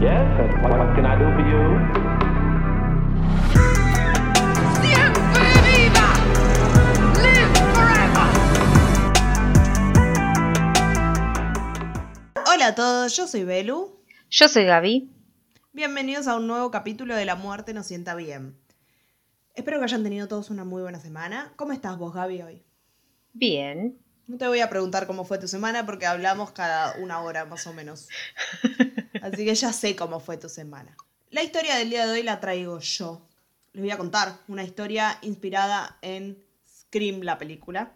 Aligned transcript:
Yes, 0.00 0.30
what, 0.62 0.78
what 0.78 0.94
can 0.94 1.04
I 1.06 1.18
do 1.18 1.26
for 1.34 1.42
you? 1.42 1.62
Siempre 4.78 5.48
viva! 5.66 6.08
Live 7.18 7.50
forever! 7.74 8.26
Hola 12.46 12.68
a 12.68 12.74
todos, 12.76 13.16
yo 13.16 13.26
soy 13.26 13.42
Belu. 13.42 14.00
Yo 14.30 14.46
soy 14.46 14.66
Gaby. 14.66 15.10
Bienvenidos 15.72 16.28
a 16.28 16.36
un 16.36 16.46
nuevo 16.46 16.70
capítulo 16.70 17.16
de 17.16 17.24
La 17.24 17.34
Muerte 17.34 17.74
nos 17.74 17.86
sienta 17.86 18.14
bien. 18.14 18.56
Espero 19.56 19.78
que 19.78 19.84
hayan 19.84 20.04
tenido 20.04 20.28
todos 20.28 20.50
una 20.50 20.64
muy 20.64 20.82
buena 20.82 21.00
semana. 21.00 21.52
¿Cómo 21.56 21.72
estás 21.72 21.98
vos, 21.98 22.14
Gaby, 22.14 22.42
hoy? 22.42 22.62
Bien. 23.32 23.98
No 24.28 24.36
te 24.36 24.46
voy 24.46 24.60
a 24.60 24.68
preguntar 24.68 25.06
cómo 25.06 25.24
fue 25.24 25.38
tu 25.38 25.48
semana 25.48 25.86
porque 25.86 26.04
hablamos 26.04 26.50
cada 26.50 26.94
una 26.98 27.22
hora 27.22 27.46
más 27.46 27.66
o 27.66 27.72
menos. 27.72 28.08
Así 29.22 29.46
que 29.46 29.54
ya 29.54 29.72
sé 29.72 29.96
cómo 29.96 30.20
fue 30.20 30.36
tu 30.36 30.50
semana. 30.50 30.94
La 31.30 31.42
historia 31.42 31.76
del 31.76 31.88
día 31.88 32.06
de 32.06 32.12
hoy 32.12 32.22
la 32.22 32.38
traigo 32.38 32.78
yo. 32.78 33.26
Les 33.72 33.82
voy 33.82 33.90
a 33.90 33.96
contar 33.96 34.38
una 34.46 34.64
historia 34.64 35.18
inspirada 35.22 35.96
en 36.02 36.44
Scream, 36.68 37.22
la 37.22 37.38
película. 37.38 37.94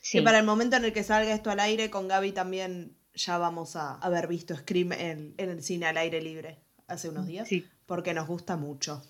Sí. 0.00 0.18
Que 0.18 0.24
para 0.24 0.38
el 0.38 0.46
momento 0.46 0.76
en 0.76 0.86
el 0.86 0.94
que 0.94 1.04
salga 1.04 1.34
esto 1.34 1.50
al 1.50 1.60
aire, 1.60 1.90
con 1.90 2.08
Gaby 2.08 2.32
también 2.32 2.96
ya 3.14 3.36
vamos 3.36 3.76
a 3.76 3.96
haber 3.96 4.28
visto 4.28 4.56
Scream 4.56 4.92
en, 4.92 5.34
en 5.36 5.50
el 5.50 5.62
cine 5.62 5.86
al 5.86 5.98
aire 5.98 6.22
libre 6.22 6.58
hace 6.86 7.10
unos 7.10 7.26
días. 7.26 7.48
Sí. 7.48 7.66
Porque 7.84 8.14
nos 8.14 8.26
gusta 8.26 8.56
mucho. 8.56 9.04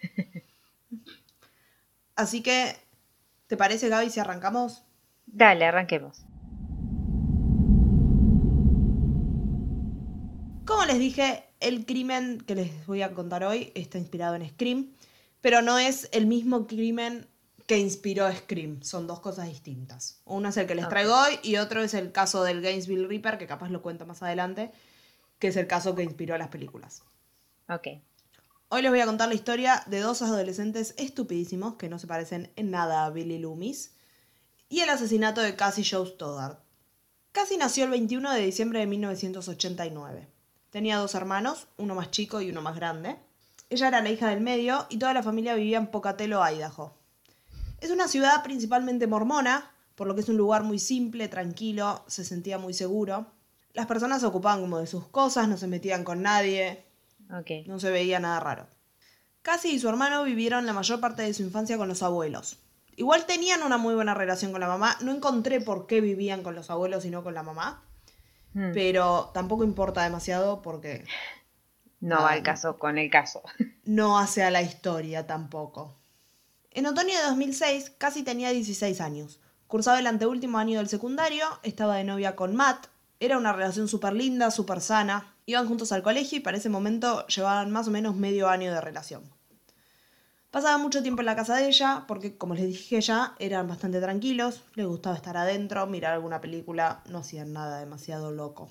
Así 2.16 2.42
que, 2.42 2.76
¿te 3.46 3.58
parece, 3.58 3.90
Gaby, 3.90 4.08
si 4.08 4.20
arrancamos? 4.20 4.84
Dale, 5.32 5.64
arranquemos. 5.64 6.26
Como 10.66 10.84
les 10.84 10.98
dije, 10.98 11.44
el 11.60 11.86
crimen 11.86 12.38
que 12.46 12.54
les 12.54 12.86
voy 12.86 13.00
a 13.00 13.12
contar 13.14 13.42
hoy 13.42 13.72
está 13.74 13.96
inspirado 13.96 14.34
en 14.34 14.46
Scream, 14.46 14.92
pero 15.40 15.62
no 15.62 15.78
es 15.78 16.10
el 16.12 16.26
mismo 16.26 16.66
crimen 16.66 17.26
que 17.66 17.78
inspiró 17.78 18.30
Scream. 18.30 18.82
Son 18.82 19.06
dos 19.06 19.20
cosas 19.20 19.48
distintas. 19.48 20.20
Uno 20.26 20.50
es 20.50 20.56
el 20.58 20.66
que 20.66 20.74
les 20.74 20.86
traigo 20.90 21.14
hoy 21.14 21.38
y 21.42 21.56
otro 21.56 21.82
es 21.82 21.94
el 21.94 22.12
caso 22.12 22.44
del 22.44 22.60
Gainesville 22.60 23.08
Reaper, 23.08 23.38
que 23.38 23.46
capaz 23.46 23.70
lo 23.70 23.80
cuento 23.80 24.04
más 24.04 24.22
adelante, 24.22 24.70
que 25.38 25.48
es 25.48 25.56
el 25.56 25.66
caso 25.66 25.94
que 25.94 26.02
inspiró 26.02 26.34
a 26.34 26.38
las 26.38 26.48
películas. 26.48 27.04
Ok. 27.70 27.88
Hoy 28.68 28.82
les 28.82 28.90
voy 28.90 29.00
a 29.00 29.06
contar 29.06 29.28
la 29.28 29.34
historia 29.34 29.82
de 29.86 30.00
dos 30.00 30.20
adolescentes 30.20 30.94
estupidísimos 30.98 31.76
que 31.76 31.88
no 31.88 31.98
se 31.98 32.06
parecen 32.06 32.52
en 32.56 32.70
nada 32.70 33.06
a 33.06 33.10
Billy 33.10 33.38
Loomis 33.38 33.94
y 34.72 34.80
el 34.80 34.88
asesinato 34.88 35.42
de 35.42 35.54
Cassie 35.54 35.84
Joe 35.84 36.06
Stoddard. 36.06 36.56
Cassie 37.32 37.58
nació 37.58 37.84
el 37.84 37.90
21 37.90 38.32
de 38.32 38.40
diciembre 38.40 38.78
de 38.78 38.86
1989. 38.86 40.26
Tenía 40.70 40.96
dos 40.96 41.14
hermanos, 41.14 41.66
uno 41.76 41.94
más 41.94 42.10
chico 42.10 42.40
y 42.40 42.48
uno 42.48 42.62
más 42.62 42.74
grande. 42.74 43.18
Ella 43.68 43.88
era 43.88 44.00
la 44.00 44.08
hija 44.08 44.30
del 44.30 44.40
medio 44.40 44.86
y 44.88 44.96
toda 44.96 45.12
la 45.12 45.22
familia 45.22 45.54
vivía 45.56 45.76
en 45.76 45.88
Pocatello, 45.88 46.40
Idaho. 46.42 46.96
Es 47.82 47.90
una 47.90 48.08
ciudad 48.08 48.42
principalmente 48.42 49.06
mormona, 49.06 49.70
por 49.94 50.06
lo 50.06 50.14
que 50.14 50.22
es 50.22 50.30
un 50.30 50.38
lugar 50.38 50.62
muy 50.62 50.78
simple, 50.78 51.28
tranquilo, 51.28 52.02
se 52.06 52.24
sentía 52.24 52.56
muy 52.56 52.72
seguro. 52.72 53.26
Las 53.74 53.84
personas 53.84 54.22
se 54.22 54.26
ocupaban 54.26 54.62
como 54.62 54.78
de 54.78 54.86
sus 54.86 55.06
cosas, 55.06 55.48
no 55.48 55.58
se 55.58 55.66
metían 55.66 56.02
con 56.02 56.22
nadie, 56.22 56.82
no 57.66 57.78
se 57.78 57.90
veía 57.90 58.20
nada 58.20 58.40
raro. 58.40 58.66
Cassie 59.42 59.72
y 59.72 59.78
su 59.78 59.90
hermano 59.90 60.24
vivieron 60.24 60.64
la 60.64 60.72
mayor 60.72 60.98
parte 60.98 61.20
de 61.20 61.34
su 61.34 61.42
infancia 61.42 61.76
con 61.76 61.88
los 61.88 62.02
abuelos. 62.02 62.56
Igual 62.96 63.26
tenían 63.26 63.62
una 63.62 63.78
muy 63.78 63.94
buena 63.94 64.14
relación 64.14 64.52
con 64.52 64.60
la 64.60 64.68
mamá. 64.68 64.96
No 65.00 65.12
encontré 65.12 65.60
por 65.60 65.86
qué 65.86 66.00
vivían 66.00 66.42
con 66.42 66.54
los 66.54 66.70
abuelos 66.70 67.04
y 67.04 67.10
no 67.10 67.22
con 67.22 67.34
la 67.34 67.42
mamá. 67.42 67.82
Mm. 68.54 68.72
Pero 68.74 69.30
tampoco 69.32 69.64
importa 69.64 70.02
demasiado 70.02 70.62
porque 70.62 71.04
No 72.00 72.16
va 72.22 72.32
al 72.32 72.42
caso 72.42 72.78
con 72.78 72.98
el 72.98 73.10
caso. 73.10 73.42
no 73.84 74.18
hace 74.18 74.42
a 74.42 74.50
la 74.50 74.62
historia 74.62 75.26
tampoco. 75.26 75.96
En 76.70 76.86
otoño 76.86 77.16
de 77.16 77.24
2006, 77.24 77.92
Cassie 77.98 78.24
tenía 78.24 78.50
16 78.50 79.00
años. 79.00 79.40
Cursaba 79.66 79.98
el 79.98 80.06
anteúltimo 80.06 80.58
año 80.58 80.78
del 80.78 80.88
secundario, 80.88 81.46
estaba 81.62 81.96
de 81.96 82.04
novia 82.04 82.36
con 82.36 82.54
Matt. 82.54 82.88
Era 83.20 83.38
una 83.38 83.52
relación 83.52 83.88
súper 83.88 84.14
linda, 84.14 84.50
súper 84.50 84.80
sana. 84.80 85.34
Iban 85.46 85.68
juntos 85.68 85.92
al 85.92 86.02
colegio 86.02 86.38
y 86.38 86.40
para 86.40 86.56
ese 86.56 86.68
momento 86.68 87.26
llevaban 87.26 87.70
más 87.70 87.88
o 87.88 87.90
menos 87.90 88.16
medio 88.16 88.48
año 88.48 88.72
de 88.72 88.80
relación. 88.80 89.22
Pasaba 90.52 90.76
mucho 90.76 91.02
tiempo 91.02 91.22
en 91.22 91.26
la 91.26 91.34
casa 91.34 91.56
de 91.56 91.66
ella 91.66 92.04
porque, 92.06 92.36
como 92.36 92.54
les 92.54 92.66
dije 92.66 93.00
ya, 93.00 93.34
eran 93.38 93.66
bastante 93.66 94.02
tranquilos, 94.02 94.62
les 94.74 94.86
gustaba 94.86 95.16
estar 95.16 95.34
adentro, 95.34 95.86
mirar 95.86 96.12
alguna 96.12 96.42
película, 96.42 97.02
no 97.08 97.20
hacían 97.20 97.54
nada 97.54 97.78
demasiado 97.78 98.32
loco. 98.32 98.70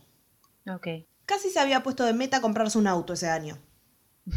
Ok. 0.70 0.88
Casi 1.26 1.50
se 1.50 1.60
había 1.60 1.82
puesto 1.82 2.06
de 2.06 2.14
meta 2.14 2.40
comprarse 2.40 2.78
un 2.78 2.86
auto 2.86 3.14
ese 3.14 3.30
año. 3.30 3.58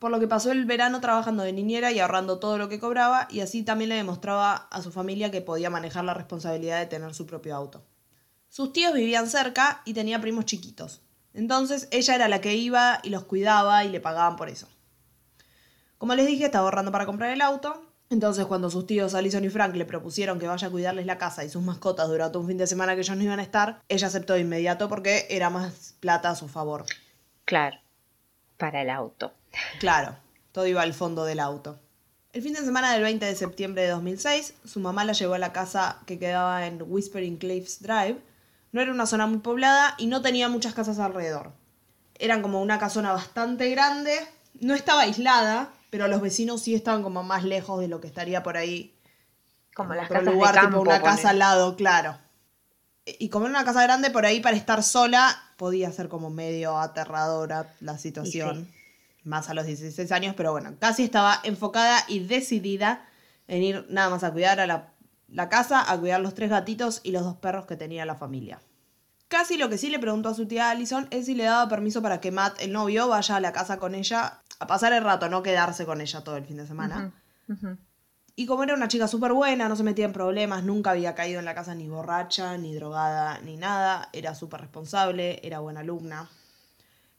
Por 0.00 0.10
lo 0.10 0.18
que 0.18 0.26
pasó 0.26 0.50
el 0.50 0.64
verano 0.64 1.00
trabajando 1.00 1.44
de 1.44 1.52
niñera 1.52 1.92
y 1.92 2.00
ahorrando 2.00 2.40
todo 2.40 2.58
lo 2.58 2.68
que 2.68 2.80
cobraba, 2.80 3.28
y 3.30 3.40
así 3.40 3.62
también 3.62 3.90
le 3.90 3.94
demostraba 3.94 4.54
a 4.54 4.82
su 4.82 4.90
familia 4.90 5.30
que 5.30 5.42
podía 5.42 5.70
manejar 5.70 6.04
la 6.04 6.14
responsabilidad 6.14 6.80
de 6.80 6.86
tener 6.86 7.14
su 7.14 7.26
propio 7.26 7.54
auto. 7.54 7.86
Sus 8.48 8.72
tíos 8.72 8.92
vivían 8.92 9.28
cerca 9.28 9.82
y 9.84 9.94
tenía 9.94 10.20
primos 10.20 10.46
chiquitos. 10.46 11.00
Entonces 11.32 11.86
ella 11.92 12.16
era 12.16 12.26
la 12.26 12.40
que 12.40 12.56
iba 12.56 12.98
y 13.04 13.10
los 13.10 13.22
cuidaba 13.22 13.84
y 13.84 13.88
le 13.88 14.00
pagaban 14.00 14.34
por 14.34 14.48
eso. 14.48 14.66
Como 16.00 16.14
les 16.14 16.26
dije, 16.26 16.46
estaba 16.46 16.64
ahorrando 16.64 16.90
para 16.90 17.04
comprar 17.04 17.30
el 17.30 17.42
auto. 17.42 17.84
Entonces, 18.08 18.46
cuando 18.46 18.70
sus 18.70 18.86
tíos 18.86 19.14
Alison 19.14 19.44
y 19.44 19.50
Frank 19.50 19.74
le 19.74 19.84
propusieron 19.84 20.38
que 20.38 20.46
vaya 20.46 20.68
a 20.68 20.70
cuidarles 20.70 21.04
la 21.04 21.18
casa 21.18 21.44
y 21.44 21.50
sus 21.50 21.62
mascotas 21.62 22.08
durante 22.08 22.38
un 22.38 22.46
fin 22.46 22.56
de 22.56 22.66
semana 22.66 22.94
que 22.94 23.02
ellos 23.02 23.14
no 23.18 23.22
iban 23.22 23.38
a 23.38 23.42
estar, 23.42 23.82
ella 23.86 24.06
aceptó 24.06 24.32
de 24.32 24.40
inmediato 24.40 24.88
porque 24.88 25.26
era 25.28 25.50
más 25.50 25.96
plata 26.00 26.30
a 26.30 26.36
su 26.36 26.48
favor. 26.48 26.86
Claro. 27.44 27.76
Para 28.56 28.80
el 28.80 28.88
auto. 28.88 29.34
Claro, 29.78 30.16
todo 30.52 30.66
iba 30.66 30.80
al 30.80 30.94
fondo 30.94 31.26
del 31.26 31.38
auto. 31.38 31.78
El 32.32 32.40
fin 32.40 32.54
de 32.54 32.60
semana 32.60 32.94
del 32.94 33.02
20 33.02 33.26
de 33.26 33.36
septiembre 33.36 33.82
de 33.82 33.88
2006, 33.88 34.54
su 34.64 34.80
mamá 34.80 35.04
la 35.04 35.12
llevó 35.12 35.34
a 35.34 35.38
la 35.38 35.52
casa 35.52 35.98
que 36.06 36.18
quedaba 36.18 36.66
en 36.66 36.82
Whispering 36.82 37.36
Cliffs 37.36 37.82
Drive. 37.82 38.16
No 38.72 38.80
era 38.80 38.90
una 38.90 39.04
zona 39.04 39.26
muy 39.26 39.40
poblada 39.40 39.96
y 39.98 40.06
no 40.06 40.22
tenía 40.22 40.48
muchas 40.48 40.72
casas 40.72 40.98
alrededor. 40.98 41.52
Eran 42.18 42.40
como 42.40 42.62
una 42.62 42.78
casona 42.78 43.12
bastante 43.12 43.68
grande, 43.68 44.18
no 44.60 44.74
estaba 44.74 45.02
aislada, 45.02 45.74
pero 45.90 46.06
los 46.08 46.20
vecinos 46.20 46.62
sí 46.62 46.74
estaban 46.74 47.02
como 47.02 47.22
más 47.22 47.44
lejos 47.44 47.80
de 47.80 47.88
lo 47.88 48.00
que 48.00 48.06
estaría 48.06 48.42
por 48.42 48.56
ahí. 48.56 48.96
Como 49.74 49.92
en 49.92 49.98
las 49.98 50.06
otro 50.06 50.20
casas 50.20 50.34
lugar, 50.34 50.54
de 50.54 50.60
campo. 50.60 50.78
tipo 50.78 50.90
una 50.90 51.02
casa 51.02 51.30
al 51.30 51.38
lado, 51.38 51.76
claro. 51.76 52.18
Y 53.04 53.28
como 53.28 53.46
era 53.46 53.56
una 53.56 53.64
casa 53.64 53.82
grande, 53.82 54.10
por 54.10 54.24
ahí 54.24 54.40
para 54.40 54.56
estar 54.56 54.82
sola 54.82 55.36
podía 55.56 55.90
ser 55.90 56.08
como 56.08 56.30
medio 56.30 56.78
aterradora 56.78 57.74
la 57.80 57.98
situación. 57.98 58.68
Más 59.24 59.50
a 59.50 59.54
los 59.54 59.66
16 59.66 60.12
años, 60.12 60.34
pero 60.36 60.52
bueno, 60.52 60.74
casi 60.78 61.02
estaba 61.02 61.40
enfocada 61.42 62.04
y 62.08 62.20
decidida 62.20 63.06
en 63.48 63.62
ir 63.62 63.86
nada 63.90 64.08
más 64.08 64.24
a 64.24 64.32
cuidar 64.32 64.60
a 64.60 64.66
la, 64.66 64.94
la 65.28 65.48
casa, 65.48 65.90
a 65.90 65.98
cuidar 65.98 66.20
los 66.20 66.34
tres 66.34 66.50
gatitos 66.50 67.00
y 67.02 67.10
los 67.10 67.24
dos 67.24 67.36
perros 67.36 67.66
que 67.66 67.76
tenía 67.76 68.06
la 68.06 68.14
familia. 68.14 68.60
Casi 69.28 69.58
lo 69.58 69.68
que 69.68 69.78
sí 69.78 69.90
le 69.90 69.98
preguntó 69.98 70.30
a 70.30 70.34
su 70.34 70.46
tía 70.46 70.70
Allison 70.70 71.06
es 71.10 71.26
si 71.26 71.34
le 71.34 71.44
daba 71.44 71.68
permiso 71.68 72.00
para 72.02 72.20
que 72.20 72.32
Matt, 72.32 72.60
el 72.60 72.72
novio, 72.72 73.08
vaya 73.08 73.36
a 73.36 73.40
la 73.40 73.52
casa 73.52 73.78
con 73.78 73.94
ella 73.94 74.40
a 74.60 74.66
pasar 74.66 74.92
el 74.92 75.02
rato, 75.02 75.28
no 75.28 75.42
quedarse 75.42 75.84
con 75.86 76.00
ella 76.00 76.22
todo 76.22 76.36
el 76.36 76.44
fin 76.44 76.58
de 76.58 76.66
semana. 76.66 77.12
Y 78.36 78.46
como 78.46 78.62
era 78.62 78.74
una 78.74 78.88
chica 78.88 79.08
súper 79.08 79.32
buena, 79.32 79.68
no 79.68 79.74
se 79.74 79.82
metía 79.82 80.04
en 80.04 80.12
problemas, 80.12 80.62
nunca 80.62 80.92
había 80.92 81.14
caído 81.14 81.40
en 81.40 81.44
la 81.44 81.54
casa 81.54 81.74
ni 81.74 81.88
borracha, 81.88 82.56
ni 82.56 82.74
drogada, 82.74 83.40
ni 83.40 83.56
nada, 83.56 84.08
era 84.12 84.34
súper 84.34 84.60
responsable, 84.60 85.40
era 85.42 85.58
buena 85.58 85.80
alumna. 85.80 86.30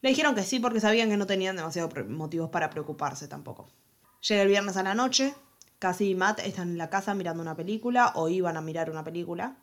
Le 0.02 0.10
dijeron 0.10 0.34
que 0.34 0.44
sí 0.44 0.60
porque 0.60 0.80
sabían 0.80 1.10
que 1.10 1.18
no 1.18 1.28
tenían 1.28 1.56
demasiados 1.56 2.08
motivos 2.08 2.50
para 2.50 2.70
preocuparse 2.70 3.28
tampoco. 3.28 3.70
Llega 4.28 4.42
el 4.44 4.48
viernes 4.48 4.78
a 4.78 4.84
la 4.84 4.96
noche, 4.96 5.36
Cassie 5.80 6.10
y 6.10 6.16
Matt 6.16 6.40
están 6.40 6.70
en 6.70 6.78
la 6.78 6.90
casa 6.90 7.14
mirando 7.14 7.42
una 7.42 7.56
película 7.56 8.14
o 8.16 8.30
iban 8.30 8.58
a 8.58 8.62
mirar 8.62 8.90
una 8.90 9.04
película. 9.04 9.58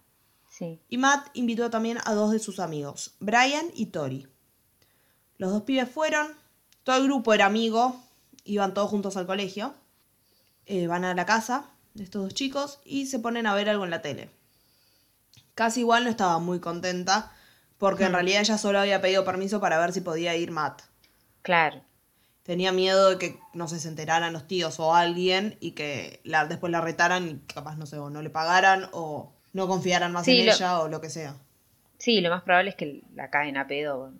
Sí. 0.48 0.80
Y 0.88 0.98
Matt 0.98 1.28
invitó 1.34 1.70
también 1.70 1.98
a 2.04 2.14
dos 2.14 2.32
de 2.32 2.38
sus 2.38 2.60
amigos, 2.60 3.16
Brian 3.20 3.66
y 3.74 3.86
Tori. 3.86 4.28
Los 5.38 5.52
dos 5.52 5.62
pibes 5.62 5.88
fueron, 5.90 6.28
todo 6.88 6.96
el 6.96 7.04
grupo 7.04 7.34
era 7.34 7.44
amigo, 7.44 8.00
iban 8.44 8.72
todos 8.72 8.88
juntos 8.88 9.18
al 9.18 9.26
colegio. 9.26 9.74
Eh, 10.64 10.86
van 10.86 11.04
a 11.04 11.12
la 11.12 11.26
casa 11.26 11.66
de 11.92 12.04
estos 12.04 12.22
dos 12.22 12.32
chicos 12.32 12.80
y 12.82 13.04
se 13.08 13.18
ponen 13.18 13.46
a 13.46 13.52
ver 13.54 13.68
algo 13.68 13.84
en 13.84 13.90
la 13.90 14.00
tele. 14.00 14.30
Casi 15.54 15.80
igual 15.80 16.04
no 16.04 16.08
estaba 16.10 16.38
muy 16.38 16.60
contenta 16.60 17.30
porque 17.76 18.04
en 18.04 18.14
realidad 18.14 18.40
ella 18.40 18.56
solo 18.56 18.78
había 18.80 19.02
pedido 19.02 19.22
permiso 19.26 19.60
para 19.60 19.78
ver 19.78 19.92
si 19.92 20.00
podía 20.00 20.34
ir 20.34 20.50
Matt. 20.50 20.80
Claro. 21.42 21.82
Tenía 22.42 22.72
miedo 22.72 23.10
de 23.10 23.18
que 23.18 23.38
no 23.52 23.68
sé, 23.68 23.78
se 23.80 23.88
enteraran 23.88 24.32
los 24.32 24.46
tíos 24.46 24.80
o 24.80 24.94
alguien 24.94 25.58
y 25.60 25.72
que 25.72 26.22
la, 26.24 26.46
después 26.46 26.72
la 26.72 26.80
retaran 26.80 27.28
y 27.28 27.52
capaz, 27.52 27.76
no 27.76 27.84
sé, 27.84 27.98
o 27.98 28.08
no 28.08 28.22
le 28.22 28.30
pagaran 28.30 28.88
o 28.92 29.30
no 29.52 29.68
confiaran 29.68 30.10
más 30.12 30.24
Sí, 30.24 30.40
en 30.40 30.46
lo- 30.46 30.52
ella 30.54 30.80
o 30.80 30.88
lo 30.88 31.02
que 31.02 31.10
sea. 31.10 31.36
Sí, 31.98 32.22
lo 32.22 32.30
más 32.30 32.44
probable 32.44 32.70
es 32.70 32.76
que 32.76 33.02
la 33.14 33.28
caen 33.28 33.58
a 33.58 33.66
pedo 33.66 34.14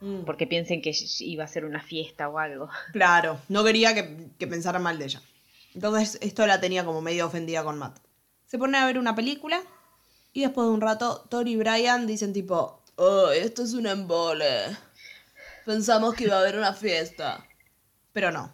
Mm. 0.00 0.24
porque 0.24 0.46
piensen 0.46 0.80
que 0.80 0.92
iba 1.20 1.44
a 1.44 1.48
ser 1.48 1.64
una 1.64 1.80
fiesta 1.82 2.28
o 2.28 2.38
algo. 2.38 2.68
Claro, 2.92 3.38
no 3.48 3.62
quería 3.64 3.94
que, 3.94 4.28
que 4.38 4.46
pensara 4.46 4.78
mal 4.78 4.98
de 4.98 5.04
ella. 5.06 5.22
Entonces 5.74 6.18
esto 6.22 6.46
la 6.46 6.60
tenía 6.60 6.84
como 6.84 7.00
medio 7.02 7.26
ofendida 7.26 7.62
con 7.62 7.78
Matt. 7.78 7.98
Se 8.46 8.58
ponen 8.58 8.76
a 8.76 8.86
ver 8.86 8.98
una 8.98 9.14
película 9.14 9.60
y 10.32 10.40
después 10.42 10.66
de 10.66 10.72
un 10.72 10.80
rato 10.80 11.26
Tori 11.28 11.52
y 11.52 11.56
Brian 11.56 12.06
dicen 12.06 12.32
tipo, 12.32 12.82
oh, 12.96 13.30
esto 13.30 13.62
es 13.62 13.74
un 13.74 13.86
embole. 13.86 14.64
Pensamos 15.66 16.14
que 16.14 16.24
iba 16.24 16.36
a 16.36 16.40
haber 16.40 16.56
una 16.56 16.72
fiesta. 16.72 17.46
Pero 18.12 18.32
no. 18.32 18.52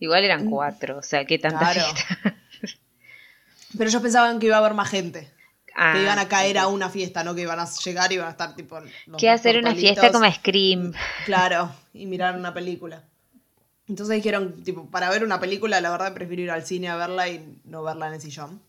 Igual 0.00 0.24
eran 0.24 0.50
cuatro, 0.50 0.98
o 0.98 1.02
sea, 1.02 1.24
qué 1.26 1.38
tanta 1.38 1.58
Claro. 1.72 1.80
fiesta. 1.94 2.36
Pero 3.78 3.88
ellos 3.88 4.02
pensaban 4.02 4.38
que 4.40 4.46
iba 4.46 4.56
a 4.56 4.58
haber 4.58 4.74
más 4.74 4.90
gente. 4.90 5.30
Ah, 5.74 5.92
que 5.94 6.02
iban 6.02 6.18
a 6.18 6.28
caer 6.28 6.58
a 6.58 6.68
una 6.68 6.90
fiesta, 6.90 7.24
no 7.24 7.34
que 7.34 7.42
iban 7.42 7.58
a 7.58 7.66
llegar 7.66 8.12
y 8.12 8.16
iban 8.16 8.28
a 8.28 8.32
estar 8.32 8.54
tipo. 8.54 8.78
Que 9.18 9.30
hacer 9.30 9.58
una 9.58 9.74
fiesta 9.74 10.12
como 10.12 10.30
Scream. 10.30 10.92
Claro, 11.24 11.74
y 11.92 12.06
mirar 12.06 12.36
una 12.36 12.52
película. 12.52 13.04
Entonces 13.88 14.16
dijeron, 14.16 14.62
tipo, 14.62 14.90
para 14.90 15.10
ver 15.10 15.24
una 15.24 15.40
película, 15.40 15.80
la 15.80 15.90
verdad 15.90 16.14
prefiero 16.14 16.42
ir 16.42 16.50
al 16.50 16.64
cine 16.64 16.88
a 16.88 16.96
verla 16.96 17.28
y 17.28 17.60
no 17.64 17.82
verla 17.82 18.08
en 18.08 18.14
el 18.14 18.20
sillón. 18.20 18.60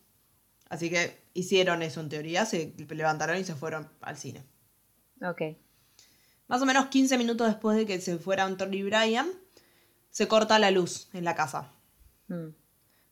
Así 0.68 0.90
que 0.90 1.18
hicieron 1.34 1.82
eso 1.82 2.00
en 2.00 2.08
teoría, 2.08 2.46
se 2.46 2.74
levantaron 2.88 3.38
y 3.38 3.44
se 3.44 3.54
fueron 3.54 3.88
al 4.00 4.16
cine. 4.16 4.42
Ok. 5.22 5.42
Más 6.48 6.60
o 6.60 6.66
menos 6.66 6.86
15 6.86 7.16
minutos 7.16 7.46
después 7.46 7.76
de 7.76 7.86
que 7.86 8.00
se 8.00 8.18
fueran 8.18 8.56
Tony 8.56 8.78
y 8.78 8.82
Brian, 8.82 9.28
se 10.10 10.28
corta 10.28 10.58
la 10.58 10.70
luz 10.70 11.08
en 11.12 11.24
la 11.24 11.34
casa. 11.34 11.72
Mm. 12.28 12.48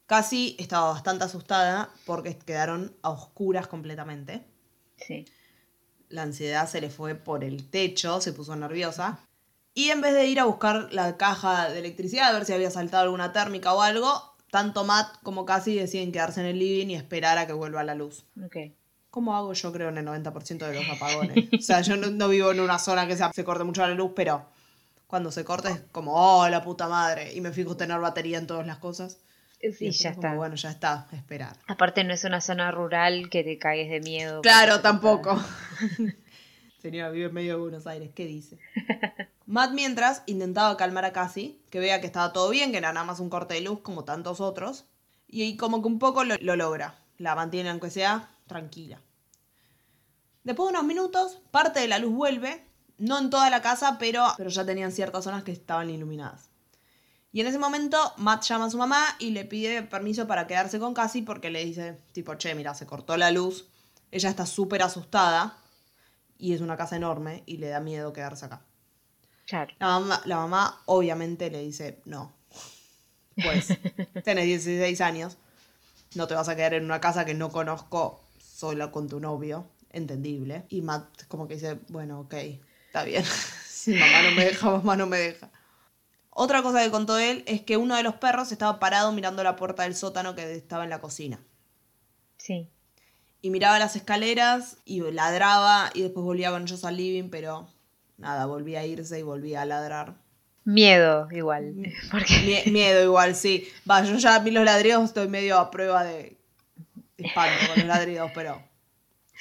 Casi 0.07 0.57
estaba 0.59 0.93
bastante 0.93 1.25
asustada 1.25 1.91
porque 2.05 2.37
quedaron 2.37 2.97
a 3.03 3.11
oscuras 3.11 3.67
completamente. 3.67 4.45
Sí. 4.97 5.25
La 6.09 6.23
ansiedad 6.23 6.69
se 6.69 6.81
le 6.81 6.91
fue 6.91 7.15
por 7.15 7.45
el 7.45 7.71
techo, 7.71 8.21
se 8.21 8.33
puso 8.33 8.55
nerviosa. 8.57 9.21
Y 9.75 9.89
en 9.89 10.03
vez 10.03 10.13
de 10.13 10.27
ir 10.27 10.39
a 10.39 10.45
buscar 10.45 10.93
la 10.93 11.17
caja 11.17 11.71
de 11.71 11.79
electricidad, 11.79 12.29
a 12.29 12.33
ver 12.33 12.45
si 12.45 12.53
había 12.53 12.71
saltado 12.71 13.05
alguna 13.05 13.33
térmica 13.33 13.73
o 13.73 13.81
algo, 13.81 14.35
tanto 14.51 14.85
Matt 14.85 15.23
como 15.23 15.47
Cassie 15.47 15.81
deciden 15.81 16.13
quedarse 16.13 16.41
en 16.41 16.47
el 16.47 16.59
living 16.59 16.89
y 16.89 16.95
esperar 16.95 17.39
a 17.39 17.47
que 17.47 17.55
vuelva 17.55 17.83
la 17.83 17.95
luz. 17.95 18.27
Ok. 18.45 18.57
Como 19.09 19.35
hago 19.35 19.55
yo 19.55 19.73
creo 19.73 19.89
en 19.89 19.99
el 19.99 20.07
90% 20.07 20.67
de 20.67 20.75
los 20.75 20.89
apagones. 20.91 21.49
o 21.59 21.63
sea, 21.63 21.81
yo 21.81 21.97
no, 21.97 22.09
no 22.11 22.29
vivo 22.29 22.51
en 22.51 22.61
una 22.61 22.79
zona 22.79 23.07
que 23.07 23.17
se, 23.17 23.25
se 23.33 23.45
corte 23.45 23.65
mucho 23.65 23.81
la 23.81 23.95
luz, 23.95 24.13
pero 24.15 24.45
cuando 25.07 25.31
se 25.31 25.45
corta 25.45 25.71
es 25.71 25.81
como, 25.93 26.13
oh, 26.15 26.47
la 26.49 26.63
puta 26.63 26.87
madre. 26.89 27.33
Y 27.35 27.41
me 27.41 27.53
fijo 27.53 27.77
tener 27.77 27.99
batería 27.99 28.37
en 28.37 28.47
todas 28.47 28.67
las 28.67 28.79
cosas. 28.79 29.19
Sí, 29.71 29.91
ya 29.93 30.15
como, 30.15 30.23
está. 30.23 30.35
bueno, 30.37 30.55
ya 30.57 30.71
está, 30.71 31.07
esperar. 31.13 31.57
Aparte 31.69 32.03
no 32.03 32.13
es 32.13 32.25
una 32.25 32.41
zona 32.41 32.71
rural 32.73 33.31
que 33.31 33.45
te 33.45 33.59
cagues 33.59 33.89
de 33.91 34.01
miedo. 34.01 34.43
Claro, 34.43 34.81
tampoco. 34.81 35.41
Señora, 36.83 37.11
vive 37.11 37.27
en 37.27 37.35
medio 37.35 37.55
de 37.55 37.61
Buenos 37.61 37.87
Aires, 37.87 38.11
¿qué 38.13 38.27
dice? 38.27 38.59
Matt 39.47 39.73
mientras 39.73 40.25
intentaba 40.27 40.77
calmar 40.77 41.05
a 41.05 41.13
Cassie, 41.13 41.61
que 41.71 41.79
vea 41.79 42.01
que 42.01 42.09
estaba 42.09 42.33
todo 42.33 42.51
bien, 42.51 42.73
que 42.73 42.79
era 42.79 42.93
nada 42.93 43.07
más 43.07 43.21
un 43.21 43.31
corte 43.31 43.55
de 43.55 43.61
luz 43.61 43.81
como 43.83 44.03
tantos 44.03 44.41
otros, 44.41 44.87
y 45.29 45.43
ahí 45.43 45.57
como 45.57 45.81
que 45.81 45.87
un 45.87 46.01
poco 46.01 46.25
lo, 46.25 46.35
lo 46.41 46.57
logra. 46.57 46.97
La 47.19 47.37
mantiene 47.37 47.71
aunque 47.71 47.91
sea 47.91 48.31
tranquila. 48.49 49.01
Después 50.43 50.73
de 50.73 50.79
unos 50.79 50.89
minutos, 50.89 51.41
parte 51.53 51.79
de 51.79 51.87
la 51.87 52.01
luz 52.01 52.13
vuelve, 52.13 52.67
no 52.99 53.19
en 53.19 53.31
toda 53.31 53.49
la 53.49 53.63
casa, 53.63 53.97
pero, 53.99 54.27
pero 54.37 54.51
ya 54.51 54.65
tenían 54.67 54.91
ciertas 54.91 55.23
zonas 55.23 55.45
que 55.45 55.53
estaban 55.53 55.89
iluminadas. 55.89 56.51
Y 57.33 57.41
en 57.41 57.47
ese 57.47 57.59
momento, 57.59 58.13
Matt 58.19 58.45
llama 58.45 58.67
a 58.67 58.71
su 58.71 58.77
mamá 58.77 59.17
y 59.19 59.31
le 59.31 59.47
pide 59.47 59.83
permiso 59.83 60.27
para 60.27 60.47
quedarse 60.47 60.79
con 60.79 60.93
Cassie 60.93 61.23
porque 61.23 61.51
le 61.51 61.65
dice, 61.65 61.99
tipo, 62.13 62.35
che, 62.37 62.55
mira, 62.55 62.75
se 62.75 62.87
cortó 62.87 63.17
la 63.17 63.31
luz. 63.31 63.67
Ella 64.11 64.29
está 64.29 64.45
súper 64.45 64.83
asustada 64.83 65.57
y 66.37 66.53
es 66.53 66.61
una 66.61 66.77
casa 66.77 66.97
enorme 66.97 67.43
y 67.47 67.57
le 67.57 67.69
da 67.69 67.81
miedo 67.81 68.13
quedarse 68.13 68.45
acá. 68.45 68.61
Claro. 69.47 69.73
La 69.79 69.87
mamá, 69.87 70.23
la 70.27 70.37
mamá 70.37 70.83
obviamente 70.85 71.51
le 71.51 71.63
dice, 71.63 72.03
no. 72.05 72.35
Pues, 73.35 73.79
tenés 74.25 74.45
16 74.45 75.01
años, 75.01 75.39
no 76.15 76.27
te 76.27 76.35
vas 76.35 76.51
a 76.51 76.57
quedar 76.57 76.75
en 76.75 76.85
una 76.85 77.01
casa 77.01 77.25
que 77.25 77.33
no 77.33 77.51
conozco 77.51 78.21
sola 78.39 78.93
con 78.93 79.09
tu 79.09 79.21
novio, 79.21 79.67
entendible. 79.91 80.67
Y 80.69 80.83
Matt 80.83 81.25
como 81.29 81.49
que 81.49 81.55
dice, 81.55 81.79
bueno, 81.89 82.21
ok, 82.21 82.35
está 82.89 83.05
bien. 83.05 83.25
si 83.67 83.95
mamá 83.95 84.23
no 84.23 84.31
me 84.33 84.45
deja, 84.45 84.71
mamá 84.71 84.97
no 84.97 85.07
me 85.07 85.17
deja. 85.17 85.51
Otra 86.35 86.63
cosa 86.63 86.83
que 86.83 86.91
contó 86.91 87.19
él 87.19 87.45
es 87.47 87.61
que 87.61 87.77
uno 87.77 87.95
de 87.95 88.03
los 88.03 88.15
perros 88.15 88.53
estaba 88.53 88.79
parado 88.79 89.13
mirando 89.13 89.43
la 89.43 89.55
puerta 89.55 89.83
del 89.83 89.95
sótano 89.95 90.35
que 90.35 90.55
estaba 90.55 90.85
en 90.85 90.91
la 90.91 91.01
cocina. 91.01 91.41
Sí. 92.39 92.71
Y 93.43 93.51
miraba 93.51 93.79
las 93.79 93.97
escaleras 93.97 94.79
y 94.87 95.01
ladraba 95.01 95.91
y 95.93 96.01
después 96.03 96.25
volvía 96.25 96.51
con 96.51 96.63
ellos 96.63 96.85
al 96.85 96.97
living, 96.97 97.29
pero 97.29 97.69
nada, 98.17 98.47
volvía 98.47 98.81
a 98.81 98.87
irse 98.87 99.19
y 99.19 99.23
volvía 99.23 99.63
a 99.63 99.67
ladrar. 99.67 100.17
Miedo, 100.65 101.29
igual. 101.33 101.75
Porque 102.11 102.65
miedo 102.67 103.03
igual, 103.03 103.35
sí. 103.35 103.69
Va, 103.89 104.03
yo 104.03 104.17
ya 104.17 104.37
a 104.37 104.41
mí 104.41 104.51
los 104.51 104.65
ladridos 104.65 105.05
estoy 105.05 105.29
medio 105.29 105.59
a 105.59 105.71
prueba 105.71 106.03
de 106.03 106.39
espanto 107.19 107.67
con 107.69 107.79
los 107.79 107.87
ladridos, 107.87 108.31
pero 108.35 108.63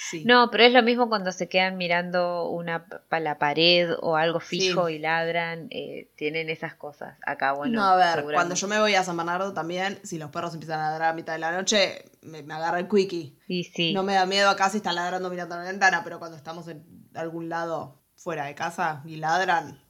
sí. 0.10 0.24
No, 0.26 0.50
pero 0.52 0.64
es 0.64 0.74
lo 0.74 0.82
mismo 0.84 1.08
cuando 1.10 1.32
se 1.32 1.48
quedan 1.48 1.78
mirando 1.78 2.50
una 2.50 2.86
la 3.12 3.38
pared 3.38 3.90
o 4.02 4.16
algo 4.16 4.40
fijo 4.40 4.88
Sí. 4.88 4.94
y 4.96 5.00
ladran, 5.00 5.68
eh, 5.70 6.12
tienen 6.16 6.50
esas 6.50 6.74
cosas. 6.76 7.18
Acá, 7.26 7.52
bueno. 7.54 7.80
no, 7.82 7.86
a 7.86 7.96
ver, 8.16 8.26
cuando 8.34 8.56
yo 8.56 8.68
me 8.68 8.80
voy 8.80 8.96
a 8.96 9.04
San 9.04 9.16
Bernardo 9.18 9.54
también, 9.54 10.00
si 10.04 10.18
los 10.18 10.32
perros 10.32 10.54
empiezan 10.54 10.80
a 10.80 10.90
ladrar 10.92 11.10
a 11.12 11.14
mitad 11.14 11.34
de 11.34 11.40
la 11.40 11.52
noche, 11.52 12.06
me, 12.22 12.42
me 12.44 12.54
agarra 12.54 12.80
el 12.80 12.88
quickie. 12.88 13.38
Y 13.48 13.64
sí, 13.66 13.94
No 13.94 14.04
me 14.04 14.14
da 14.16 14.26
miedo 14.26 14.50
acá 14.50 14.70
si 14.70 14.78
están 14.78 14.96
ladrando 14.96 15.30
mirando 15.30 15.56
la 15.56 15.64
ventana, 15.64 16.02
pero 16.04 16.20
cuando 16.20 16.38
estamos 16.38 16.68
en 16.68 16.84
algún 17.14 17.50
lado 17.50 18.02
fuera 18.16 18.46
de 18.46 18.56
casa 18.56 19.02
y 19.06 19.18
ladran, 19.18 19.84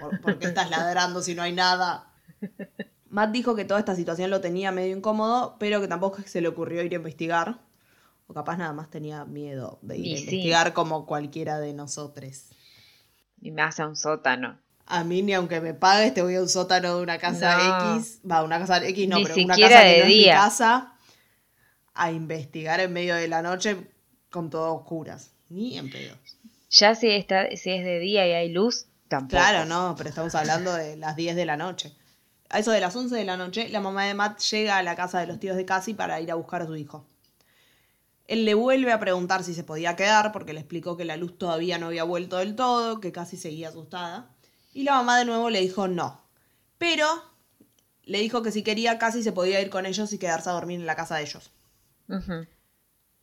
¿por, 0.00 0.20
por 0.20 0.38
qué 0.38 0.46
estás 0.46 0.70
ladrando 0.70 1.20
si 1.22 1.34
no 1.34 1.42
hay 1.42 1.52
nada? 1.52 2.12
Matt 3.10 3.30
dijo 3.30 3.54
que 3.56 3.64
toda 3.64 3.80
esta 3.80 3.94
situación 3.94 4.30
lo 4.30 4.40
tenía 4.40 4.70
medio 4.70 4.94
incómodo, 4.96 5.56
pero 5.58 5.80
que 5.80 5.88
tampoco 5.88 6.18
se 6.26 6.40
le 6.40 6.48
ocurrió 6.48 6.82
ir 6.82 6.92
a 6.92 6.96
investigar. 6.96 7.58
O 8.28 8.34
capaz 8.34 8.56
nada 8.58 8.72
más 8.72 8.88
tenía 8.90 9.24
miedo 9.24 9.78
de 9.82 9.96
ir 9.98 10.06
Y 10.06 10.12
a 10.14 10.16
sí. 10.18 10.22
investigar 10.22 10.72
como 10.74 11.06
cualquiera 11.06 11.58
de 11.58 11.72
nosotros. 11.72 12.44
y 13.40 13.50
me 13.50 13.62
hace 13.62 13.84
un 13.84 13.96
sótano. 13.96 14.58
A 14.86 15.02
mí 15.04 15.22
ni 15.22 15.34
aunque 15.34 15.60
me 15.60 15.74
pagues 15.74 16.14
te 16.14 16.22
voy 16.22 16.34
a 16.36 16.40
un 16.42 16.48
sótano 16.48 16.96
de 16.96 17.02
una 17.02 17.18
casa 17.18 17.56
No. 17.58 17.96
X, 17.96 18.20
va, 18.30 18.42
una 18.42 18.58
casa 18.58 18.84
X 18.86 19.08
no, 19.08 19.16
Ni 19.18 19.24
pero 19.24 19.34
una 19.44 19.56
casa 19.56 19.82
que 19.82 19.88
de 19.88 19.98
no 19.98 20.04
es 20.04 20.06
mi 20.06 20.14
día. 20.14 20.34
casa 20.36 20.92
a 21.94 22.12
investigar 22.12 22.80
en 22.80 22.92
medio 22.92 23.14
de 23.16 23.28
la 23.28 23.42
noche 23.42 23.76
con 24.30 24.50
todo 24.50 24.72
oscuras. 24.74 25.30
Ni 25.50 25.76
en 25.78 25.90
pedo. 25.90 26.14
Ya 26.70 26.94
si, 26.94 27.08
está, 27.10 27.48
si 27.56 27.70
es 27.70 27.84
de 27.84 27.98
día 27.98 28.26
y 28.28 28.32
hay 28.32 28.50
luz, 28.52 28.86
tampoco. 29.08 29.30
Claro, 29.30 29.64
no, 29.64 29.94
pero 29.96 30.10
estamos 30.10 30.34
hablando 30.34 30.72
de 30.74 30.96
las 30.96 31.16
10 31.16 31.34
de 31.34 31.46
la 31.46 31.56
noche. 31.56 31.94
A 32.50 32.58
eso 32.58 32.70
de 32.72 32.80
las 32.80 32.94
11 32.94 33.14
de 33.14 33.24
la 33.24 33.36
noche, 33.38 33.68
la 33.70 33.80
mamá 33.80 34.04
de 34.04 34.14
Matt 34.14 34.38
llega 34.40 34.76
a 34.78 34.82
la 34.82 34.94
casa 34.96 35.20
de 35.20 35.26
los 35.26 35.38
tíos 35.40 35.56
de 35.56 35.64
Cassie 35.64 35.94
para 35.94 36.20
ir 36.20 36.30
a 36.30 36.34
buscar 36.34 36.62
a 36.62 36.66
su 36.66 36.76
hijo. 36.76 37.04
Él 38.28 38.44
le 38.44 38.54
vuelve 38.54 38.92
a 38.92 39.00
preguntar 39.00 39.42
si 39.42 39.54
se 39.54 39.64
podía 39.64 39.96
quedar 39.96 40.30
porque 40.32 40.52
le 40.52 40.60
explicó 40.60 40.96
que 40.96 41.04
la 41.04 41.16
luz 41.16 41.36
todavía 41.38 41.78
no 41.78 41.86
había 41.86 42.04
vuelto 42.04 42.36
del 42.36 42.54
todo, 42.54 43.00
que 43.00 43.10
Cassie 43.10 43.38
seguía 43.38 43.70
asustada. 43.70 44.30
Y 44.72 44.84
la 44.84 44.92
mamá 44.92 45.18
de 45.18 45.24
nuevo 45.24 45.50
le 45.50 45.60
dijo 45.60 45.88
no. 45.88 46.22
Pero 46.76 47.06
le 48.04 48.20
dijo 48.20 48.42
que 48.42 48.52
si 48.52 48.62
quería 48.62 48.98
Cassie 48.98 49.22
se 49.22 49.32
podía 49.32 49.60
ir 49.60 49.70
con 49.70 49.86
ellos 49.86 50.12
y 50.12 50.18
quedarse 50.18 50.50
a 50.50 50.52
dormir 50.52 50.78
en 50.78 50.86
la 50.86 50.94
casa 50.94 51.16
de 51.16 51.22
ellos. 51.22 51.50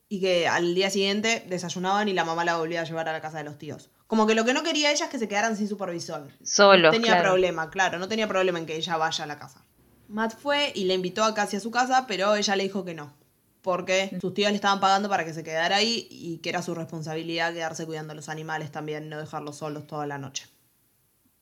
Y 0.08 0.20
que 0.20 0.48
al 0.48 0.74
día 0.74 0.90
siguiente 0.90 1.44
desayunaban 1.48 2.08
y 2.08 2.12
la 2.12 2.24
mamá 2.24 2.44
la 2.44 2.56
volvía 2.56 2.80
a 2.80 2.84
llevar 2.84 3.08
a 3.08 3.12
la 3.12 3.20
casa 3.20 3.38
de 3.38 3.44
los 3.44 3.58
tíos. 3.58 3.90
Como 4.08 4.26
que 4.26 4.34
lo 4.34 4.44
que 4.44 4.52
no 4.54 4.62
quería 4.62 4.92
ella 4.92 5.06
es 5.06 5.10
que 5.10 5.18
se 5.18 5.28
quedaran 5.28 5.56
sin 5.56 5.68
supervisión. 5.68 6.32
Solos, 6.42 6.82
No 6.82 6.90
tenía 6.90 7.12
claro. 7.12 7.30
problema, 7.30 7.70
claro, 7.70 7.98
no 7.98 8.06
tenía 8.08 8.28
problema 8.28 8.58
en 8.58 8.66
que 8.66 8.76
ella 8.76 8.96
vaya 8.96 9.24
a 9.24 9.26
la 9.26 9.38
casa. 9.38 9.64
Matt 10.08 10.36
fue 10.36 10.72
y 10.74 10.84
le 10.84 10.94
invitó 10.94 11.24
a 11.24 11.34
Cassie 11.34 11.58
a 11.58 11.60
su 11.60 11.70
casa, 11.72 12.06
pero 12.06 12.36
ella 12.36 12.54
le 12.56 12.62
dijo 12.64 12.84
que 12.84 12.94
no. 12.94 13.12
Porque 13.66 14.16
sus 14.20 14.32
tíos 14.32 14.50
le 14.50 14.54
estaban 14.54 14.78
pagando 14.78 15.08
para 15.08 15.24
que 15.24 15.34
se 15.34 15.42
quedara 15.42 15.74
ahí 15.74 16.06
y 16.08 16.38
que 16.38 16.50
era 16.50 16.62
su 16.62 16.72
responsabilidad 16.72 17.52
quedarse 17.52 17.84
cuidando 17.84 18.12
a 18.12 18.14
los 18.14 18.28
animales 18.28 18.70
también, 18.70 19.08
no 19.08 19.18
dejarlos 19.18 19.56
solos 19.56 19.88
toda 19.88 20.06
la 20.06 20.18
noche. 20.18 20.46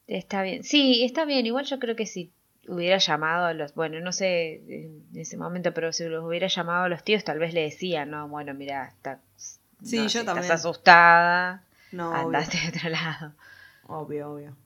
Está 0.07 0.41
bien. 0.41 0.65
Sí, 0.65 1.05
está 1.05 1.27
bien. 1.27 1.45
Igual 1.45 1.67
yo 1.67 1.79
creo 1.79 1.95
que 1.95 2.07
si 2.07 2.33
hubiera 2.67 2.97
llamado 2.97 3.45
a 3.45 3.53
los, 3.53 3.75
bueno, 3.75 4.01
no 4.01 4.11
sé 4.11 4.63
en 4.67 5.05
ese 5.15 5.37
momento, 5.37 5.75
pero 5.75 5.93
si 5.93 6.05
los 6.05 6.25
hubiera 6.25 6.47
llamado 6.47 6.85
a 6.85 6.89
los 6.89 7.05
tíos, 7.05 7.25
tal 7.25 7.39
vez 7.39 7.53
le 7.53 7.61
decían, 7.61 8.11
no, 8.13 8.27
bueno, 8.27 8.55
mira, 8.55 8.87
está, 8.87 9.21
Sí, 9.83 9.99
no, 9.99 10.05
yo 10.05 10.21
si 10.21 10.25
también. 10.25 10.45
Estás 10.45 10.61
asustada, 10.61 11.63
No, 11.93 12.11
andate 12.15 12.57
de 12.57 12.69
otro 12.69 12.89
lado. 12.89 13.35
obvio, 13.87 14.31
obvio. 14.31 14.49
obvio. 14.49 14.57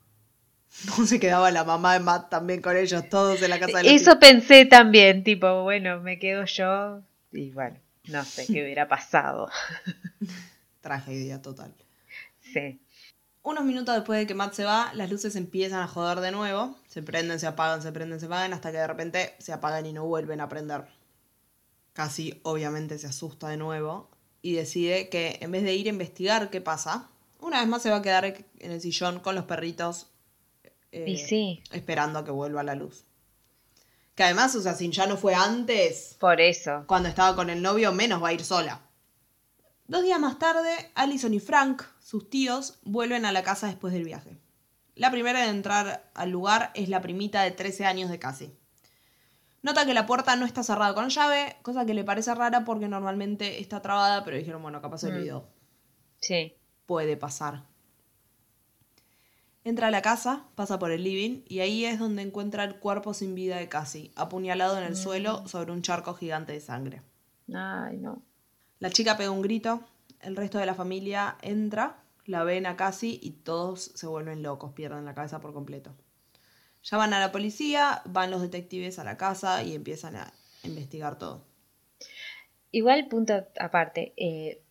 No 0.97 1.07
se 1.09 1.19
quedaba 1.19 1.51
la 1.51 1.65
mamá 1.65 1.95
de 1.95 2.01
Matt 2.01 2.31
también 2.31 2.63
con 2.63 2.77
ellos, 2.77 3.09
todos 3.09 3.43
en 3.43 3.51
la 3.51 3.59
casa 3.59 3.79
de 3.79 3.83
los 3.85 3.93
Eso 3.93 4.21
pensé 4.21 4.65
también, 4.65 5.25
tipo, 5.25 5.65
bueno, 5.65 5.99
me 5.99 6.21
quedo 6.21 6.45
yo 6.45 7.03
y 7.33 7.51
bueno, 7.51 7.79
no 8.09 8.25
sé 8.25 8.47
qué 8.47 8.63
hubiera 8.63 8.89
pasado. 8.89 9.49
Tragedia 10.81 11.43
total. 11.43 11.75
Sí. 12.41 12.81
Unos 13.43 13.65
minutos 13.65 13.95
después 13.95 14.19
de 14.19 14.27
que 14.27 14.35
Matt 14.35 14.55
se 14.55 14.65
va, 14.65 14.91
las 14.95 15.11
luces 15.11 15.37
empiezan 15.37 15.81
a 15.81 15.89
joder 15.89 16.21
de 16.21 16.33
nuevo. 16.33 16.77
Se 16.87 17.03
prenden, 17.03 17.41
se 17.41 17.47
apagan, 17.47 17.83
se 17.83 17.93
prenden, 17.93 18.21
se 18.21 18.27
apagan, 18.27 18.53
hasta 18.53 18.71
que 18.71 18.79
de 18.79 18.87
repente 18.87 19.35
se 19.39 19.53
apagan 19.53 19.87
y 19.87 19.93
no 19.93 20.05
vuelven 20.05 20.41
a 20.41 20.49
prender. 20.49 20.85
Casi, 21.93 22.41
obviamente, 22.43 22.99
se 22.99 23.07
asusta 23.07 23.49
de 23.49 23.57
nuevo 23.57 24.11
y 24.43 24.53
decide 24.53 25.09
que 25.09 25.39
en 25.41 25.51
vez 25.51 25.63
de 25.63 25.75
ir 25.75 25.87
a 25.87 25.91
investigar 25.91 26.51
qué 26.51 26.61
pasa, 26.61 27.09
una 27.41 27.61
vez 27.61 27.69
más 27.69 27.83
se 27.83 27.91
va 27.91 27.97
a 27.97 28.03
quedar 28.03 28.25
en 28.25 28.71
el 28.71 28.81
sillón 28.81 29.21
con 29.21 29.35
los 29.35 29.45
perritos 29.45 30.11
eh, 30.93 31.05
Y 31.07 31.19
sí. 31.19 31.63
esperando 31.73 32.19
a 32.19 32.25
que 32.25 32.31
vuelva 32.31 32.63
la 32.63 32.75
luz. 32.75 33.05
Que 34.19 34.25
además, 34.25 34.53
o 34.57 34.61
sea, 34.61 34.75
si 34.75 34.91
ya 34.91 35.07
no 35.07 35.17
fue 35.17 35.33
antes, 35.37 36.17
Por 36.19 36.41
eso. 36.41 36.83
cuando 36.89 37.09
estaba 37.09 37.37
con 37.37 37.51
el 37.51 37.63
novio, 37.63 37.93
menos 37.93 38.21
va 38.21 38.31
a 38.31 38.33
ir 38.33 38.43
sola. 38.45 38.81
Dos 39.87 40.03
días 40.03 40.19
más 40.19 40.41
tarde, 40.41 40.91
Allison 40.97 41.33
y 41.35 41.39
Frank, 41.39 41.85
sus 42.01 42.29
tíos, 42.29 42.81
vuelven 42.83 43.25
a 43.25 43.31
la 43.31 43.45
casa 43.45 43.69
después 43.69 43.93
del 43.93 44.03
viaje. 44.03 44.37
La 44.97 45.13
primera 45.13 45.45
en 45.45 45.51
entrar 45.51 46.11
al 46.15 46.31
lugar 46.31 46.73
es 46.75 46.89
la 46.89 47.01
primita 47.01 47.45
de 47.45 47.53
13 47.53 47.85
años 47.85 48.11
de 48.11 48.19
Cassie. 48.19 48.51
Nota 49.63 49.87
que 49.87 49.95
la 49.95 50.05
puerta 50.05 50.35
no 50.35 50.47
está 50.47 50.65
cerrada 50.65 50.95
con 50.95 51.11
llave, 51.11 51.57
cosa 51.63 51.87
que 51.87 51.95
le 51.95 52.03
parece 52.03 52.35
rara 52.35 52.65
porque 52.65 52.89
normalmente 52.89 53.61
está 53.61 53.81
trabada, 53.83 54.25
pero 54.25 54.37
dijeron, 54.37 54.61
bueno, 54.63 54.83
capaz 54.83 54.99
se 54.99 55.13
Mm. 55.13 55.15
olvidó. 55.15 55.49
Sí. 56.21 56.57
Puede 56.87 57.17
pasar. 57.17 57.63
Entra 59.69 59.89
a 59.89 59.91
la 59.91 60.01
casa, 60.01 60.47
pasa 60.55 60.79
por 60.79 60.93
el 60.93 61.05
living 61.05 61.43
y 61.47 61.61
ahí 61.61 61.85
es 61.85 61.99
donde 61.99 62.23
encuentra 62.23 62.65
el 62.65 62.77
cuerpo 62.77 63.13
sin 63.13 63.35
vida 63.35 63.59
de 63.59 63.69
Cassie, 63.69 64.13
apuñalado 64.17 64.79
en 64.79 64.85
el 64.85 64.97
suelo 64.97 65.47
sobre 65.47 65.73
un 65.73 65.83
charco 65.83 66.15
gigante 66.15 66.53
de 66.53 66.61
sangre. 66.61 67.03
Ay, 67.53 67.99
no. 67.99 68.23
La 68.79 68.89
chica 68.89 69.19
pega 69.19 69.31
un 69.31 69.43
grito, 69.43 69.83
el 70.23 70.37
resto 70.37 70.57
de 70.57 70.65
la 70.65 70.75
familia 70.75 71.37
entra, 71.43 72.03
la 72.25 72.45
ven 72.45 72.65
a 72.65 72.77
Cassie 72.77 73.21
y 73.21 73.33
todos 73.33 73.93
se 73.95 74.07
vuelven 74.07 74.43
locos, 74.43 74.73
pierden 74.73 75.05
la 75.05 75.15
cabeza 75.15 75.39
por 75.39 75.53
completo. 75.53 75.95
Llaman 76.83 77.13
a 77.13 77.21
la 77.21 77.31
policía, 77.31 78.01
van 78.07 78.31
los 78.31 78.41
detectives 78.41 78.99
a 78.99 79.05
la 79.05 79.19
casa 79.19 79.63
y 79.63 79.75
empiezan 79.75 80.17
a 80.17 80.33
investigar 80.63 81.19
todo. 81.19 81.45
Igual, 82.71 83.07
punto 83.09 83.35
aparte, 83.61 84.15
eh, 84.17 84.63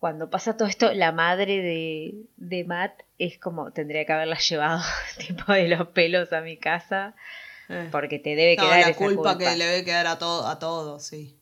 cuando 0.00 0.30
pasa 0.30 0.56
todo 0.56 0.66
esto, 0.66 0.92
la 0.94 1.12
madre 1.12 1.58
de, 1.62 2.14
de 2.36 2.64
Matt 2.64 3.02
es 3.18 3.38
como, 3.38 3.70
tendría 3.70 4.04
que 4.06 4.12
haberla 4.12 4.38
llevado 4.38 4.80
tipo 5.18 5.52
de 5.52 5.68
los 5.68 5.88
pelos 5.88 6.32
a 6.32 6.40
mi 6.40 6.56
casa, 6.56 7.14
porque 7.92 8.18
te 8.18 8.30
debe 8.34 8.56
No, 8.56 8.62
quedar 8.64 8.80
la 8.80 8.88
esa 8.88 8.98
culpa, 8.98 9.22
culpa. 9.34 9.38
que 9.38 9.56
le 9.56 9.64
debe 9.66 9.84
quedar 9.84 10.06
a, 10.08 10.18
todo, 10.18 10.48
a 10.48 10.58
todos, 10.58 11.04
sí. 11.06 11.36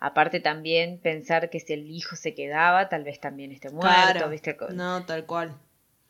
Aparte 0.00 0.40
también 0.40 0.98
pensar 1.00 1.50
que 1.50 1.60
si 1.60 1.72
el 1.72 1.90
hijo 1.90 2.16
se 2.16 2.34
quedaba, 2.34 2.88
tal 2.88 3.04
vez 3.04 3.20
también 3.20 3.52
esté 3.52 3.70
muerto, 3.70 4.12
Claro. 4.12 4.28
¿viste? 4.30 4.56
No, 4.72 5.04
tal 5.04 5.26
cual. 5.26 5.54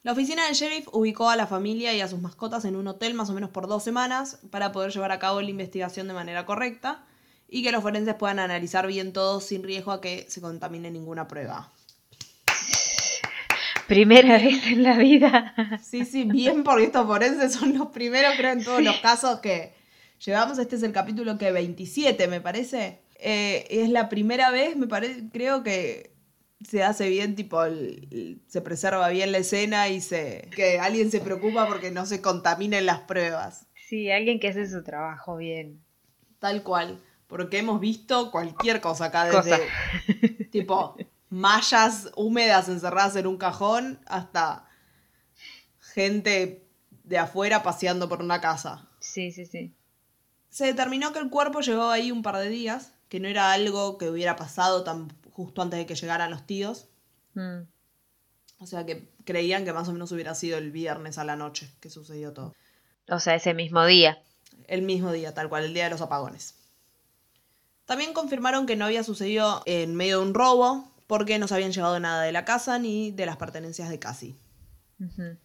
La 0.02 0.12
oficina 0.12 0.44
del 0.44 0.54
sheriff 0.54 0.86
ubicó 0.92 1.30
a 1.30 1.36
la 1.36 1.46
familia 1.46 1.94
y 1.94 2.00
a 2.00 2.08
sus 2.08 2.20
mascotas 2.20 2.64
en 2.66 2.76
un 2.76 2.86
hotel 2.88 3.14
más 3.14 3.30
o 3.30 3.32
menos 3.32 3.50
por 3.50 3.68
dos 3.68 3.82
semanas 3.82 4.38
para 4.50 4.70
poder 4.70 4.92
llevar 4.92 5.12
a 5.12 5.18
cabo 5.18 5.40
la 5.40 5.48
investigación 5.50 6.08
de 6.08 6.14
manera 6.14 6.44
correcta 6.44 7.04
y 7.56 7.62
que 7.62 7.70
los 7.70 7.82
forenses 7.82 8.14
puedan 8.16 8.40
analizar 8.40 8.84
bien 8.88 9.12
todo 9.12 9.40
sin 9.40 9.62
riesgo 9.62 9.92
a 9.92 10.00
que 10.00 10.26
se 10.28 10.40
contamine 10.40 10.90
ninguna 10.90 11.28
prueba. 11.28 11.70
Primera 13.86 14.38
vez 14.38 14.66
en 14.66 14.82
la 14.82 14.96
vida. 14.96 15.54
Sí, 15.82 16.04
sí, 16.04 16.24
bien 16.24 16.64
porque 16.64 16.84
estos 16.84 17.06
forenses 17.06 17.52
son 17.52 17.76
los 17.78 17.88
primeros, 17.88 18.34
creo, 18.36 18.52
en 18.52 18.64
todos 18.64 18.82
los 18.82 18.96
casos 18.96 19.40
que 19.40 19.72
llevamos. 20.24 20.58
Este 20.58 20.76
es 20.76 20.82
el 20.82 20.92
capítulo 20.92 21.36
que 21.38 21.52
27, 21.52 22.26
me 22.28 22.40
parece. 22.40 23.00
Eh, 23.20 23.66
es 23.70 23.88
la 23.90 24.08
primera 24.08 24.50
vez, 24.50 24.74
me 24.76 24.86
parece, 24.86 25.22
creo 25.32 25.62
que 25.62 26.12
se 26.68 26.82
hace 26.82 27.08
bien, 27.08 27.36
tipo, 27.36 27.62
el- 27.62 28.08
el- 28.10 28.40
se 28.48 28.62
preserva 28.62 29.08
bien 29.10 29.30
la 29.32 29.38
escena 29.38 29.88
y 29.90 30.00
se 30.00 30.48
que 30.56 30.78
alguien 30.80 31.10
se 31.10 31.20
preocupa 31.20 31.66
porque 31.68 31.90
no 31.90 32.06
se 32.06 32.20
contaminen 32.20 32.86
las 32.86 33.00
pruebas. 33.00 33.66
Sí, 33.88 34.10
alguien 34.10 34.40
que 34.40 34.48
hace 34.48 34.68
su 34.68 34.82
trabajo 34.82 35.36
bien. 35.36 35.80
Tal 36.40 36.62
cual. 36.62 36.98
Porque 37.34 37.58
hemos 37.58 37.80
visto 37.80 38.30
cualquier 38.30 38.80
cosa 38.80 39.06
acá, 39.06 39.24
desde 39.24 39.34
Cosa. 39.34 39.58
tipo 40.52 40.96
mallas 41.30 42.12
húmedas 42.14 42.68
encerradas 42.68 43.16
en 43.16 43.26
un 43.26 43.38
cajón 43.38 43.98
hasta 44.06 44.68
gente 45.80 46.64
de 47.02 47.18
afuera 47.18 47.64
paseando 47.64 48.08
por 48.08 48.22
una 48.22 48.40
casa. 48.40 48.88
Sí, 49.00 49.32
sí, 49.32 49.46
sí. 49.46 49.74
Se 50.48 50.66
determinó 50.66 51.12
que 51.12 51.18
el 51.18 51.28
cuerpo 51.28 51.60
llevaba 51.60 51.94
ahí 51.94 52.12
un 52.12 52.22
par 52.22 52.36
de 52.36 52.48
días, 52.48 52.92
que 53.08 53.18
no 53.18 53.26
era 53.26 53.50
algo 53.50 53.98
que 53.98 54.08
hubiera 54.08 54.36
pasado 54.36 54.84
tan 54.84 55.12
justo 55.32 55.60
antes 55.60 55.80
de 55.80 55.86
que 55.86 55.96
llegaran 55.96 56.30
los 56.30 56.46
tíos. 56.46 56.86
Mm. 57.34 57.62
O 58.60 58.66
sea 58.68 58.86
que 58.86 59.08
creían 59.24 59.64
que 59.64 59.72
más 59.72 59.88
o 59.88 59.92
menos 59.92 60.12
hubiera 60.12 60.36
sido 60.36 60.56
el 60.56 60.70
viernes 60.70 61.18
a 61.18 61.24
la 61.24 61.34
noche 61.34 61.68
que 61.80 61.90
sucedió 61.90 62.32
todo. 62.32 62.54
O 63.08 63.18
sea, 63.18 63.34
ese 63.34 63.54
mismo 63.54 63.84
día. 63.86 64.22
El 64.68 64.82
mismo 64.82 65.10
día, 65.10 65.34
tal 65.34 65.48
cual, 65.48 65.64
el 65.64 65.74
día 65.74 65.82
de 65.82 65.90
los 65.90 66.00
apagones. 66.00 66.60
También 67.86 68.12
confirmaron 68.12 68.66
que 68.66 68.76
no 68.76 68.86
había 68.86 69.04
sucedido 69.04 69.62
en 69.66 69.94
medio 69.94 70.20
de 70.20 70.26
un 70.26 70.34
robo, 70.34 70.90
porque 71.06 71.38
no 71.38 71.48
se 71.48 71.54
habían 71.54 71.72
llevado 71.72 72.00
nada 72.00 72.22
de 72.22 72.32
la 72.32 72.44
casa 72.44 72.78
ni 72.78 73.10
de 73.10 73.26
las 73.26 73.36
pertenencias 73.36 73.90
de 73.90 73.98
Cassie. 73.98 74.34
Ujú. 75.00 75.36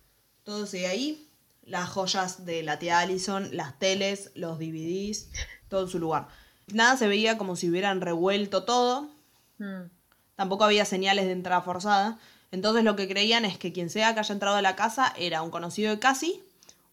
Todo 0.44 0.66
sigue 0.66 0.88
ahí. 0.88 1.28
Las 1.64 1.90
joyas 1.90 2.46
de 2.46 2.64
la 2.64 2.80
tía 2.80 3.00
Allison, 3.00 3.50
las 3.52 3.78
teles, 3.78 4.32
los 4.36 4.58
DVDs, 4.58 5.30
todo 5.68 5.84
en 5.84 5.90
su 5.90 6.00
lugar. 6.00 6.28
Nada 6.68 6.98
se 6.98 7.08
veía 7.08 7.38
como 7.38 7.56
si 7.56 7.70
hubieran 7.70 8.02
revuelto 8.02 8.64
todo. 8.64 9.10
Mm. 9.58 9.90
Tampoco 10.36 10.64
había 10.64 10.86
señales 10.86 11.26
de 11.26 11.34
entrada 11.34 11.62
forzada. 11.62 12.20
Entonces 12.52 12.84
lo 12.84 12.96
que 12.96 13.08
creían 13.08 13.46
es 13.46 13.58
que 13.58 13.72
quien 13.74 13.90
sea 13.90 14.14
que 14.14 14.22
haya 14.22 14.34
entrado 14.34 14.56
a 14.56 14.62
la 14.62 14.76
casa 14.76 15.14
era 15.18 15.42
un 15.42 15.52
conocido 15.52 15.92
de 15.92 16.00
Cassie 16.00 16.42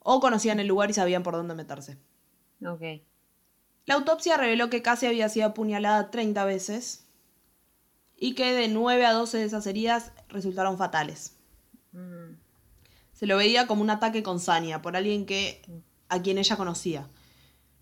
o 0.00 0.20
conocían 0.20 0.60
el 0.60 0.66
lugar 0.66 0.90
y 0.90 0.94
sabían 0.94 1.22
por 1.22 1.34
dónde 1.34 1.54
meterse. 1.54 1.96
Ok. 2.64 2.82
La 3.86 3.94
autopsia 3.94 4.36
reveló 4.36 4.68
que 4.68 4.82
Cassie 4.82 5.08
había 5.08 5.28
sido 5.28 5.46
apuñalada 5.46 6.10
30 6.10 6.44
veces 6.44 7.06
y 8.16 8.34
que 8.34 8.52
de 8.52 8.68
9 8.68 9.06
a 9.06 9.12
12 9.12 9.38
de 9.38 9.44
esas 9.44 9.66
heridas 9.66 10.12
resultaron 10.28 10.76
fatales. 10.76 11.36
Mm. 11.92 12.34
Se 13.12 13.26
lo 13.26 13.36
veía 13.36 13.66
como 13.66 13.82
un 13.82 13.90
ataque 13.90 14.22
con 14.22 14.40
saña 14.40 14.82
por 14.82 14.96
alguien 14.96 15.24
que 15.24 15.62
a 16.08 16.20
quien 16.20 16.38
ella 16.38 16.56
conocía. 16.56 17.08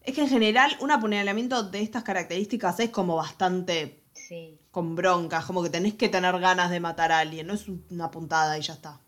Es 0.03 0.15
que 0.15 0.21
en 0.21 0.29
general 0.29 0.77
un 0.81 0.91
apuñalamiento 0.91 1.63
de 1.63 1.81
estas 1.81 2.05
características 2.05 2.79
es 2.81 2.91
como 2.91 3.17
bastante 3.17 4.01
Sí. 4.13 4.59
con 4.71 4.95
broncas, 4.95 5.45
como 5.45 5.63
que 5.63 5.71
tenés 5.71 5.95
que 5.95 6.09
tener 6.09 6.39
ganas 6.39 6.71
de 6.71 6.81
matar 6.81 7.13
a 7.13 7.19
alguien, 7.19 7.47
no 7.47 7.55
es 7.55 7.67
una 7.91 8.11
puntada 8.11 8.57
y 8.59 8.63
ya 8.63 8.75
está. 8.75 9.01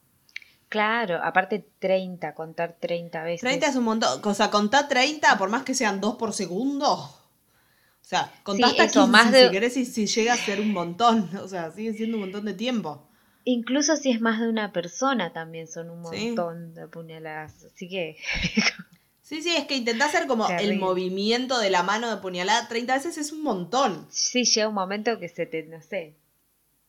Claro, 0.69 1.21
aparte 1.23 1.65
30, 1.79 2.35
contar 2.35 2.77
30 2.81 3.23
veces. 3.23 3.41
30 3.43 3.67
es 3.69 3.77
un 3.77 3.85
montón, 3.85 4.21
o 4.25 4.35
sea, 4.35 4.51
contá 4.51 4.89
30 4.89 5.39
por 5.39 5.49
más 5.49 5.63
que 5.63 5.75
sean 5.75 6.01
2 6.01 6.17
por 6.17 6.33
segundo. 6.33 6.93
O 6.95 8.09
sea, 8.09 8.33
contá 8.43 8.67
Sí, 8.69 8.73
hasta 8.73 8.85
eso, 8.85 9.01
15 9.05 9.11
más 9.13 9.33
de- 9.33 9.47
si 9.47 9.51
querés 9.53 9.77
y 9.77 9.85
si 9.85 10.07
llega 10.07 10.35
a 10.35 10.37
ser 10.37 10.61
un 10.61 10.73
montón, 10.73 11.29
o 11.43 11.49
sea, 11.49 11.71
sigue 11.73 11.93
siendo 11.93 12.17
un 12.17 12.23
montón 12.25 12.45
de 12.45 12.55
tiempo. 12.55 13.09
Incluso 13.45 13.97
si 13.97 14.11
es 14.11 14.21
más 14.21 14.41
de 14.41 14.49
una 14.49 14.73
persona 14.73 15.33
también 15.33 15.69
son 15.69 15.89
un 15.91 16.05
Sí. 16.13 16.27
montón 16.27 16.75
de 16.75 16.83
apuñaladas. 16.83 17.65
Así 17.65 17.89
que 17.89 18.17
Sí, 19.23 19.43
sí, 19.43 19.55
es 19.57 19.65
que 19.67 19.75
intentá 19.77 20.07
hacer 20.07 20.27
como 20.29 20.49
el 20.49 20.79
movimiento 20.79 21.59
de 21.59 21.69
la 21.71 21.83
mano 21.83 22.09
de 22.11 22.17
puñalada 22.21 22.69
30 22.69 22.95
veces 22.95 23.19
es 23.19 23.33
un 23.33 23.43
montón. 23.43 24.07
sí 24.11 24.45
llega 24.45 24.69
un 24.69 24.75
momento 24.75 25.19
que 25.19 25.29
se 25.29 25.47
te, 25.47 25.65
no 25.65 25.81
sé, 25.83 26.15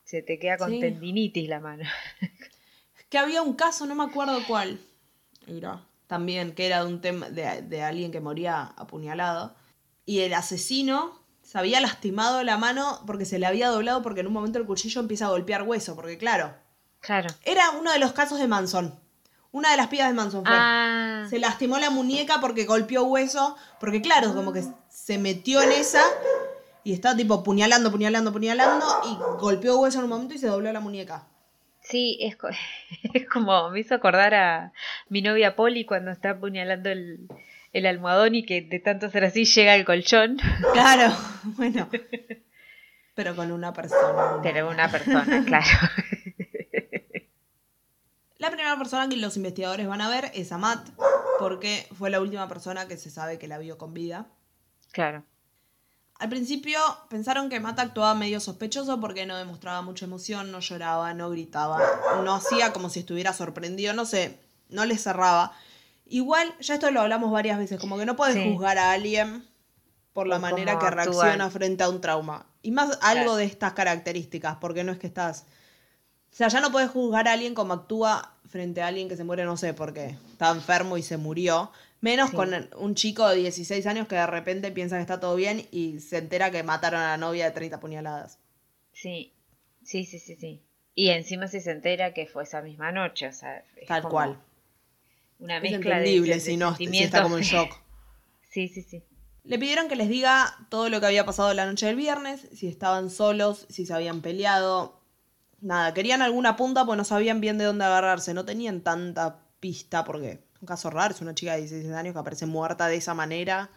se 0.04 0.22
te 0.22 0.38
queda 0.38 0.58
con 0.58 0.70
Sí. 0.72 0.80
tendinitis 0.80 1.48
la 1.50 1.60
mano. 1.60 1.84
Que 3.10 3.18
había 3.18 3.42
un 3.42 3.54
caso, 3.54 3.86
no 3.86 3.96
me 3.96 4.04
acuerdo 4.04 4.40
cuál. 4.48 4.80
Era 5.48 5.82
también 6.08 6.54
que 6.54 6.66
era 6.66 6.84
de 6.84 6.88
un 6.88 7.02
tema 7.02 7.30
de, 7.30 7.62
de 7.62 7.84
alguien 7.84 8.12
que 8.12 8.20
moría 8.22 8.74
apuñalado. 8.78 9.54
Y 10.06 10.20
el 10.22 10.34
asesino 10.34 11.20
se 11.42 11.58
había 11.58 11.80
lastimado 11.82 12.44
la 12.44 12.58
mano 12.58 13.02
porque 13.06 13.26
se 13.26 13.40
le 13.40 13.46
había 13.46 13.70
doblado 13.70 14.02
porque 14.02 14.22
en 14.22 14.28
un 14.28 14.34
momento 14.34 14.60
el 14.60 14.66
cuchillo 14.66 15.02
empieza 15.02 15.26
a 15.26 15.30
golpear 15.30 15.64
hueso. 15.64 15.96
Porque 15.96 16.18
claro, 16.18 16.54
Claro. 17.00 17.30
era 17.44 17.70
uno 17.72 17.92
de 17.92 18.00
los 18.00 18.12
casos 18.14 18.40
de 18.40 18.48
Manson. 18.48 18.98
Una 19.52 19.72
de 19.72 19.78
las 19.78 19.88
pibas 19.88 20.08
de 20.10 20.14
Manson 20.14 20.46
fue. 20.46 20.54
Ah, 20.56 21.26
Se 21.30 21.40
lastimó 21.40 21.78
la 21.78 21.90
muñeca 21.90 22.40
porque 22.42 22.66
golpeó 22.66 23.04
hueso. 23.04 23.56
Porque 23.80 24.02
claro, 24.02 24.34
como 24.34 24.52
que 24.54 24.64
se 24.90 25.18
metió 25.18 25.62
en 25.62 25.72
esa 25.72 26.04
y 26.84 26.94
estaba 26.94 27.16
tipo 27.16 27.44
puñalando, 27.44 27.90
puñalando, 27.92 28.32
puñalando. 28.34 28.86
Y 29.06 29.16
golpeó 29.40 29.78
hueso 29.80 30.00
en 30.00 30.04
un 30.06 30.10
momento 30.10 30.34
y 30.36 30.38
se 30.38 30.48
dobló 30.48 30.72
la 30.72 30.80
muñeca. 30.82 31.24
Sí, 31.90 32.18
es, 32.22 32.36
co- 32.36 32.50
es 33.14 33.28
como, 33.28 33.70
me 33.70 33.80
hizo 33.80 33.96
acordar 33.96 34.34
a 34.34 34.74
mi 35.10 35.22
novia 35.22 35.56
Polly 35.56 35.86
cuando 35.86 36.12
está 36.12 36.32
apuñalando 36.32 36.90
el, 36.90 37.28
el 37.74 37.86
almohadón 37.86 38.36
y 38.36 38.46
que 38.46 38.62
de 38.62 38.80
tanto 38.80 39.10
ser 39.10 39.24
así 39.26 39.46
llega 39.46 39.76
el 39.76 39.86
colchón. 39.86 40.38
Claro, 40.74 41.14
bueno. 41.44 41.90
Pero 43.16 43.36
con 43.36 43.52
una 43.52 43.74
persona. 43.74 44.40
Pero 44.44 44.70
una 44.70 44.90
persona, 44.92 45.44
claro. 45.44 45.66
La 48.38 48.50
primera 48.52 48.78
persona 48.78 49.10
que 49.10 49.18
los 49.18 49.36
investigadores 49.38 49.88
van 49.88 50.02
a 50.02 50.10
ver 50.10 50.30
es 50.36 50.52
a 50.52 50.60
Matt, 50.60 50.88
porque 51.40 51.88
fue 51.98 52.12
la 52.12 52.22
última 52.22 52.48
persona 52.48 52.88
que 52.88 52.98
se 52.98 53.10
sabe 53.10 53.40
que 53.40 53.48
la 53.48 53.58
vio 53.58 53.80
con 53.80 53.96
vida. 53.96 54.28
Claro. 54.92 55.24
Al 56.20 56.30
principio 56.30 56.80
pensaron 57.10 57.48
que 57.50 57.60
Matt 57.60 57.80
actuaba 57.80 58.16
medio 58.16 58.40
sospechoso 58.40 59.00
porque 59.00 59.26
no 59.28 59.38
demostraba 59.38 59.82
mucha 59.84 60.06
emoción, 60.06 60.52
no 60.52 60.60
lloraba, 60.62 61.14
no 61.14 61.30
gritaba, 61.30 61.80
no 62.24 62.34
hacía 62.34 62.74
como 62.74 62.90
si 62.90 63.02
estuviera 63.02 63.34
sorprendido, 63.34 63.94
no 63.94 64.06
sé, 64.06 64.40
no 64.70 64.86
le 64.86 64.98
cerraba. 64.98 65.52
Igual, 66.08 66.52
ya 66.60 66.76
esto 66.76 66.90
lo 66.90 67.02
hablamos 67.02 67.32
varias 67.32 67.60
veces, 67.60 67.80
como 67.80 67.98
que 67.98 68.06
no 68.06 68.16
puedes 68.16 68.36
Sí. 68.36 68.52
juzgar 68.52 68.78
a 68.80 68.92
alguien 68.94 69.48
por 70.14 70.26
la 70.26 70.40
manera 70.40 70.80
que 70.80 70.90
reacciona 70.90 71.50
frente 71.52 71.84
a 71.84 71.90
un 71.90 72.02
trauma. 72.02 72.48
Y 72.64 72.72
más 72.72 72.98
algo 73.02 73.24
Claro. 73.24 73.36
de 73.36 73.46
estas 73.46 73.74
características, 73.74 74.58
porque 74.60 74.84
no 74.84 74.92
es 74.92 74.98
que 74.98 75.06
estás... 75.08 75.46
O 76.32 76.36
sea, 76.38 76.48
ya 76.48 76.62
no 76.62 76.72
puedes 76.72 76.90
juzgar 76.90 77.28
a 77.28 77.34
alguien 77.34 77.54
como 77.54 77.74
actúa 77.74 78.34
frente 78.50 78.82
a 78.82 78.88
alguien 78.88 79.08
que 79.10 79.18
se 79.18 79.24
muere, 79.24 79.46
no 79.46 79.58
sé, 79.58 79.74
porque 79.74 80.18
está 80.32 80.50
enfermo 80.50 80.98
y 80.98 81.04
se 81.04 81.18
murió. 81.18 81.72
Menos 82.02 82.30
Sí. 82.30 82.36
con 82.36 82.54
un 82.78 82.96
chico 82.96 83.28
de 83.28 83.38
16 83.38 83.86
años 83.88 84.08
que 84.08 84.16
de 84.16 84.28
repente 84.28 84.72
piensa 84.72 84.98
que 84.98 85.02
está 85.02 85.20
todo 85.20 85.36
bien 85.36 85.68
y 85.72 86.00
se 86.00 86.18
entera 86.18 86.52
que 86.52 86.62
mataron 86.64 87.02
a 87.02 87.10
la 87.10 87.18
novia 87.18 87.46
de 87.46 87.52
30 87.52 87.80
puñaladas. 87.80 88.40
Sí, 88.94 89.34
sí, 89.84 90.06
sí, 90.06 90.20
sí, 90.20 90.36
sí. 90.36 90.62
Y 90.94 91.10
encima 91.10 91.48
si 91.48 91.60
se 91.62 91.72
entera 91.72 92.14
que 92.14 92.28
fue 92.28 92.44
esa 92.44 92.62
misma 92.62 92.92
noche, 92.92 93.28
o 93.28 93.34
sea, 93.34 93.64
es 93.76 93.88
Tal 93.88 94.02
como- 94.04 94.12
cual. 94.14 94.40
una 95.40 95.58
Es 95.58 95.64
mezcla 95.64 95.96
de, 95.98 96.02
entendible 96.02 96.34
de- 96.36 96.40
si 96.40 96.58
no, 96.58 96.76
si 96.76 96.86
está 97.04 97.24
como 97.24 97.38
en 97.38 97.44
shock. 97.44 97.72
Sí, 98.50 98.68
sí, 98.70 98.82
sí. 98.82 99.04
Le 99.44 99.60
pidieron 99.60 99.88
que 99.88 99.96
les 99.96 100.10
diga 100.10 100.56
todo 100.70 100.90
lo 100.90 101.00
que 101.00 101.06
había 101.06 101.26
pasado 101.26 101.54
la 101.54 101.66
noche 101.68 101.86
del 101.86 101.96
viernes, 101.96 102.48
si 102.54 102.68
estaban 102.68 103.12
solos, 103.12 103.68
si 103.70 103.86
se 103.86 103.94
habían 103.94 104.22
peleado. 104.22 105.00
Nada, 105.62 105.94
querían 105.94 106.22
alguna 106.24 106.56
punta 106.56 106.86
pues 106.86 106.98
no 106.98 107.04
sabían 107.04 107.40
bien 107.42 107.58
de 107.60 107.66
dónde 107.66 107.86
agarrarse, 107.86 108.34
no 108.34 108.46
tenían 108.46 108.82
tanta 108.82 109.42
pista 109.60 110.04
porque 110.06 110.32
es 110.32 110.40
un 110.62 110.68
caso 110.68 110.90
raro, 110.90 111.14
es 111.14 111.22
una 111.22 111.36
chica 111.36 111.54
de 111.54 111.60
16 111.62 111.94
años 111.94 112.14
que 112.14 112.20
aparece 112.20 112.46
muerta 112.46 112.88
de 112.88 112.96
esa 112.98 113.14
manera. 113.14 113.70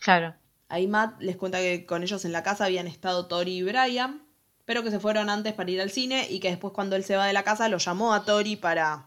Claro. 0.00 0.34
Ahí 0.68 0.86
Matt 0.86 1.20
les 1.20 1.36
cuenta 1.36 1.58
que 1.58 1.86
con 1.86 2.02
ellos 2.02 2.24
en 2.24 2.32
la 2.32 2.42
casa 2.42 2.64
habían 2.66 2.86
estado 2.86 3.26
Tori 3.26 3.58
y 3.58 3.62
Brian, 3.62 4.22
pero 4.64 4.82
que 4.82 4.90
se 4.90 5.00
fueron 5.00 5.30
antes 5.30 5.54
para 5.54 5.70
ir 5.70 5.80
al 5.80 5.90
cine 5.90 6.26
y 6.28 6.40
que 6.40 6.48
después 6.50 6.72
cuando 6.74 6.94
él 6.96 7.04
se 7.04 7.16
va 7.16 7.26
de 7.26 7.32
la 7.32 7.42
casa 7.42 7.68
lo 7.68 7.78
llamó 7.78 8.12
a 8.12 8.24
Tori 8.24 8.56
para 8.56 9.06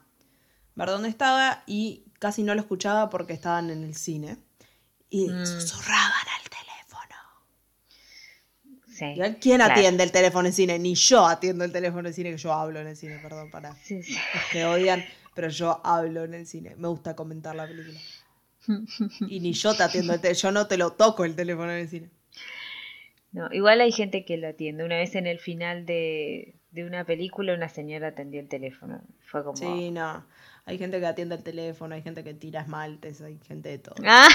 ver 0.76 0.88
dónde 0.90 1.10
estaba 1.10 1.64
y 1.68 2.06
casi 2.20 2.42
no 2.44 2.56
lo 2.56 2.62
escuchaba 2.62 3.10
porque 3.10 3.34
estaban 3.34 3.70
en 3.70 3.84
el 3.84 3.94
cine. 3.96 4.38
Y 5.10 5.28
Mm. 5.30 5.46
susurraban 5.46 6.12
al 6.40 6.50
teléfono. 6.50 7.16
Sí. 8.88 9.14
¿Quién 9.42 9.58
Claro. 9.58 9.74
atiende 9.74 10.04
el 10.04 10.12
teléfono 10.12 10.48
en 10.48 10.54
cine? 10.54 10.80
Ni 10.80 10.96
yo 10.96 11.26
atiendo 11.28 11.64
el 11.64 11.72
teléfono 11.72 12.08
en 12.08 12.14
cine, 12.14 12.32
que 12.32 12.38
yo 12.38 12.54
hablo 12.54 12.80
en 12.80 12.88
el 12.88 12.96
cine, 12.98 13.20
perdón, 13.20 13.52
para 13.52 13.76
Sí, 13.76 14.02
sí. 14.04 14.14
los 14.34 14.44
que 14.52 14.66
odian, 14.66 15.04
pero 15.34 15.50
yo 15.50 15.82
hablo 15.84 16.24
en 16.24 16.34
el 16.34 16.46
cine. 16.46 16.76
Me 16.78 16.88
gusta 16.88 17.16
comentar 17.16 17.56
la 17.56 17.68
película. 17.68 18.00
Y 19.28 19.40
ni 19.40 19.54
yo 19.54 19.74
te 19.74 19.84
atiendo 19.84 20.14
el 20.14 20.36
yo 20.36 20.52
no 20.52 20.68
te 20.68 20.78
lo 20.78 20.92
toco 20.92 21.26
el 21.26 21.36
teléfono 21.36 21.72
en 21.72 21.80
el 21.80 21.90
cine. 21.90 22.10
No, 23.32 23.48
igual 23.52 23.82
hay 23.82 23.92
gente 23.92 24.26
que 24.26 24.38
lo 24.38 24.50
atiende. 24.50 24.84
Una 24.84 24.98
vez 24.98 25.16
en 25.16 25.26
el 25.26 25.40
final 25.40 25.86
de, 25.86 26.56
de 26.72 26.86
una 26.86 27.06
película, 27.06 27.54
una 27.54 27.70
señora 27.70 28.10
atendió 28.10 28.42
el 28.42 28.50
teléfono. 28.50 29.02
Fue 29.26 29.44
como. 29.44 29.58
Sí, 29.58 29.90
no. 29.92 30.26
Hay 30.66 30.78
gente 30.78 31.00
que 31.00 31.06
atiende 31.06 31.36
el 31.36 31.44
teléfono, 31.44 31.96
hay 31.96 32.02
gente 32.02 32.24
que 32.24 32.34
tira 32.34 32.62
esmaltes, 32.62 33.22
hay 33.22 33.40
gente 33.48 33.70
de 33.70 33.80
todo. 33.80 33.96
Ah, 34.06 34.28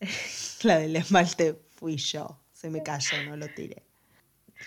La 0.62 0.78
del 0.78 0.96
esmalte 0.96 1.54
fui 1.70 1.96
yo. 1.96 2.38
Se 2.52 2.70
me 2.70 2.82
cayó, 2.82 3.22
no 3.24 3.36
lo 3.36 3.48
tiré. 3.48 3.82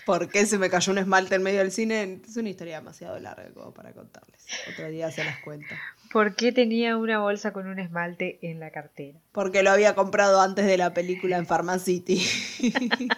¿Por 0.04 0.28
qué 0.28 0.46
se 0.46 0.58
me 0.58 0.70
cayó 0.70 0.92
un 0.92 0.98
esmalte 0.98 1.36
en 1.36 1.42
medio 1.42 1.60
del 1.60 1.72
cine? 1.72 2.20
Es 2.26 2.36
una 2.36 2.48
historia 2.48 2.78
demasiado 2.78 3.18
larga 3.18 3.48
como 3.54 3.72
para 3.72 3.92
contarles. 3.92 4.44
Otro 4.72 4.88
día 4.88 5.10
se 5.10 5.24
las 5.24 5.40
cuento. 5.42 5.74
¿Por 6.12 6.34
qué 6.36 6.52
tenía 6.52 6.96
una 6.96 7.18
bolsa 7.18 7.52
con 7.52 7.66
un 7.66 7.78
esmalte 7.78 8.38
en 8.42 8.60
la 8.60 8.70
cartera? 8.70 9.18
Porque 9.32 9.62
lo 9.62 9.70
había 9.70 9.94
comprado 9.94 10.40
antes 10.40 10.66
de 10.66 10.76
la 10.78 10.94
película 10.94 11.36
en 11.36 11.46
Pharmacity. 11.46 12.24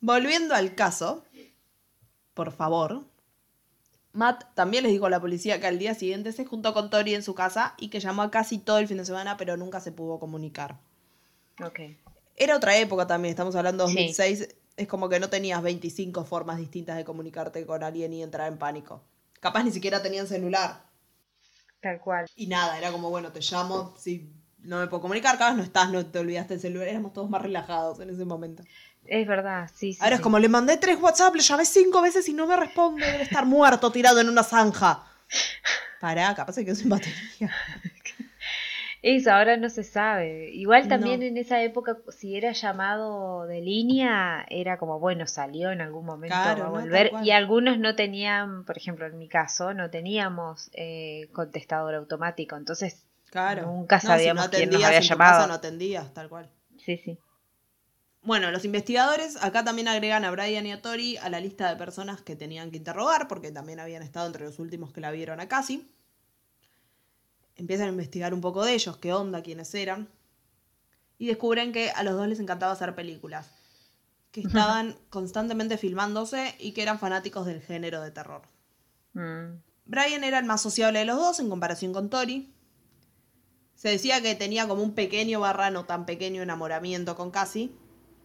Volviendo 0.00 0.54
al 0.54 0.74
caso, 0.74 1.24
por 2.34 2.52
favor. 2.52 3.04
Matt 4.12 4.54
también 4.54 4.84
les 4.84 4.92
dijo 4.92 5.06
a 5.06 5.10
la 5.10 5.20
policía 5.20 5.60
que 5.60 5.66
al 5.66 5.78
día 5.78 5.94
siguiente 5.94 6.32
se 6.32 6.44
juntó 6.44 6.72
con 6.72 6.88
Tori 6.88 7.14
en 7.14 7.22
su 7.22 7.34
casa 7.34 7.74
y 7.78 7.88
que 7.88 7.98
llamó 8.00 8.22
a 8.22 8.30
casi 8.30 8.58
todo 8.58 8.78
el 8.78 8.86
fin 8.86 8.98
de 8.98 9.04
semana, 9.04 9.36
pero 9.36 9.56
nunca 9.56 9.80
se 9.80 9.90
pudo 9.90 10.20
comunicar. 10.20 10.78
Ok. 11.64 11.80
Era 12.36 12.56
otra 12.56 12.76
época 12.76 13.06
también, 13.06 13.30
estamos 13.30 13.56
hablando 13.56 13.86
de 13.86 14.12
Sí. 14.12 14.46
2006. 14.76 14.84
Es 14.84 14.88
como 14.88 15.08
que 15.08 15.20
no 15.20 15.28
tenías 15.28 15.62
25 15.62 16.24
formas 16.24 16.58
distintas 16.58 16.96
de 16.96 17.04
comunicarte 17.04 17.64
con 17.66 17.82
alguien 17.82 18.12
y 18.12 18.22
entrar 18.22 18.50
en 18.50 18.58
pánico. 18.58 19.02
Capaz 19.40 19.62
ni 19.64 19.70
siquiera 19.70 20.02
tenían 20.02 20.26
celular. 20.26 20.84
Tal 21.80 22.00
cual. 22.00 22.26
Y 22.34 22.46
nada, 22.46 22.78
era 22.78 22.90
como, 22.90 23.10
bueno, 23.10 23.30
te 23.30 23.40
llamo, 23.40 23.94
si 23.98 24.32
no 24.58 24.78
me 24.80 24.86
puedo 24.86 25.02
comunicar, 25.02 25.36
capaz 25.36 25.54
no 25.54 25.62
estás, 25.62 25.90
no 25.90 26.04
te 26.06 26.18
olvidaste 26.18 26.54
el 26.54 26.60
celular. 26.60 26.88
Éramos 26.88 27.12
todos 27.12 27.28
más 27.28 27.42
relajados 27.42 28.00
en 28.00 28.10
ese 28.10 28.24
momento. 28.24 28.62
Es 29.04 29.26
verdad, 29.26 29.70
sí, 29.74 29.92
sí. 29.92 29.98
Ahora 30.00 30.16
es 30.16 30.22
como, 30.22 30.38
le 30.38 30.48
mandé 30.48 30.78
tres 30.78 30.98
WhatsApp, 31.00 31.34
le 31.34 31.42
llamé 31.42 31.66
cinco 31.66 32.00
veces 32.00 32.26
y 32.28 32.32
no 32.32 32.46
me 32.46 32.56
responde, 32.56 33.04
debe 33.04 33.22
estar 33.22 33.44
muerto 33.44 33.92
tirado 33.92 34.18
en 34.20 34.30
una 34.30 34.42
zanja. 34.42 35.04
Pará, 36.00 36.34
capaz 36.34 36.54
se 36.54 36.64
quedó 36.64 36.74
sin 36.74 36.88
batería. 36.88 37.52
Eso, 39.06 39.32
ahora 39.32 39.58
no 39.58 39.68
se 39.68 39.82
sabe. 39.84 40.50
Igual 40.52 40.88
también 40.88 41.20
No. 41.20 41.26
en 41.26 41.36
esa 41.36 41.62
época, 41.62 41.98
si 42.08 42.36
era 42.36 42.52
llamado 42.52 43.46
de 43.46 43.60
línea, 43.60 44.46
era 44.48 44.78
como, 44.78 44.98
bueno, 44.98 45.26
salió 45.26 45.70
en 45.70 45.82
algún 45.82 46.06
momento, 46.06 46.34
Claro, 46.34 46.64
a 46.64 46.68
volver. 46.70 47.12
y 47.22 47.30
algunos 47.30 47.78
no 47.78 47.94
tenían, 47.96 48.64
por 48.64 48.78
ejemplo, 48.78 49.04
en 49.06 49.18
mi 49.18 49.28
caso, 49.28 49.74
no 49.74 49.90
teníamos 49.90 50.70
eh, 50.72 51.28
contestador 51.34 51.94
automático. 51.94 52.56
Entonces, 52.56 53.04
Claro. 53.30 53.66
Nunca 53.66 53.96
No, 53.96 54.00
si 54.00 54.06
sabíamos 54.06 54.44
no 54.44 54.50
quién 54.52 54.70
nos 54.70 54.84
había 54.84 54.98
en 54.98 55.02
llamado. 55.04 55.46
no 55.48 55.54
atendías, 55.54 56.14
tal 56.14 56.28
cual. 56.30 56.48
sí, 56.78 56.96
sí. 56.96 57.18
Bueno, 58.22 58.50
los 58.52 58.64
investigadores 58.64 59.36
acá 59.44 59.64
también 59.64 59.86
agregan 59.88 60.24
a 60.24 60.30
Brian 60.30 60.64
y 60.66 60.72
a 60.72 60.80
Tori 60.80 61.18
a 61.18 61.28
la 61.28 61.40
lista 61.40 61.68
de 61.68 61.76
personas 61.76 62.22
que 62.22 62.36
tenían 62.36 62.70
que 62.70 62.78
interrogar, 62.78 63.28
porque 63.28 63.52
también 63.52 63.80
habían 63.80 64.02
estado 64.02 64.26
entre 64.28 64.44
los 64.46 64.58
últimos 64.58 64.92
que 64.94 65.02
la 65.02 65.10
vieron 65.10 65.40
a 65.40 65.48
Cassie. 65.48 65.84
Empiezan 67.56 67.86
a 67.86 67.90
investigar 67.90 68.34
un 68.34 68.40
poco 68.40 68.64
de 68.64 68.74
ellos, 68.74 68.96
qué 68.96 69.12
onda, 69.12 69.42
quiénes 69.42 69.74
eran. 69.74 70.08
Y 71.18 71.26
descubren 71.26 71.72
que 71.72 71.90
a 71.90 72.02
los 72.02 72.14
dos 72.14 72.26
les 72.26 72.40
encantaba 72.40 72.72
hacer 72.72 72.94
películas. 72.94 73.50
Que 74.32 74.40
estaban 74.40 74.96
constantemente 75.10 75.78
filmándose 75.78 76.56
y 76.58 76.72
que 76.72 76.82
eran 76.82 76.98
fanáticos 76.98 77.46
del 77.46 77.60
género 77.62 78.00
de 78.00 78.10
terror. 78.10 78.42
Mm, 79.12 79.60
Brian 79.84 80.24
era 80.24 80.38
el 80.38 80.44
más 80.44 80.60
sociable 80.60 80.98
de 80.98 81.04
los 81.04 81.16
dos 81.16 81.38
en 81.38 81.48
comparación 81.48 81.92
con 81.92 82.10
Tori. 82.10 82.52
Se 83.74 83.88
decía 83.88 84.20
que 84.22 84.34
tenía 84.34 84.66
como 84.66 84.82
un 84.82 84.94
pequeño 84.94 85.40
barra 85.40 85.70
no 85.70 85.84
tan 85.84 86.06
pequeño 86.06 86.42
enamoramiento 86.42 87.16
con 87.16 87.30
Cassie 87.30 87.72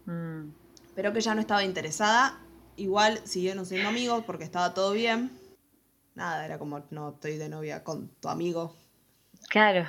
mm. 0.06 0.50
pero 0.96 1.13
que 1.13 1.22
ya 1.22 1.36
no 1.36 1.42
estaba 1.42 1.63
interesada. 1.63 2.39
Igual 2.76 3.20
siguieron 3.26 3.65
siendo 3.65 3.89
amigos 3.89 4.24
porque 4.26 4.46
estaba 4.46 4.74
todo 4.74 4.94
bien. 4.94 5.32
Nada, 6.15 6.46
era 6.46 6.58
como, 6.58 6.84
no 6.92 7.10
estoy 7.10 7.38
de 7.38 7.50
novia 7.50 7.84
con 7.84 8.08
tu 8.20 8.30
amigo. 8.30 8.76
Claro. 9.50 9.86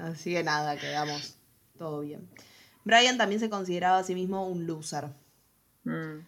Así 0.00 0.32
que 0.32 0.42
nada, 0.42 0.76
quedamos 0.76 1.36
todo 1.76 2.00
bien. 2.00 2.28
Brian 2.84 3.18
también 3.18 3.40
se 3.40 3.50
consideraba 3.50 3.98
a 3.98 4.04
sí 4.04 4.14
mismo 4.14 4.46
un 4.46 4.66
loser. 4.66 5.10
Mm. 5.84 6.20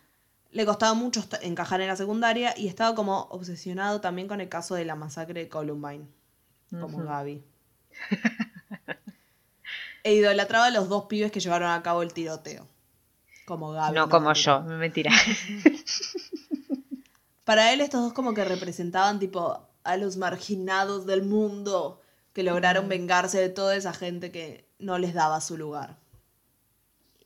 Le 0.50 0.66
costaba 0.66 0.94
mucho 0.94 1.24
encajar 1.42 1.80
en 1.80 1.88
la 1.88 1.96
secundaria 1.96 2.54
y 2.56 2.68
estaba 2.68 2.94
como 2.94 3.22
obsesionado 3.30 4.00
también 4.00 4.28
con 4.28 4.40
el 4.40 4.48
caso 4.48 4.74
de 4.74 4.84
la 4.84 4.94
masacre 4.94 5.40
de 5.40 5.48
Columbine, 5.48 6.06
como. 6.70 7.04
Gaby. 7.04 7.44
e 10.02 10.14
idolatraba 10.14 10.66
a 10.66 10.70
los 10.70 10.88
dos 10.88 11.04
pibes 11.06 11.30
que 11.30 11.40
llevaron 11.40 11.70
a 11.70 11.82
cabo 11.82 12.02
el 12.02 12.12
tiroteo. 12.12 12.66
Como 13.44 13.72
Gaby. 13.72 13.94
No 13.94 14.08
como 14.08 14.28
mentira. 14.30 14.64
yo, 14.64 14.76
mentira. 14.76 15.12
Para 17.44 17.72
él 17.72 17.80
estos 17.80 18.02
dos 18.02 18.12
como 18.12 18.34
que 18.34 18.44
representaban 18.44 19.18
tipo 19.20 19.68
a 19.84 19.96
los 19.96 20.16
marginados 20.16 21.06
del 21.06 21.22
mundo 21.22 22.00
que 22.36 22.42
lograron 22.42 22.86
vengarse 22.86 23.38
de 23.40 23.48
toda 23.48 23.76
esa 23.76 23.94
gente 23.94 24.30
que 24.30 24.68
no 24.78 24.98
les 24.98 25.14
daba 25.14 25.40
su 25.40 25.56
lugar. 25.56 25.96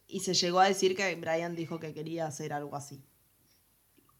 Y 0.06 0.20
se 0.20 0.34
llegó 0.34 0.60
a 0.60 0.68
decir 0.68 0.94
que 0.94 1.12
Brian 1.16 1.56
dijo 1.56 1.80
que 1.80 1.92
quería 1.92 2.28
hacer 2.28 2.52
algo 2.52 2.76
así. 2.76 3.02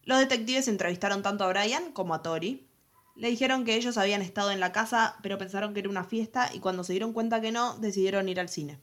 Los 0.03 0.19
detectives 0.19 0.67
entrevistaron 0.67 1.21
tanto 1.23 1.45
a 1.45 1.47
Brian 1.47 1.93
como 1.93 2.13
a 2.13 2.21
Tori. 2.21 2.67
Le 3.15 3.29
dijeron 3.29 3.63
que 3.63 3.75
ellos 3.75 3.97
habían 3.97 4.21
estado 4.21 4.51
en 4.51 4.59
la 4.59 4.73
casa, 4.73 5.15
pero 5.23 5.37
pensaron 5.37 5.73
que 5.73 5.79
era 5.79 5.87
una 5.87 6.03
fiesta 6.03 6.49
y 6.53 6.59
cuando 6.59 6.83
se 6.83 6.91
dieron 6.91 7.13
cuenta 7.13 7.39
que 7.39 7.53
no, 7.53 7.77
decidieron 7.77 8.27
ir 8.27 8.41
al 8.41 8.49
cine. 8.49 8.77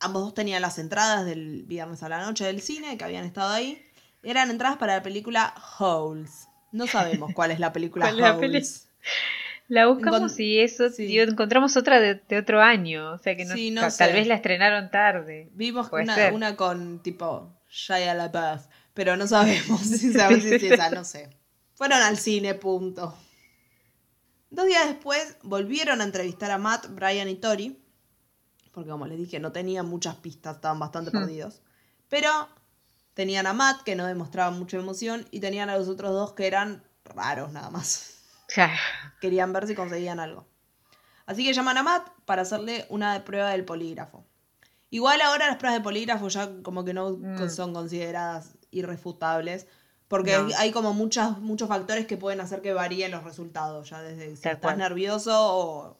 Ambos 0.00 0.22
dos 0.24 0.34
tenían 0.34 0.62
las 0.62 0.80
entradas 0.80 1.24
del 1.24 1.62
viernes 1.62 2.02
a 2.02 2.08
la 2.08 2.26
noche 2.26 2.44
del 2.44 2.60
cine, 2.60 2.98
que 2.98 3.04
habían 3.04 3.24
estado 3.24 3.52
ahí. 3.52 3.80
Eran 4.24 4.50
entradas 4.50 4.78
para 4.78 4.96
la 4.96 5.02
película 5.04 5.54
Holes. 5.78 6.48
No 6.72 6.88
sabemos 6.88 7.32
cuál 7.34 7.52
es 7.52 7.60
la 7.60 7.72
película 7.72 8.06
¿Cuál 8.12 8.16
es 8.16 8.20
la 8.20 8.36
Holes. 8.36 8.88
La 9.68 9.86
buscamos 9.86 10.32
Encon- 10.36 10.44
y 10.44 10.58
eso, 10.60 10.90
sí. 10.90 11.04
y 11.06 11.18
encontramos 11.20 11.76
otra 11.76 11.98
de, 12.00 12.16
de 12.16 12.38
otro 12.38 12.60
año. 12.60 13.12
O 13.12 13.18
sea 13.18 13.34
que 13.36 13.44
no, 13.44 13.54
Sí, 13.54 13.70
no 13.70 13.90
sé. 13.90 13.98
tal 13.98 14.12
vez 14.12 14.26
la 14.26 14.34
estrenaron 14.34 14.90
tarde. 14.90 15.48
Vimos 15.54 15.88
una, 15.92 16.32
una 16.32 16.54
con 16.56 17.02
tipo 17.02 17.50
Shia 17.70 18.14
LaBeouf, 18.14 18.66
pero 18.92 19.16
no 19.16 19.26
sabemos 19.26 19.80
si 19.82 20.12
sabemos 20.12 20.44
si 20.44 20.54
es 20.54 20.62
esa, 20.64 20.90
no 20.90 21.04
sé. 21.04 21.30
Fueron 21.74 22.02
al 22.02 22.18
cine, 22.18 22.54
punto. 22.54 23.16
Dos 24.50 24.66
días 24.66 24.86
después 24.86 25.36
volvieron 25.42 26.00
a 26.00 26.04
entrevistar 26.04 26.50
a 26.50 26.58
Matt, 26.58 26.86
Brian 26.90 27.28
y 27.28 27.34
Tori, 27.36 27.76
porque 28.72 28.90
como 28.90 29.06
les 29.06 29.18
dije, 29.18 29.40
no 29.40 29.50
tenían 29.50 29.86
muchas 29.86 30.16
pistas, 30.16 30.56
estaban 30.56 30.78
bastante 30.78 31.10
Hmm. 31.10 31.20
perdidos. 31.20 31.62
Pero 32.08 32.28
tenían 33.14 33.46
a 33.46 33.52
Matt, 33.54 33.82
que 33.82 33.96
no 33.96 34.06
demostraba 34.06 34.50
mucha 34.52 34.76
emoción, 34.76 35.26
y 35.32 35.40
tenían 35.40 35.70
a 35.70 35.76
los 35.78 35.88
otros 35.88 36.12
dos 36.12 36.34
que 36.34 36.46
eran 36.46 36.84
raros 37.04 37.50
nada 37.52 37.70
más. 37.70 38.13
Claro. 38.54 38.72
Querían 39.20 39.52
ver 39.52 39.66
si 39.66 39.74
conseguían 39.74 40.20
algo. 40.20 40.46
Así 41.26 41.44
que 41.44 41.52
llaman 41.52 41.78
a 41.78 41.82
Matt 41.82 42.08
para 42.24 42.42
hacerle 42.42 42.86
una 42.88 43.24
prueba 43.24 43.50
del 43.50 43.64
polígrafo. 43.64 44.24
Igual 44.90 45.20
ahora 45.22 45.48
las 45.48 45.56
pruebas 45.56 45.80
de 45.80 45.82
polígrafo 45.82 46.28
ya 46.28 46.50
como 46.62 46.84
que 46.84 46.94
no 46.94 47.10
Mm. 47.18 47.48
son 47.50 47.72
consideradas 47.72 48.54
irrefutables. 48.70 49.66
Porque 50.06 50.36
No. 50.36 50.48
hay 50.58 50.70
como 50.70 50.92
muchas, 50.92 51.38
muchos 51.38 51.66
factores 51.68 52.06
que 52.06 52.16
pueden 52.18 52.40
hacer 52.40 52.60
que 52.60 52.74
varíen 52.74 53.10
los 53.10 53.24
resultados. 53.24 53.88
Ya 53.90 54.02
desde 54.02 54.36
si 54.36 54.42
Tal 54.42 54.52
estás 54.52 54.72
cual. 54.74 54.78
nervioso 54.78 55.32
o. 55.34 55.98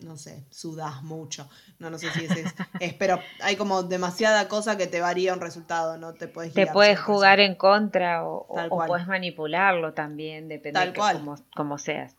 No 0.00 0.16
sé, 0.16 0.44
sudas 0.50 1.02
mucho. 1.02 1.48
No, 1.78 1.90
no 1.90 1.98
sé 1.98 2.10
si 2.12 2.24
es, 2.24 2.32
es. 2.80 2.94
Pero 2.94 3.20
hay 3.40 3.56
como 3.56 3.82
demasiada 3.82 4.48
cosa 4.48 4.76
que 4.76 4.86
te 4.86 5.00
varía 5.00 5.34
un 5.34 5.40
resultado. 5.40 5.98
No 5.98 6.14
te 6.14 6.26
puedes 6.28 6.52
Te 6.54 6.66
puedes 6.66 6.98
100%. 6.98 7.02
jugar 7.04 7.40
en 7.40 7.54
contra 7.54 8.24
o, 8.26 8.46
o- 8.48 8.86
puedes 8.86 9.06
manipularlo 9.06 9.92
también, 9.92 10.48
depende 10.48 10.78
Tal 10.80 10.92
de. 10.92 10.98
Como, 10.98 11.36
como 11.54 11.76
seas. 11.78 12.14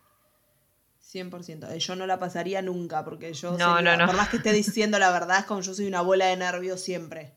100%. 1.14 1.72
Eh, 1.72 1.80
Yo 1.80 1.96
no 1.96 2.08
la 2.08 2.20
pasaría 2.20 2.62
nunca 2.62 3.04
porque 3.04 3.34
yo, 3.34 3.52
No, 3.58 3.76
sería- 3.78 3.82
no, 3.82 3.98
no. 3.98 4.06
por 4.06 4.16
más 4.16 4.30
que 4.30 4.38
esté 4.38 4.54
diciendo 4.54 4.98
la 5.00 5.12
verdad, 5.12 5.40
es 5.40 5.46
como 5.46 5.62
yo 5.62 5.74
soy 5.74 5.88
una 5.88 6.02
bola 6.02 6.28
de 6.28 6.38
nervios 6.38 6.80
siempre. 6.82 7.34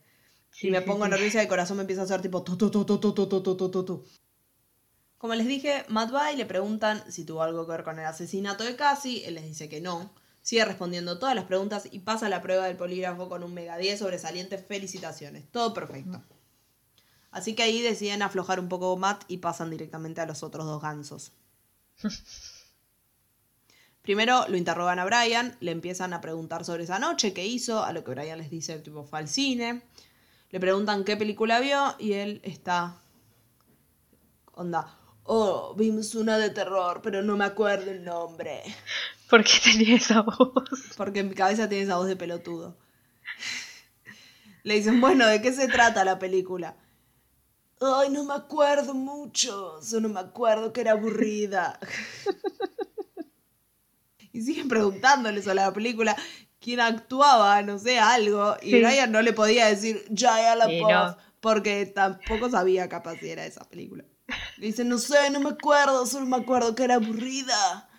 Sí, 0.50 0.66
Si 0.66 0.70
me 0.70 0.82
pongo 0.82 1.04
sí. 1.06 1.10
nerviosa, 1.10 1.42
el 1.42 1.48
corazón 1.48 1.78
me 1.78 1.82
empieza 1.82 2.02
a 2.02 2.04
hacer 2.04 2.22
tipo 2.22 2.42
tu, 2.44 2.56
tu, 2.56 2.70
tu, 2.70 2.84
tu, 2.84 2.98
tu, 3.00 3.12
tu, 3.14 3.26
tu, 3.42 3.56
tu, 3.56 3.84
tu. 3.84 4.04
Como 5.18 5.34
les 5.34 5.46
dije, 5.46 5.84
Matt 5.88 6.14
va 6.14 6.30
y 6.32 6.36
le 6.36 6.44
preguntan 6.46 7.02
si 7.10 7.24
tuvo 7.24 7.42
algo 7.42 7.64
que 7.64 7.72
ver 7.72 7.82
con 7.82 7.98
el 7.98 8.04
asesinato 8.04 8.62
de 8.62 8.76
Cassie. 8.76 9.26
Él 9.26 9.34
les 9.34 9.44
dice 9.44 9.68
que 9.68 9.80
no. 9.80 10.12
Sigue 10.44 10.66
respondiendo 10.66 11.18
todas 11.18 11.34
las 11.34 11.46
preguntas 11.46 11.88
y 11.90 12.00
pasa 12.00 12.28
la 12.28 12.42
prueba 12.42 12.66
del 12.66 12.76
polígrafo 12.76 13.30
con 13.30 13.42
un 13.42 13.54
mega 13.54 13.78
10 13.78 13.98
sobresaliente. 13.98 14.58
Felicitaciones. 14.58 15.50
Todo 15.50 15.72
perfecto. 15.72 16.22
Así 17.30 17.54
que 17.54 17.62
ahí 17.62 17.80
deciden 17.80 18.20
aflojar 18.20 18.60
un 18.60 18.68
poco 18.68 18.94
Matt 18.98 19.24
y 19.26 19.38
pasan 19.38 19.70
directamente 19.70 20.20
a 20.20 20.26
los 20.26 20.42
otros 20.42 20.66
dos 20.66 20.82
gansos. 20.82 21.32
Primero 24.02 24.46
lo 24.48 24.58
interrogan 24.58 24.98
a 24.98 25.06
Brian, 25.06 25.56
le 25.60 25.70
empiezan 25.70 26.12
a 26.12 26.20
preguntar 26.20 26.62
sobre 26.66 26.84
esa 26.84 26.98
noche, 26.98 27.32
qué 27.32 27.46
hizo, 27.46 27.82
a 27.82 27.94
lo 27.94 28.04
que 28.04 28.10
Brian 28.10 28.36
les 28.36 28.50
dice, 28.50 28.78
tipo, 28.80 29.02
fue 29.02 29.20
al 29.20 29.28
cine. 29.28 29.80
Le 30.50 30.60
preguntan 30.60 31.04
qué 31.04 31.16
película 31.16 31.58
vio 31.58 31.94
y 31.98 32.12
él 32.12 32.42
está... 32.44 33.00
Onda, 34.52 34.98
oh, 35.22 35.74
vimos 35.74 36.14
una 36.14 36.36
de 36.36 36.50
terror, 36.50 37.00
pero 37.02 37.22
no 37.22 37.34
me 37.38 37.46
acuerdo 37.46 37.90
el 37.90 38.04
nombre. 38.04 38.62
¿Por 39.34 39.42
qué 39.44 39.52
tenía 39.64 39.96
esa 39.96 40.22
voz? 40.22 40.52
Porque 40.96 41.20
en 41.20 41.28
mi 41.30 41.34
cabeza 41.34 41.68
tiene 41.68 41.82
esa 41.84 41.96
voz 41.96 42.06
de 42.06 42.14
pelotudo. 42.14 42.78
Le 44.62 44.74
dicen, 44.74 45.00
bueno, 45.00 45.26
¿de 45.26 45.42
qué 45.42 45.52
se 45.52 45.66
trata 45.66 46.04
la 46.04 46.20
película? 46.20 46.76
Ay, 47.80 48.10
no 48.10 48.22
me 48.22 48.34
acuerdo 48.34 48.94
mucho, 48.94 49.82
solo 49.82 50.08
me 50.08 50.20
acuerdo 50.20 50.72
que 50.72 50.82
era 50.82 50.92
aburrida. 50.92 51.80
y 54.32 54.40
siguen 54.40 54.68
preguntándole 54.68 55.42
sobre 55.42 55.56
la 55.56 55.72
película 55.72 56.16
quién 56.60 56.78
actuaba, 56.80 57.60
no 57.62 57.78
sé, 57.78 57.98
algo. 57.98 58.56
Y 58.62 58.70
Sí. 58.70 58.78
Brian 58.82 59.10
no 59.10 59.20
le 59.20 59.32
podía 59.32 59.66
decir 59.66 60.04
Jaya 60.16 60.54
Y 60.54 60.80
LaPoff 60.80 61.16
no. 61.16 61.16
porque 61.40 61.86
tampoco 61.86 62.48
sabía 62.48 62.88
capaz 62.88 63.16
si 63.18 63.28
era 63.30 63.44
esa 63.44 63.64
película. 63.68 64.04
Le 64.58 64.66
dice, 64.68 64.84
no 64.84 64.98
sé, 64.98 65.28
no 65.30 65.40
me 65.40 65.50
acuerdo, 65.50 66.06
solo 66.06 66.24
me 66.26 66.36
acuerdo 66.36 66.74
que 66.76 66.84
era 66.84 66.94
aburrida. 66.94 67.90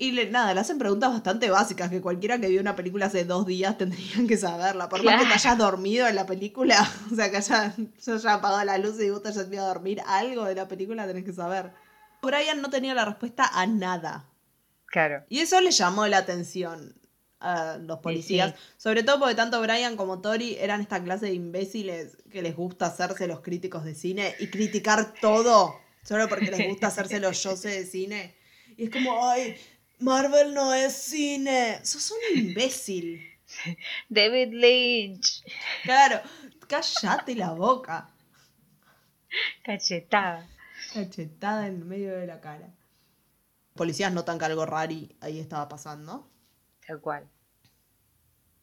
Y 0.00 0.12
le, 0.12 0.30
nada, 0.30 0.54
le 0.54 0.60
hacen 0.60 0.78
preguntas 0.78 1.10
bastante 1.12 1.50
básicas 1.50 1.90
que 1.90 2.00
cualquiera 2.00 2.40
que 2.40 2.48
vio 2.48 2.60
una 2.62 2.74
película 2.74 3.06
hace 3.06 3.24
dos 3.26 3.44
días 3.46 3.76
tendrían 3.78 4.26
que 4.26 4.36
saberla. 4.38 4.88
Por 4.88 5.02
más 5.04 5.14
que 5.16 5.18
te 5.20 5.24
Claro. 5.26 5.34
hayas 5.34 5.58
dormido 5.58 6.08
en 6.08 6.16
la 6.16 6.24
película, 6.26 6.90
o 7.12 7.14
sea, 7.14 7.30
que 7.30 7.36
haya, 7.36 7.74
se 7.98 8.12
haya 8.12 8.34
apagado 8.34 8.64
la 8.64 8.78
luz 8.78 8.98
y 9.00 9.10
vos 9.10 9.22
te 9.22 9.28
hayas 9.28 9.46
ido 9.52 9.62
a 9.62 9.68
dormir, 9.68 10.00
algo 10.06 10.44
de 10.46 10.54
la 10.54 10.66
película 10.68 11.06
tenés 11.06 11.24
que 11.24 11.32
saber. 11.34 11.72
Brian 12.22 12.62
no 12.62 12.70
tenía 12.70 12.94
la 12.94 13.04
respuesta 13.04 13.44
a 13.52 13.66
nada. 13.66 14.24
Claro. 14.86 15.22
Y 15.28 15.40
eso 15.40 15.60
le 15.60 15.70
llamó 15.70 16.06
la 16.06 16.16
atención 16.18 16.94
a 17.38 17.76
los 17.78 17.98
policías. 18.00 18.50
sí. 18.52 18.56
Sobre 18.78 19.02
todo 19.02 19.18
porque 19.20 19.34
tanto 19.34 19.60
Brian 19.60 19.96
como 19.96 20.20
Tori 20.20 20.56
eran 20.58 20.80
esta 20.80 21.02
clase 21.02 21.26
de 21.26 21.34
imbéciles 21.34 22.16
que 22.30 22.42
les 22.42 22.56
gusta 22.56 22.86
hacerse 22.86 23.26
los 23.26 23.40
críticos 23.40 23.84
de 23.84 23.94
cine 23.94 24.34
y 24.40 24.48
criticar 24.48 25.14
todo 25.20 25.74
solo 26.02 26.28
porque 26.28 26.50
les 26.50 26.68
gusta 26.68 26.86
hacerse 26.88 27.20
los 27.20 27.42
yo 27.42 27.54
sé 27.56 27.68
de 27.68 27.84
cine. 27.86 28.34
Y 28.76 28.84
es 28.84 28.90
como, 28.90 29.28
ay, 29.28 29.56
Marvel 30.00 30.54
no 30.54 30.72
es 30.74 30.94
cine. 30.94 31.84
Sos 31.84 32.10
un 32.10 32.38
imbécil. 32.38 33.22
David 34.08 34.52
Lynch. 34.52 35.44
Claro, 35.82 36.20
cállate 36.66 37.34
la 37.34 37.52
boca. 37.52 38.10
Cachetada. 39.62 40.48
Cachetada 40.94 41.66
en 41.66 41.86
medio 41.86 42.16
de 42.16 42.26
la 42.26 42.40
cara. 42.40 42.68
Policías 43.74 44.12
notan 44.12 44.38
que 44.38 44.44
algo 44.46 44.66
rari 44.66 45.16
ahí 45.20 45.38
estaba 45.38 45.68
pasando. 45.68 46.28
Tal 46.86 47.00
cual. 47.00 47.28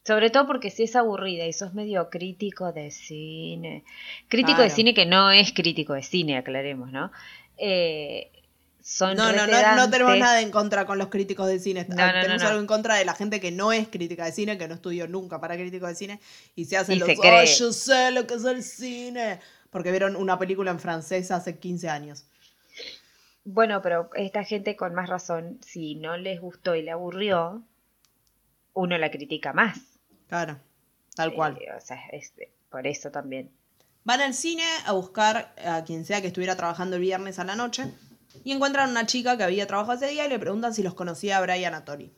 Sobre 0.06 0.30
todo 0.30 0.48
porque 0.48 0.70
si 0.70 0.84
es 0.84 0.96
aburrida 0.96 1.46
y 1.46 1.54
sos 1.54 1.74
medio 1.74 2.10
crítico 2.10 2.72
de 2.72 2.92
cine. 2.92 3.84
Crítico 4.30 4.62
de 4.62 4.70
cine 4.70 4.94
que 4.94 5.06
no 5.06 5.32
es 5.32 5.52
crítico 5.52 5.94
de 5.94 6.04
cine, 6.04 6.38
aclaremos, 6.38 6.92
¿no? 6.92 7.12
Eh, 7.58 8.32
son 8.88 9.18
No, 9.18 9.34
no, 9.34 9.46
no, 9.46 9.76
no 9.76 9.90
tenemos 9.90 10.18
nada 10.18 10.40
en 10.40 10.50
contra 10.50 10.86
con 10.86 10.98
los 10.98 11.10
críticos 11.10 11.46
de 11.48 11.60
cine. 11.60 11.86
No, 11.90 11.96
tenemos 11.96 12.42
algo 12.44 12.62
en 12.62 12.68
contra 12.68 12.96
de 12.96 13.04
la 13.04 13.14
gente 13.16 13.42
que 13.42 13.52
no 13.52 13.74
es 13.74 13.90
crítica 13.90 14.24
de 14.24 14.32
cine, 14.32 14.58
que 14.58 14.66
no 14.70 14.76
estudió 14.76 15.10
nunca 15.10 15.42
para 15.42 15.58
crítico 15.58 15.88
de 15.88 15.96
cine 15.96 16.22
y 16.56 16.64
se 16.64 16.78
hacen 16.78 16.96
Y 16.96 17.00
los 17.00 17.10
se 17.10 17.60
yo 17.60 17.74
sé 17.74 18.12
lo 18.12 18.26
que 18.26 18.36
es 18.36 18.46
el 18.46 18.64
cine. 18.64 19.42
Porque 19.72 19.92
vieron 19.92 20.16
una 20.16 20.40
película 20.40 20.72
en 20.72 20.80
francés 20.80 21.32
hace 21.32 21.58
15 21.58 21.90
años. 21.90 22.24
Bueno, 23.44 23.82
pero 23.82 24.10
esta 24.16 24.46
gente 24.46 24.78
con 24.78 24.96
más 24.96 25.10
razón, 25.10 25.60
si 25.66 25.96
no 25.96 26.16
les 26.16 26.40
gustó 26.40 26.74
y 26.74 26.82
le 26.82 26.92
aburrió, 26.92 27.64
uno 28.72 28.98
la 28.98 29.12
critica 29.12 29.52
más. 29.52 29.80
Claro, 30.30 30.60
tal 31.14 31.34
cual. 31.34 31.58
Eh, 31.60 31.74
o 31.78 31.82
sea, 31.82 32.00
es 32.14 32.32
por 32.70 32.88
eso 32.88 33.12
también. 33.12 33.52
Van 34.06 34.22
al 34.22 34.34
cine 34.34 34.64
a 34.86 34.94
buscar 34.94 35.54
a 35.66 35.84
quien 35.84 36.06
sea 36.06 36.22
que 36.22 36.28
estuviera 36.28 36.56
trabajando 36.56 36.96
el 36.96 37.02
viernes 37.02 37.38
a 37.40 37.44
la 37.44 37.58
noche 37.58 37.92
y 38.44 38.52
encuentran 38.52 38.90
a 38.90 38.92
una 38.92 39.06
chica 39.06 39.38
que 39.38 39.44
había 39.44 39.68
trabajado 39.68 39.98
ese 39.98 40.08
día 40.08 40.26
y 40.26 40.30
le 40.30 40.40
preguntan 40.40 40.74
si 40.74 40.84
los 40.84 40.94
conocía 40.94 41.38
a 41.38 41.42
Brian 41.42 41.74
a 41.74 41.86
Tori. 41.86 42.12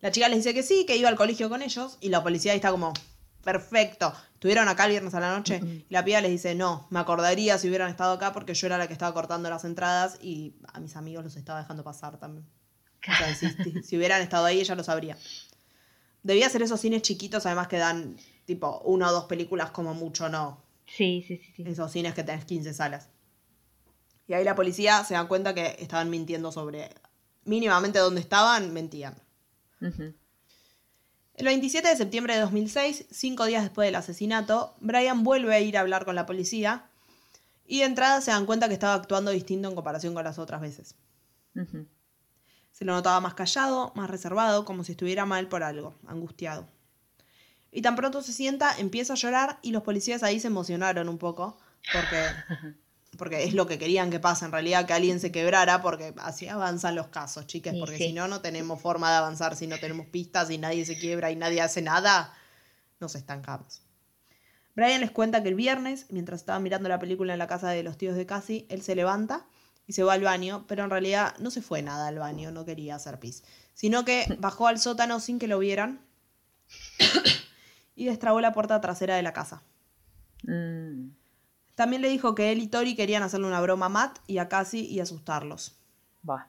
La 0.00 0.10
chica 0.10 0.28
les 0.28 0.38
dice 0.38 0.52
que 0.54 0.62
sí, 0.62 0.84
que 0.86 0.96
iba 0.96 1.08
al 1.08 1.16
colegio 1.16 1.48
con 1.48 1.62
ellos 1.62 1.96
y 2.00 2.08
la 2.10 2.22
policía 2.22 2.52
ahí 2.52 2.56
está 2.56 2.70
como, 2.70 2.92
perfecto, 3.42 4.12
¿estuvieron 4.34 4.68
acá 4.68 4.84
el 4.84 4.90
viernes 4.92 5.14
a 5.14 5.20
la 5.20 5.34
noche? 5.36 5.60
Y 5.88 5.92
la 5.92 6.04
piba 6.04 6.20
les 6.20 6.30
dice, 6.30 6.54
no, 6.54 6.86
me 6.90 6.98
acordaría 7.00 7.56
si 7.58 7.68
hubieran 7.68 7.90
estado 7.90 8.12
acá 8.12 8.32
porque 8.32 8.54
yo 8.54 8.66
era 8.66 8.76
la 8.78 8.86
que 8.86 8.92
estaba 8.92 9.14
cortando 9.14 9.48
las 9.50 9.64
entradas 9.64 10.18
y 10.22 10.54
a 10.72 10.80
mis 10.80 10.96
amigos 10.96 11.24
los 11.24 11.36
estaba 11.36 11.60
dejando 11.60 11.82
pasar 11.84 12.18
también. 12.18 12.46
O 13.06 13.16
sea, 13.16 13.34
si, 13.34 13.48
si- 13.50 13.82
si 13.82 13.96
hubieran 13.96 14.20
estado 14.22 14.44
ahí 14.44 14.60
ella 14.60 14.74
lo 14.74 14.84
sabría. 14.84 15.16
Debía 16.22 16.48
ser 16.48 16.62
esos 16.62 16.80
cines 16.80 17.02
chiquitos 17.02 17.44
además 17.46 17.68
que 17.68 17.76
dan 17.78 18.16
tipo 18.46 18.80
una 18.84 19.08
o 19.08 19.12
dos 19.12 19.24
películas 19.24 19.70
como 19.70 19.94
mucho, 19.94 20.28
no. 20.28 20.62
Sí, 20.86 21.24
sí, 21.26 21.38
sí. 21.38 21.52
sí. 21.56 21.64
Esos 21.66 21.90
cines 21.92 22.14
que 22.14 22.22
tenés 22.24 22.44
15 22.44 22.72
salas. 22.74 23.08
Y 24.26 24.34
ahí 24.34 24.44
la 24.44 24.54
policía 24.54 25.04
se 25.04 25.14
da 25.14 25.26
cuenta 25.28 25.54
que 25.54 25.76
estaban 25.78 26.10
mintiendo 26.10 26.50
sobre 26.52 26.90
mínimamente 27.44 27.98
dónde 27.98 28.20
estaban, 28.20 28.72
mentían. 28.72 29.14
El 29.80 31.46
27 31.46 31.88
de 31.88 31.96
septiembre 31.96 32.34
de 32.34 32.40
2006, 32.40 33.06
cinco 33.10 33.44
días 33.44 33.64
después 33.64 33.86
del 33.86 33.96
asesinato, 33.96 34.74
Brian 34.80 35.24
vuelve 35.24 35.54
a 35.54 35.60
ir 35.60 35.76
a 35.76 35.80
hablar 35.80 36.04
con 36.04 36.14
la 36.14 36.26
policía 36.26 36.86
y 37.66 37.80
de 37.80 37.86
entrada 37.86 38.20
se 38.20 38.30
dan 38.30 38.46
cuenta 38.46 38.68
que 38.68 38.74
estaba 38.74 38.94
actuando 38.94 39.30
distinto 39.30 39.68
en 39.68 39.74
comparación 39.74 40.14
con 40.14 40.24
las 40.24 40.38
otras 40.38 40.60
veces. 40.60 40.94
Se 42.72 42.84
lo 42.84 42.92
notaba 42.92 43.20
más 43.20 43.34
callado, 43.34 43.92
más 43.94 44.10
reservado, 44.10 44.64
como 44.64 44.84
si 44.84 44.92
estuviera 44.92 45.26
mal 45.26 45.48
por 45.48 45.62
algo, 45.62 45.94
angustiado. 46.06 46.68
Y 47.72 47.82
tan 47.82 47.96
pronto 47.96 48.22
se 48.22 48.32
sienta, 48.32 48.76
empieza 48.78 49.14
a 49.14 49.16
llorar 49.16 49.58
y 49.62 49.72
los 49.72 49.82
policías 49.82 50.22
ahí 50.22 50.38
se 50.38 50.46
emocionaron 50.46 51.08
un 51.08 51.18
poco, 51.18 51.58
porque, 51.92 52.74
porque 53.16 53.44
es 53.44 53.54
lo 53.54 53.66
que 53.66 53.78
querían 53.78 54.10
que 54.10 54.20
pase 54.20 54.44
en 54.44 54.52
realidad, 54.52 54.86
que 54.86 54.92
alguien 54.92 55.20
se 55.20 55.32
quebrara, 55.32 55.82
porque 55.82 56.14
así 56.18 56.48
avanzan 56.48 56.94
los 56.94 57.08
casos, 57.08 57.46
chicas, 57.46 57.74
porque 57.78 57.96
sí. 57.96 58.04
si 58.04 58.12
no, 58.12 58.28
no 58.28 58.40
tenemos 58.40 58.80
forma 58.80 59.10
de 59.10 59.16
avanzar, 59.16 59.56
si 59.56 59.66
no 59.66 59.78
tenemos 59.78 60.06
pistas, 60.06 60.50
y 60.50 60.58
nadie 60.58 60.84
se 60.84 60.98
quiebra 60.98 61.30
y 61.30 61.36
nadie 61.36 61.60
hace 61.60 61.82
nada, 61.82 62.32
nos 63.00 63.14
estancamos. 63.14 63.82
Brian 64.74 65.00
les 65.00 65.10
cuenta 65.10 65.42
que 65.42 65.48
el 65.48 65.54
viernes, 65.54 66.06
mientras 66.10 66.40
estaba 66.40 66.58
mirando 66.58 66.88
la 66.88 66.98
película 66.98 67.32
en 67.32 67.38
la 67.38 67.46
casa 67.46 67.70
de 67.70 67.82
los 67.82 67.96
tíos 67.96 68.16
de 68.16 68.26
Cassie, 68.26 68.66
él 68.68 68.82
se 68.82 68.94
levanta 68.94 69.46
y 69.86 69.92
se 69.92 70.02
va 70.02 70.14
al 70.14 70.22
baño, 70.22 70.64
pero 70.66 70.84
en 70.84 70.90
realidad 70.90 71.34
no 71.38 71.50
se 71.50 71.62
fue 71.62 71.82
nada 71.82 72.08
al 72.08 72.18
baño, 72.18 72.50
no 72.50 72.64
quería 72.64 72.96
hacer 72.96 73.18
pis, 73.20 73.44
sino 73.74 74.04
que 74.04 74.24
bajó 74.38 74.66
al 74.66 74.80
sótano 74.80 75.20
sin 75.20 75.38
que 75.38 75.48
lo 75.48 75.58
vieran 75.58 76.00
y 77.94 78.06
destrabó 78.06 78.40
la 78.40 78.52
puerta 78.52 78.80
trasera 78.80 79.16
de 79.16 79.22
la 79.22 79.32
casa. 79.32 79.62
Mm. 80.42 81.10
También 81.74 82.02
le 82.02 82.08
dijo 82.08 82.34
que 82.34 82.52
él 82.52 82.60
y 82.60 82.68
Tori 82.68 82.94
querían 82.94 83.22
hacerle 83.22 83.46
una 83.46 83.60
broma 83.60 83.86
a 83.86 83.88
Matt 83.88 84.18
y 84.26 84.38
a 84.38 84.48
Cassie 84.48 84.82
y 84.82 85.00
asustarlos. 85.00 85.76
Buah. 86.22 86.46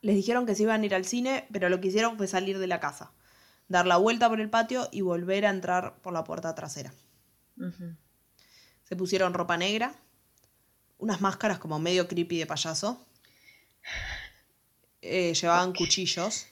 Les 0.00 0.16
dijeron 0.16 0.46
que 0.46 0.54
se 0.54 0.64
iban 0.64 0.82
a 0.82 0.84
ir 0.84 0.94
al 0.94 1.04
cine, 1.04 1.46
pero 1.52 1.68
lo 1.68 1.80
que 1.80 1.88
hicieron 1.88 2.16
fue 2.16 2.26
salir 2.26 2.58
de 2.58 2.66
la 2.66 2.80
casa, 2.80 3.12
dar 3.68 3.86
la 3.86 3.96
vuelta 3.96 4.28
por 4.28 4.40
el 4.40 4.50
patio 4.50 4.88
y 4.92 5.00
volver 5.00 5.46
a 5.46 5.50
entrar 5.50 5.96
por 6.02 6.12
la 6.12 6.24
puerta 6.24 6.54
trasera. 6.54 6.92
Se 8.82 8.96
pusieron 8.96 9.32
ropa 9.32 9.56
negra, 9.56 9.94
unas 10.98 11.20
máscaras 11.20 11.58
como 11.58 11.78
medio 11.78 12.08
creepy 12.08 12.38
de 12.38 12.46
payaso. 12.46 13.06
Eh, 15.00 15.34
llevaban 15.34 15.72
cuchillos. 15.72 16.48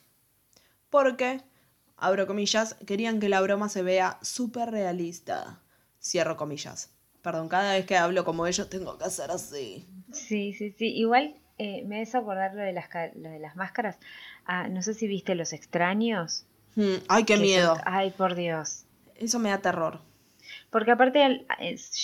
Porque, 0.91 1.43
abro 1.97 2.27
comillas, 2.27 2.77
querían 2.87 3.19
que 3.19 3.29
la 3.29 3.41
broma 3.41 3.69
se 3.69 3.83
vea 3.83 4.19
súper 4.23 4.71
realista. 4.71 5.61
Cierro 6.01 6.37
comillas. 6.37 6.92
Perdón, 7.23 7.49
cada 7.49 7.75
vez 7.75 7.87
que 7.87 7.97
hablo 7.97 8.25
como 8.25 8.47
ellos 8.47 8.69
tengo 8.69 8.99
que 8.99 9.05
hacer 9.05 9.31
así. 9.31 9.87
Sí, 10.13 10.53
sí, 10.55 10.73
sí. 10.73 10.87
Igual 10.97 11.35
eh, 11.59 11.85
me 11.87 12.03
hace 12.03 12.17
acordar 12.17 12.55
lo 12.55 12.63
de 12.63 12.73
las, 12.73 12.87
lo 13.15 13.31
de 13.31 13.39
las 13.39 13.55
máscaras. 13.57 13.99
Ah, 14.45 14.69
no 14.69 14.83
sé 14.83 14.93
si 14.95 15.07
viste 15.07 15.35
Los 15.35 15.53
Extraños. 15.53 16.47
Hmm, 16.75 16.97
ay, 17.09 17.25
qué 17.25 17.35
que 17.37 17.41
miedo. 17.41 17.77
son- 17.77 17.85
Ay, 17.87 18.11
por 18.11 18.35
Dios. 18.35 18.85
Eso 19.17 19.39
me 19.39 19.51
da 19.51 19.59
terror. 19.59 20.01
Porque 20.71 20.91
aparte 20.91 21.47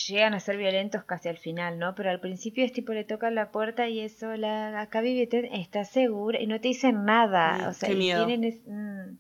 llegan 0.09 0.35
a 0.35 0.41
ser 0.41 0.57
violentos 0.57 1.03
casi 1.05 1.29
al 1.29 1.39
final, 1.39 1.79
¿no? 1.79 1.95
Pero 1.95 2.11
al 2.11 2.21
principio 2.21 2.65
es 2.65 2.73
tipo 2.73 2.93
le 2.93 3.03
tocan 3.05 3.35
la 3.35 3.51
puerta 3.51 3.89
y 3.89 4.01
eso, 4.01 4.37
la, 4.37 4.81
acá 4.81 5.01
vive 5.01 5.27
Ted, 5.27 5.47
está 5.53 5.85
segura 5.85 6.41
y 6.41 6.47
no 6.47 6.61
te 6.61 6.69
dicen 6.69 7.05
nada. 7.05 7.59
Mm, 7.59 7.67
o 7.69 7.73
sea, 7.73 7.89
qué 7.89 7.95
miedo. 7.97 8.25
tienen 8.27 8.45
es- 8.45 8.61
mm. 8.67 9.17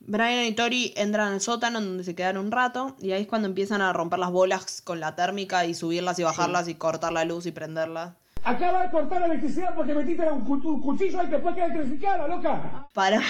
Brian 0.00 0.44
y 0.46 0.52
Tori 0.52 0.92
entran 0.96 1.34
al 1.34 1.40
sótano 1.40 1.80
donde 1.80 2.04
se 2.04 2.14
quedan 2.14 2.38
un 2.38 2.50
rato 2.50 2.96
y 3.00 3.12
ahí 3.12 3.22
es 3.22 3.28
cuando 3.28 3.46
empiezan 3.46 3.80
a 3.82 3.92
romper 3.92 4.18
las 4.18 4.30
bolas 4.30 4.80
con 4.82 4.98
la 4.98 5.14
térmica 5.14 5.66
y 5.66 5.74
subirlas 5.74 6.18
y 6.18 6.22
bajarlas 6.24 6.68
y 6.68 6.74
cortar 6.74 7.12
la 7.12 7.24
luz 7.24 7.46
y 7.46 7.52
prenderlas. 7.52 8.14
Acaba 8.42 8.82
de 8.84 8.90
cortar 8.90 9.20
la 9.20 9.26
electricidad 9.26 9.74
porque 9.74 9.92
metiste 9.94 10.22
un, 10.30 10.40
cu- 10.44 10.66
un 10.66 10.80
cuchillo 10.80 11.20
ahí 11.20 11.26
que 11.26 11.34
después 11.34 11.54
queda 11.54 11.66
electrificada, 11.66 12.26
loca. 12.26 12.88
Para, 12.94 13.20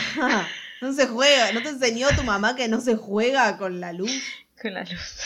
no 0.81 0.93
se 0.93 1.09
juega, 1.09 1.53
¿no 1.53 1.61
te 1.63 1.71
enseñó 1.71 2.07
tu 2.17 2.23
mamá 2.23 2.55
que 2.55 2.69
no 2.69 2.81
se 2.81 2.97
juega 2.97 3.59
con 3.59 3.81
la 3.81 3.93
luz? 3.93 4.13
Con 4.63 4.73
la 4.75 4.83
luz. 4.85 5.23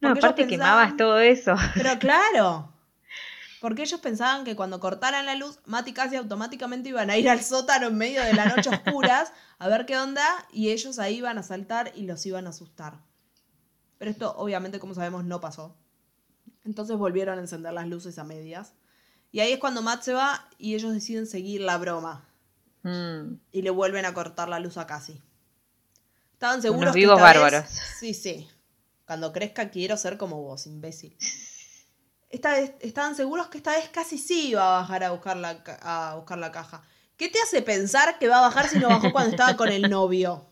No, 0.00 0.10
aparte 0.10 0.44
pensaban- 0.44 0.48
quemabas 0.48 0.96
todo 0.96 1.18
eso. 1.18 1.56
Pero 1.74 1.98
claro, 1.98 2.72
porque 3.60 3.82
ellos 3.82 4.00
pensaban 4.00 4.44
que 4.44 4.54
cuando 4.56 4.78
cortaran 4.80 5.26
la 5.26 5.34
luz, 5.34 5.58
Matt 5.66 5.88
y 5.88 5.92
Cassie 5.92 6.18
automáticamente 6.18 6.88
iban 6.90 7.10
a 7.10 7.16
ir 7.16 7.28
al 7.28 7.42
sótano 7.42 7.88
en 7.88 7.96
medio 7.98 8.22
de 8.22 8.32
la 8.34 8.46
noche 8.46 8.70
oscuras 8.70 9.32
a 9.58 9.68
ver 9.68 9.84
qué 9.86 9.96
onda 9.98 10.24
y 10.52 10.70
ellos 10.70 10.98
ahí 10.98 11.16
iban 11.16 11.38
a 11.38 11.42
saltar 11.42 11.92
y 11.94 12.02
los 12.02 12.24
iban 12.26 12.46
a 12.46 12.50
asustar. 12.50 13.00
Pero 13.98 14.10
esto 14.10 14.34
obviamente, 14.36 14.78
como 14.78 14.94
sabemos, 14.94 15.24
no 15.24 15.40
pasó. 15.40 15.76
Entonces 16.64 16.96
volvieron 16.96 17.38
a 17.38 17.40
encender 17.42 17.72
las 17.72 17.88
luces 17.88 18.18
a 18.18 18.24
medias. 18.24 18.74
Y 19.32 19.40
ahí 19.40 19.52
es 19.52 19.58
cuando 19.58 19.82
Matt 19.82 20.02
se 20.02 20.12
va 20.12 20.48
y 20.58 20.74
ellos 20.74 20.92
deciden 20.92 21.26
seguir 21.26 21.60
la 21.62 21.76
broma. 21.78 22.28
Mm. 22.82 23.34
Y 23.50 23.62
le 23.62 23.70
vuelven 23.70 24.04
a 24.06 24.14
cortar 24.14 24.48
la 24.48 24.60
luz 24.60 24.76
a 24.78 24.86
Cassie. 24.86 25.20
Estaban 26.34 26.62
seguros 26.62 26.82
Unos 26.82 26.94
que 26.94 27.00
vivos 27.00 27.16
vez- 27.16 27.22
bárbaros. 27.24 27.64
Sí, 27.98 28.14
sí. 28.14 28.48
Cuando 29.06 29.32
crezca 29.32 29.70
quiero 29.70 29.96
ser 29.96 30.16
como 30.16 30.40
vos, 30.42 30.66
imbécil. 30.66 31.16
Esta 32.30 32.52
vez, 32.52 32.72
estaban 32.80 33.14
seguros 33.14 33.48
que 33.48 33.58
esta 33.58 33.72
vez 33.72 33.88
casi 33.88 34.18
sí 34.18 34.50
iba 34.50 34.62
a 34.62 34.80
bajar 34.80 35.04
a 35.04 35.10
buscar, 35.12 35.36
la, 35.36 35.62
a 35.82 36.16
buscar 36.16 36.38
la 36.38 36.52
caja. 36.52 36.82
¿Qué 37.16 37.28
te 37.28 37.40
hace 37.40 37.62
pensar 37.62 38.18
que 38.18 38.28
va 38.28 38.38
a 38.38 38.42
bajar 38.42 38.68
si 38.68 38.78
no 38.78 38.88
bajó 38.88 39.10
cuando 39.12 39.30
estaba 39.30 39.56
con 39.56 39.68
el 39.68 39.90
novio? 39.90 40.46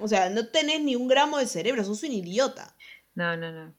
O 0.00 0.08
sea, 0.08 0.28
no 0.30 0.48
tenés 0.48 0.82
ni 0.82 0.96
un 0.96 1.08
gramo 1.08 1.38
de 1.38 1.46
cerebro, 1.46 1.84
sos 1.84 2.02
un 2.02 2.12
idiota. 2.12 2.74
No, 3.14 3.36
no, 3.36 3.50
no. 3.52 3.74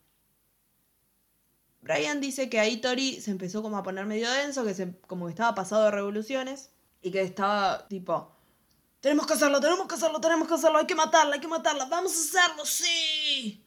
Brian 1.82 2.20
dice 2.20 2.50
que 2.50 2.60
ahí 2.60 2.78
Tori 2.78 3.22
se 3.22 3.30
empezó 3.30 3.62
como 3.62 3.78
a 3.78 3.84
poner 3.84 4.06
medio 4.06 4.32
denso, 4.32 4.66
que 4.66 4.74
se, 4.74 4.98
como 5.02 5.28
que 5.28 5.32
estaba 5.32 5.54
pasado 5.54 5.86
de 5.86 5.92
revoluciones 5.92 6.72
y 7.02 7.12
que 7.12 7.22
estaba 7.22 7.88
tipo, 7.88 8.36
tenemos 9.02 9.28
que 9.28 9.34
hacerlo, 9.34 9.62
tenemos 9.62 9.88
que 9.88 9.94
hacerlo, 9.94 10.20
tenemos 10.20 10.48
que 10.48 10.56
hacerlo, 10.56 10.80
hay 10.80 10.88
que 10.88 10.96
matarla, 10.96 11.36
hay 11.36 11.40
que 11.40 11.48
matarla, 11.48 11.86
vamos 11.86 12.12
a 12.12 12.40
hacerlo, 12.40 12.66
sí. 12.66 13.64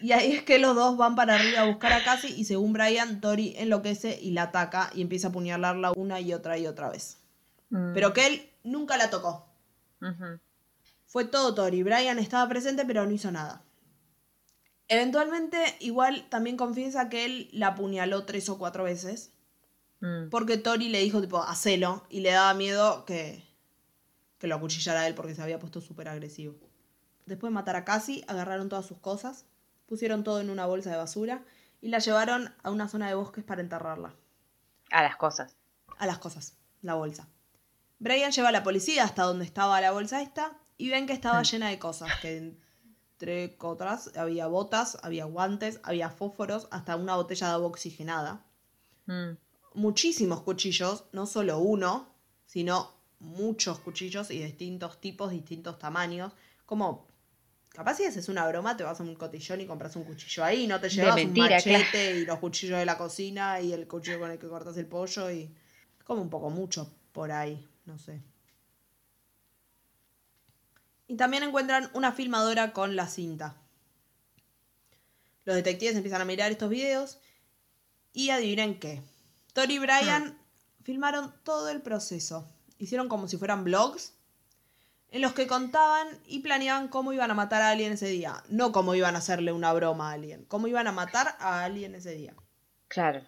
Y 0.00 0.12
ahí 0.12 0.32
es 0.32 0.42
que 0.42 0.58
los 0.58 0.74
dos 0.74 0.96
van 0.96 1.14
para 1.14 1.34
arriba 1.34 1.60
a 1.60 1.66
buscar 1.66 1.92
a 1.92 2.02
Cassie 2.02 2.34
y 2.36 2.44
según 2.44 2.72
Brian, 2.72 3.20
Tori 3.20 3.54
enloquece 3.56 4.18
y 4.20 4.30
la 4.30 4.44
ataca 4.44 4.90
y 4.94 5.02
empieza 5.02 5.28
a 5.28 5.30
apuñalarla 5.30 5.92
una 5.96 6.20
y 6.20 6.32
otra 6.32 6.58
y 6.58 6.66
otra 6.66 6.88
vez. 6.88 7.18
Mm. 7.70 7.92
Pero 7.94 8.12
que 8.12 8.26
él 8.26 8.50
nunca 8.64 8.96
la 8.96 9.10
tocó. 9.10 9.46
Fue 11.06 11.24
todo 11.24 11.54
Tori. 11.54 11.82
Brian 11.82 12.18
estaba 12.18 12.48
presente, 12.48 12.84
pero 12.84 13.04
no 13.04 13.12
hizo 13.12 13.30
nada. 13.30 13.62
Eventualmente, 14.88 15.58
igual 15.80 16.26
también 16.30 16.56
confiesa 16.56 17.08
que 17.08 17.24
él 17.24 17.48
la 17.52 17.68
apuñaló 17.68 18.24
tres 18.24 18.48
o 18.48 18.58
cuatro 18.58 18.84
veces. 18.84 19.32
Mm. 20.00 20.30
Porque 20.30 20.56
Tori 20.56 20.88
le 20.88 21.00
dijo, 21.00 21.20
tipo, 21.20 21.42
hacelo. 21.42 22.04
Y 22.08 22.20
le 22.20 22.30
daba 22.30 22.54
miedo 22.54 23.04
que, 23.04 23.44
que 24.38 24.46
lo 24.46 24.54
acuchillara 24.56 25.02
a 25.02 25.06
él 25.06 25.14
porque 25.14 25.34
se 25.34 25.42
había 25.42 25.58
puesto 25.58 25.80
súper 25.80 26.08
agresivo. 26.08 26.54
Después 27.26 27.50
de 27.50 27.54
matar 27.54 27.76
a 27.76 27.84
Cassie, 27.84 28.24
agarraron 28.26 28.68
todas 28.68 28.86
sus 28.86 28.98
cosas, 28.98 29.44
pusieron 29.90 30.22
todo 30.22 30.40
en 30.40 30.50
una 30.50 30.66
bolsa 30.66 30.88
de 30.90 30.96
basura 30.96 31.42
y 31.80 31.88
la 31.88 31.98
llevaron 31.98 32.54
a 32.62 32.70
una 32.70 32.88
zona 32.88 33.08
de 33.08 33.16
bosques 33.16 33.42
para 33.42 33.60
enterrarla. 33.60 34.14
A 34.92 35.02
las 35.02 35.16
cosas. 35.16 35.56
A 35.98 36.06
las 36.06 36.18
cosas, 36.18 36.54
la 36.80 36.94
bolsa. 36.94 37.28
Brian 37.98 38.30
lleva 38.30 38.50
a 38.50 38.52
la 38.52 38.62
policía 38.62 39.02
hasta 39.02 39.24
donde 39.24 39.44
estaba 39.44 39.80
la 39.80 39.90
bolsa 39.90 40.22
esta 40.22 40.56
y 40.78 40.90
ven 40.90 41.08
que 41.08 41.12
estaba 41.12 41.42
llena 41.42 41.70
de 41.70 41.80
cosas, 41.80 42.08
que 42.22 42.36
entre 42.36 43.56
otras 43.58 44.16
había 44.16 44.46
botas, 44.46 44.96
había 45.02 45.24
guantes, 45.24 45.80
había 45.82 46.08
fósforos, 46.08 46.68
hasta 46.70 46.94
una 46.94 47.16
botella 47.16 47.48
de 47.48 47.52
agua 47.54 47.66
oxigenada. 47.66 48.46
Mm. 49.06 49.32
Muchísimos 49.74 50.42
cuchillos, 50.42 51.06
no 51.10 51.26
solo 51.26 51.58
uno, 51.58 52.14
sino 52.46 52.92
muchos 53.18 53.80
cuchillos 53.80 54.30
y 54.30 54.40
distintos 54.40 55.00
tipos, 55.00 55.32
distintos 55.32 55.80
tamaños. 55.80 56.32
Como, 56.64 57.09
capaz 57.70 57.94
si 57.96 58.04
haces 58.04 58.28
una 58.28 58.46
broma, 58.46 58.76
te 58.76 58.84
vas 58.84 59.00
a 59.00 59.02
un 59.02 59.14
cotillón 59.14 59.60
y 59.60 59.66
compras 59.66 59.96
un 59.96 60.04
cuchillo 60.04 60.44
ahí, 60.44 60.66
no 60.66 60.80
te 60.80 60.88
llevas 60.88 61.14
mentira, 61.14 61.46
un 61.46 61.52
machete 61.52 61.90
claro. 61.90 62.18
y 62.18 62.24
los 62.26 62.38
cuchillos 62.38 62.78
de 62.78 62.84
la 62.84 62.98
cocina 62.98 63.60
y 63.60 63.72
el 63.72 63.86
cuchillo 63.86 64.20
con 64.20 64.30
el 64.30 64.38
que 64.38 64.48
cortas 64.48 64.76
el 64.76 64.86
pollo 64.86 65.30
y... 65.30 65.54
Como 66.04 66.22
un 66.22 66.30
poco 66.30 66.50
mucho 66.50 66.92
por 67.12 67.30
ahí, 67.30 67.68
no 67.84 67.96
sé. 67.96 68.20
Y 71.06 71.14
también 71.14 71.44
encuentran 71.44 71.88
una 71.94 72.10
filmadora 72.10 72.72
con 72.72 72.96
la 72.96 73.06
cinta. 73.06 73.56
Los 75.44 75.54
detectives 75.54 75.94
empiezan 75.94 76.20
a 76.20 76.24
mirar 76.24 76.50
estos 76.50 76.68
videos 76.68 77.18
y 78.12 78.30
adivinen 78.30 78.80
qué. 78.80 79.02
Tori 79.52 79.74
y 79.74 79.78
Brian 79.78 80.36
filmaron 80.82 81.32
todo 81.44 81.68
el 81.68 81.80
proceso. 81.80 82.48
Hicieron 82.78 83.08
como 83.08 83.28
si 83.28 83.36
fueran 83.36 83.62
vlogs 83.62 84.14
en 85.10 85.22
los 85.22 85.32
que 85.32 85.46
contaban 85.46 86.06
y 86.26 86.40
planeaban 86.40 86.88
cómo 86.88 87.12
iban 87.12 87.30
a 87.30 87.34
matar 87.34 87.62
a 87.62 87.70
alguien 87.70 87.92
ese 87.92 88.08
día. 88.08 88.42
No 88.48 88.72
cómo 88.72 88.94
iban 88.94 89.16
a 89.16 89.18
hacerle 89.18 89.52
una 89.52 89.72
broma 89.72 90.10
a 90.10 90.14
alguien. 90.14 90.44
Cómo 90.46 90.68
iban 90.68 90.86
a 90.86 90.92
matar 90.92 91.36
a 91.40 91.64
alguien 91.64 91.94
ese 91.94 92.12
día. 92.12 92.34
Claro. 92.88 93.22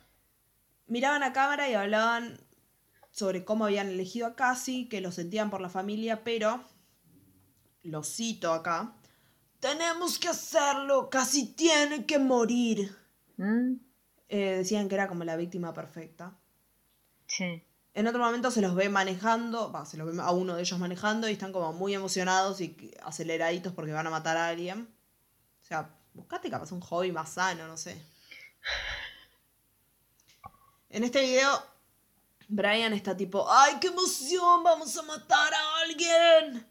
Miraban 0.86 1.22
a 1.22 1.32
cámara 1.32 1.68
y 1.68 1.74
hablaban 1.74 2.38
sobre 3.10 3.44
cómo 3.44 3.66
habían 3.66 3.88
elegido 3.88 4.26
a 4.26 4.36
Cassie, 4.36 4.88
que 4.88 5.00
lo 5.00 5.12
sentían 5.12 5.50
por 5.50 5.60
la 5.60 5.68
familia, 5.68 6.24
pero, 6.24 6.62
lo 7.82 8.02
cito 8.02 8.52
acá, 8.52 8.94
tenemos 9.60 10.18
que 10.18 10.28
hacerlo, 10.28 11.10
Cassie 11.10 11.54
tiene 11.54 12.06
que 12.06 12.18
morir. 12.18 12.96
Mm. 13.36 13.74
Eh, 14.28 14.56
decían 14.56 14.88
que 14.88 14.94
era 14.94 15.08
como 15.08 15.24
la 15.24 15.36
víctima 15.36 15.74
perfecta. 15.74 16.38
Sí. 17.26 17.62
En 17.94 18.06
otro 18.06 18.20
momento 18.20 18.50
se 18.50 18.62
los 18.62 18.74
ve 18.74 18.88
manejando, 18.88 19.70
va, 19.70 19.84
se 19.84 19.98
los 19.98 20.14
ve 20.14 20.22
a 20.22 20.30
uno 20.30 20.54
de 20.56 20.62
ellos 20.62 20.78
manejando 20.78 21.28
y 21.28 21.32
están 21.32 21.52
como 21.52 21.72
muy 21.74 21.94
emocionados 21.94 22.60
y 22.60 22.94
aceleraditos 23.02 23.74
porque 23.74 23.92
van 23.92 24.06
a 24.06 24.10
matar 24.10 24.36
a 24.38 24.48
alguien. 24.48 24.88
O 25.62 25.64
sea, 25.64 25.90
buscate 26.14 26.50
capaz 26.50 26.72
un 26.72 26.80
hobby 26.80 27.12
más 27.12 27.34
sano, 27.34 27.68
no 27.68 27.76
sé. 27.76 28.02
En 30.88 31.04
este 31.04 31.22
video, 31.22 31.62
Brian 32.48 32.92
está 32.92 33.16
tipo, 33.16 33.46
¡ay, 33.50 33.76
qué 33.80 33.88
emoción! 33.88 34.62
¡Vamos 34.62 34.96
a 34.96 35.02
matar 35.02 35.54
a 35.54 35.80
alguien! 35.82 36.66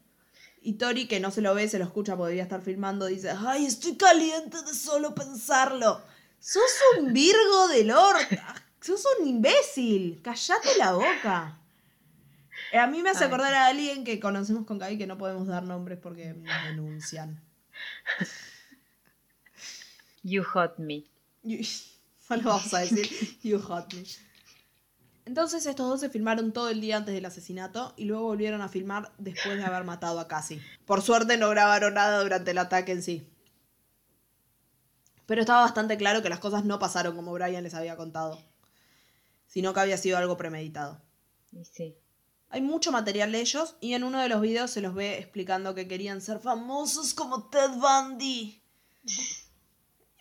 Y 0.60 0.74
Tori, 0.74 1.08
que 1.08 1.18
no 1.18 1.32
se 1.32 1.40
lo 1.40 1.54
ve, 1.54 1.68
se 1.68 1.78
lo 1.78 1.84
escucha, 1.84 2.16
podría 2.16 2.44
estar 2.44 2.62
filmando, 2.62 3.06
dice, 3.06 3.30
¡ay, 3.30 3.66
estoy 3.66 3.96
caliente 3.96 4.62
de 4.62 4.74
solo 4.74 5.12
pensarlo! 5.14 6.00
¡Sos 6.38 6.62
un 6.98 7.12
Virgo 7.12 7.68
del 7.68 7.90
orto! 7.90 8.36
¡Sos 8.82 9.04
un 9.20 9.26
imbécil! 9.28 10.20
¡Cállate 10.22 10.76
la 10.76 10.92
boca! 10.92 11.58
Eh, 12.72 12.78
A 12.78 12.86
mí 12.86 13.02
me 13.02 13.10
hace 13.10 13.24
acordar 13.24 13.54
a 13.54 13.66
alguien 13.66 14.02
que 14.04 14.18
conocemos 14.20 14.66
con 14.66 14.78
Gaby 14.78 14.98
que 14.98 15.06
no 15.06 15.16
podemos 15.18 15.46
dar 15.46 15.62
nombres 15.62 15.98
porque 16.02 16.34
nos 16.34 16.64
denuncian. 16.64 17.40
You 20.22 20.42
hot 20.44 20.78
me. 20.78 21.04
You- 21.42 21.64
Solo 22.28 22.42
vamos 22.44 22.72
a 22.72 22.78
decir, 22.80 23.38
you 23.42 23.58
hot 23.60 23.92
me. 23.94 24.04
Entonces 25.24 25.66
estos 25.66 25.86
dos 25.88 26.00
se 26.00 26.08
filmaron 26.08 26.52
todo 26.52 26.68
el 26.68 26.80
día 26.80 26.96
antes 26.96 27.14
del 27.14 27.24
asesinato 27.26 27.94
y 27.96 28.04
luego 28.06 28.24
volvieron 28.24 28.60
a 28.62 28.68
filmar 28.68 29.12
después 29.18 29.56
de 29.58 29.64
haber 29.64 29.84
matado 29.84 30.18
a 30.18 30.26
Cassie. 30.28 30.60
Por 30.84 31.02
suerte 31.02 31.36
no 31.36 31.48
grabaron 31.50 31.94
nada 31.94 32.22
durante 32.22 32.50
el 32.52 32.58
ataque 32.58 32.92
en 32.92 33.02
sí. 33.02 33.28
Pero 35.26 35.40
estaba 35.40 35.60
bastante 35.62 35.96
claro 35.96 36.22
que 36.22 36.28
las 36.28 36.40
cosas 36.40 36.64
no 36.64 36.78
pasaron 36.78 37.14
como 37.14 37.32
Brian 37.32 37.62
les 37.62 37.74
había 37.74 37.96
contado, 37.96 38.42
sino 39.52 39.74
que 39.74 39.80
había 39.80 39.98
sido 39.98 40.16
algo 40.16 40.38
premeditado. 40.38 40.98
Sí. 41.70 41.94
Hay 42.48 42.62
mucho 42.62 42.90
material 42.90 43.32
de 43.32 43.40
ellos 43.40 43.76
y 43.82 43.92
en 43.92 44.02
uno 44.02 44.18
de 44.22 44.30
los 44.30 44.40
videos 44.40 44.70
se 44.70 44.80
los 44.80 44.94
ve 44.94 45.18
explicando 45.18 45.74
que 45.74 45.86
querían 45.86 46.22
ser 46.22 46.38
famosos 46.38 47.12
como 47.12 47.50
Ted 47.50 47.70
Bundy. 47.72 48.62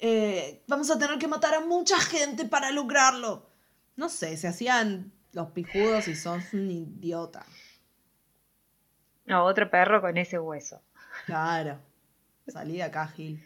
Eh, 0.04 0.64
vamos 0.66 0.90
a 0.90 0.98
tener 0.98 1.20
que 1.20 1.28
matar 1.28 1.54
a 1.54 1.60
mucha 1.60 2.00
gente 2.00 2.46
para 2.46 2.72
lograrlo. 2.72 3.48
No 3.96 4.10
sé, 4.10 4.36
se 4.36 4.48
hacían 4.48 5.14
los 5.32 5.52
pijudos 5.52 6.08
y 6.08 6.16
son 6.16 6.44
un 6.54 6.72
idiota. 6.72 7.46
No, 9.26 9.46
otro 9.46 9.70
perro 9.70 10.02
con 10.02 10.18
ese 10.18 10.40
hueso. 10.40 10.82
Claro. 11.28 11.80
Salí 12.48 12.78
de 12.78 12.84
acá, 12.84 13.10
Gil. 13.10 13.46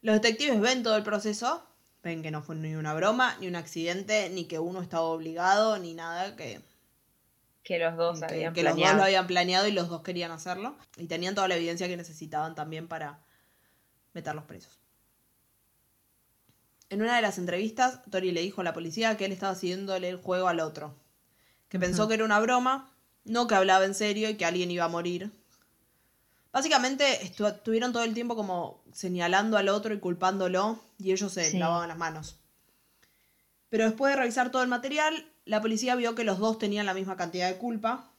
Los 0.00 0.14
detectives 0.14 0.58
ven 0.62 0.82
todo 0.82 0.96
el 0.96 1.02
proceso. 1.02 1.67
Ven 2.02 2.22
que 2.22 2.30
no 2.30 2.42
fue 2.42 2.56
ni 2.56 2.74
una 2.74 2.94
broma, 2.94 3.36
ni 3.40 3.48
un 3.48 3.56
accidente, 3.56 4.30
ni 4.30 4.44
que 4.44 4.58
uno 4.58 4.80
estaba 4.80 5.02
obligado, 5.02 5.78
ni 5.78 5.94
nada, 5.94 6.36
que 6.36 6.60
Que 7.64 7.78
los 7.78 7.96
dos 7.96 8.20
que, 8.20 8.26
habían 8.26 8.54
que 8.54 8.62
los 8.62 8.76
dos 8.76 8.94
lo 8.94 9.02
habían 9.02 9.26
planeado 9.26 9.66
y 9.66 9.72
los 9.72 9.88
dos 9.88 10.02
querían 10.02 10.30
hacerlo. 10.30 10.76
Y 10.96 11.06
tenían 11.06 11.34
toda 11.34 11.48
la 11.48 11.56
evidencia 11.56 11.88
que 11.88 11.96
necesitaban 11.96 12.54
también 12.54 12.88
para 12.88 13.20
meterlos 14.12 14.44
presos. 14.44 14.78
En 16.90 17.02
una 17.02 17.16
de 17.16 17.22
las 17.22 17.36
entrevistas, 17.36 18.00
Tori 18.10 18.32
le 18.32 18.40
dijo 18.40 18.62
a 18.62 18.64
la 18.64 18.72
policía 18.72 19.16
que 19.16 19.26
él 19.26 19.32
estaba 19.32 19.54
siguiéndole 19.54 20.08
el 20.08 20.16
juego 20.16 20.48
al 20.48 20.60
otro. 20.60 20.94
Que 21.68 21.78
pensó 21.78 22.08
que 22.08 22.14
era 22.14 22.24
una 22.24 22.40
broma, 22.40 22.90
no 23.24 23.46
que 23.46 23.54
hablaba 23.54 23.84
en 23.84 23.94
serio 23.94 24.30
y 24.30 24.36
que 24.36 24.46
alguien 24.46 24.70
iba 24.70 24.84
a 24.84 24.88
morir. 24.88 25.30
Básicamente 26.52 27.20
estu- 27.22 27.48
estuvieron 27.54 27.92
todo 27.92 28.02
el 28.04 28.14
tiempo 28.14 28.34
como 28.36 28.82
señalando 28.92 29.56
al 29.58 29.68
otro 29.68 29.92
y 29.94 30.00
culpándolo 30.00 30.80
y 30.98 31.12
ellos 31.12 31.32
se 31.32 31.50
Sí. 31.50 31.58
lavaban 31.58 31.88
las 31.88 31.98
manos. 31.98 32.36
Pero 33.68 33.84
después 33.84 34.12
de 34.14 34.20
revisar 34.20 34.50
todo 34.50 34.62
el 34.62 34.68
material, 34.68 35.30
la 35.44 35.60
policía 35.60 35.94
vio 35.94 36.14
que 36.14 36.24
los 36.24 36.38
dos 36.38 36.58
tenían 36.58 36.86
la 36.86 36.94
misma 36.94 37.16
cantidad 37.16 37.48
de 37.48 37.58
culpa. 37.58 38.10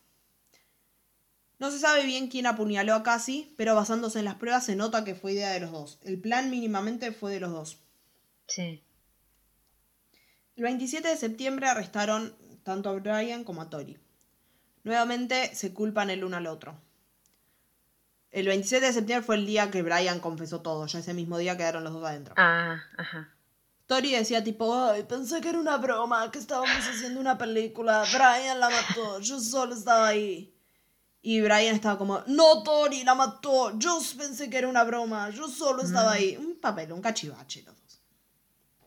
No 1.57 1.71
se 1.71 1.79
sabe 1.79 2.05
bien 2.05 2.27
quién 2.29 2.45
apuñaló 2.45 2.93
a 2.93 3.03
Cassie, 3.03 3.53
pero 3.57 3.75
basándose 3.75 4.19
en 4.19 4.25
las 4.25 4.35
pruebas 4.35 4.65
se 4.65 4.75
nota 4.75 5.03
que 5.03 5.15
fue 5.15 5.33
idea 5.33 5.49
de 5.51 5.59
los 5.59 5.71
dos. 5.71 5.99
El 6.03 6.21
plan 6.21 6.49
mínimamente 6.49 7.11
fue 7.11 7.31
de 7.33 7.39
los 7.39 7.51
dos. 7.51 7.79
Sí. 8.47 8.83
El 10.55 10.63
27 10.63 11.07
de 11.07 11.17
septiembre 11.17 11.67
arrestaron 11.67 12.33
tanto 12.63 12.89
a 12.89 12.93
Brian 12.93 13.43
como 13.43 13.61
a 13.61 13.69
Tori. 13.69 13.97
Nuevamente 14.83 15.53
se 15.55 15.73
culpan 15.73 16.09
el 16.09 16.23
uno 16.23 16.37
al 16.37 16.47
otro. 16.47 16.79
El 18.31 18.45
27 18.47 18.85
de 18.85 18.93
septiembre 18.93 19.25
fue 19.25 19.35
el 19.35 19.45
día 19.45 19.71
que 19.71 19.81
Brian 19.81 20.19
confesó 20.19 20.61
todo, 20.61 20.85
ya 20.85 20.99
ese 20.99 21.13
mismo 21.13 21.37
día 21.37 21.57
quedaron 21.57 21.83
los 21.83 21.93
dos 21.93 22.05
adentro. 22.05 22.35
Ah, 22.37 22.77
ajá. 22.97 23.29
Tori 23.87 24.11
decía 24.11 24.43
tipo, 24.43 24.75
ay, 24.75 25.03
pensé 25.03 25.41
que 25.41 25.49
era 25.49 25.57
una 25.59 25.77
broma, 25.77 26.29
que 26.29 26.37
estábamos 26.37 26.87
haciendo 26.87 27.19
una 27.19 27.39
película, 27.39 28.03
Brian 28.13 28.59
la 28.59 28.69
mató, 28.69 29.19
yo 29.19 29.39
solo 29.39 29.73
estaba 29.73 30.07
ahí. 30.09 30.53
Y 31.23 31.41
Brian 31.41 31.73
estaba 31.75 31.97
como, 31.97 32.21
no, 32.27 32.61
Tori 32.61 33.03
la 33.03 33.15
mató, 33.15 33.77
yo 33.79 33.99
pensé 34.15 34.47
que 34.49 34.59
era 34.59 34.67
una 34.67 34.83
broma, 34.83 35.31
yo 35.31 35.47
solo 35.47 35.81
estaba 35.81 36.11
ahí. 36.13 36.37
Un 36.37 36.59
papel, 36.61 36.93
un 36.93 37.01
cachivache 37.01 37.63
los 37.63 37.75
dos. 37.81 37.99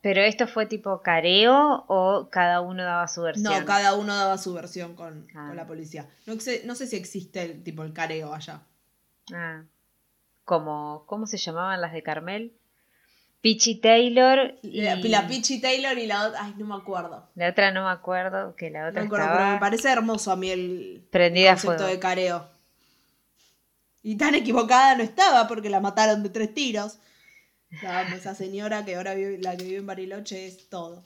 Pero 0.03 0.21
esto 0.23 0.47
fue 0.47 0.67
tipo 0.67 1.03
careo 1.03 1.85
o 1.89 2.29
cada 2.31 2.61
uno 2.61 2.85
daba 2.85 3.07
su 3.09 3.23
versión. 3.23 3.53
No, 3.53 3.65
cada 3.67 3.95
uno 3.95 4.15
daba 4.17 4.39
su 4.39 4.55
versión 4.55 4.95
con, 4.95 5.27
Ah. 5.35 5.49
con 5.49 5.57
la 5.57 5.67
policía. 5.67 6.09
No 6.27 6.39
sé, 6.41 6.63
no 6.65 6.75
sé 6.77 6.87
si 6.87 6.97
existe 6.97 7.43
el 7.43 7.63
tipo 7.65 7.83
el 7.83 7.93
careo 7.93 8.33
allá. 8.33 8.63
Ah. 9.33 9.63
Como, 10.45 11.05
¿cómo 11.07 11.27
se 11.27 11.37
llamaban 11.37 11.81
las 11.81 11.93
de 11.93 12.03
Carmel? 12.03 12.53
Peachy 13.43 13.81
Taylor 13.81 14.55
y 14.63 14.83
La, 14.83 14.95
la 14.97 15.29
Taylor 15.61 15.99
y 15.99 16.07
la 16.07 16.29
otra, 16.29 16.45
ay, 16.45 16.55
no 16.59 16.67
me 16.67 16.75
acuerdo. 16.77 17.29
la 17.35 17.49
otra 17.51 17.73
no 17.73 17.85
me 17.85 17.91
acuerdo, 17.91 18.55
que 18.55 18.71
la 18.71 18.83
No 18.85 18.89
otra 18.91 19.01
me 19.03 19.07
acuerdo, 19.07 19.25
estaba 19.27 19.41
pero 19.45 19.55
me 19.55 19.61
parece 19.61 19.91
hermoso 19.91 20.31
a 20.31 20.37
mí 20.37 20.51
el, 20.51 21.07
prendida 21.11 21.51
concepto 21.53 21.77
fuego. 21.79 21.91
de 21.93 21.99
careo. 21.99 22.49
Y 24.03 24.17
tan 24.17 24.35
equivocada 24.35 24.97
no 24.97 25.03
estaba 25.03 25.49
porque 25.49 25.71
la 25.71 25.81
mataron 25.81 26.23
de 26.23 26.29
tres 26.29 26.55
tiros. 26.55 26.99
La- 27.83 28.03
esa 28.15 28.35
señora 28.35 28.85
que 28.85 28.97
ahora 28.97 29.15
vive, 29.15 29.39
la 29.39 29.57
que 29.57 29.65
vive 29.65 29.79
en 29.79 29.87
Bariloche 29.87 30.47
es 30.47 30.69
todo. 30.69 31.05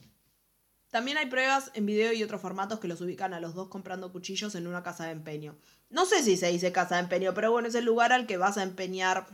También 0.90 1.16
hay 1.18 1.26
pruebas 1.26 1.70
en 1.74 1.85
video 1.87 2.12
y 2.12 2.22
otros 2.22 2.40
formatos 2.40 2.81
que 2.81 2.88
los 2.88 3.00
ubican 3.00 3.35
a 3.35 3.40
los 3.40 3.55
dos 3.55 3.68
comprando 3.68 4.12
cuchillos 4.12 4.55
en 4.55 4.66
una 4.66 4.83
casa 4.83 5.05
de 5.07 5.12
empeño. 5.12 5.57
No 5.90 6.05
sé 6.07 6.22
si 6.22 6.37
se 6.37 6.49
dice 6.49 6.72
casa 6.72 6.96
de 6.96 7.03
empeño, 7.03 7.33
pero 7.35 7.53
bueno, 7.53 7.68
es 7.68 7.75
el 7.75 7.85
lugar 7.85 8.12
al 8.12 8.27
que 8.27 8.37
vas 8.37 8.59
a 8.59 8.62
empeñar 8.62 9.27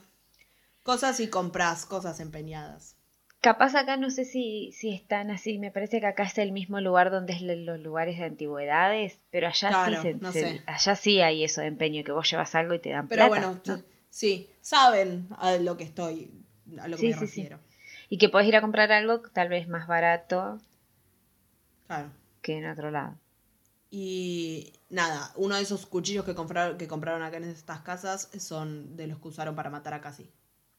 cosas 0.82 1.18
y 1.20 1.28
compras 1.28 1.86
cosas 1.86 2.20
empeñadas. 2.20 2.96
Capaz 3.40 3.74
acá 3.74 3.96
no 3.96 4.10
sé 4.10 4.24
si, 4.24 4.70
si 4.72 4.92
están 4.94 5.30
así, 5.32 5.58
me 5.58 5.72
parece 5.72 5.98
que 6.00 6.06
acá 6.06 6.22
es 6.24 6.38
el 6.38 6.52
mismo 6.52 6.80
lugar 6.80 7.10
donde 7.10 7.32
es 7.32 7.42
lo- 7.42 7.56
los 7.56 7.80
lugares 7.80 8.18
de 8.18 8.24
antigüedades, 8.26 9.18
pero 9.30 9.48
allá 9.48 9.68
Claro, 9.70 9.96
sí 9.96 10.02
se- 10.02 10.14
no 10.14 10.32
se- 10.32 10.40
sé. 10.40 10.62
allá 10.66 10.94
sí 10.96 11.20
hay 11.20 11.42
eso 11.42 11.60
de 11.60 11.66
empeño, 11.68 12.04
que 12.04 12.12
vos 12.12 12.30
llevas 12.30 12.54
algo 12.54 12.74
y 12.74 12.78
te 12.78 12.90
dan 12.90 13.08
Pero 13.08 13.28
plata. 13.28 13.28
bueno, 13.48 13.60
¿no? 13.66 13.82
sí, 14.10 14.48
saben 14.60 15.26
a 15.38 15.56
lo 15.56 15.76
que 15.76 15.84
estoy, 15.84 16.30
a 16.80 16.86
lo 16.86 16.96
que 16.96 17.00
Sí, 17.00 17.06
me 17.08 17.12
sí, 17.14 17.26
sí. 17.26 17.40
refiero. 17.42 17.58
Y 18.08 18.18
que 18.18 18.28
podés 18.28 18.46
ir 18.46 18.54
a 18.56 18.60
comprar 18.60 18.92
algo 18.92 19.22
tal 19.32 19.48
vez 19.48 19.66
más 19.66 19.88
barato 19.88 20.60
Claro. 21.88 22.10
que 22.42 22.58
en 22.58 22.68
otro 22.70 22.90
lado. 22.92 23.16
Y 23.94 24.72
nada, 24.88 25.32
uno 25.36 25.54
de 25.56 25.60
esos 25.60 25.84
cuchillos 25.84 26.24
que 26.24 26.34
compraron, 26.34 26.78
que 26.78 26.88
compraron 26.88 27.22
acá 27.22 27.36
en 27.36 27.44
estas 27.44 27.82
casas 27.82 28.30
son 28.38 28.96
de 28.96 29.06
los 29.06 29.18
que 29.18 29.28
usaron 29.28 29.54
para 29.54 29.68
matar 29.68 29.92
a 29.92 30.00
Cassie. 30.00 30.32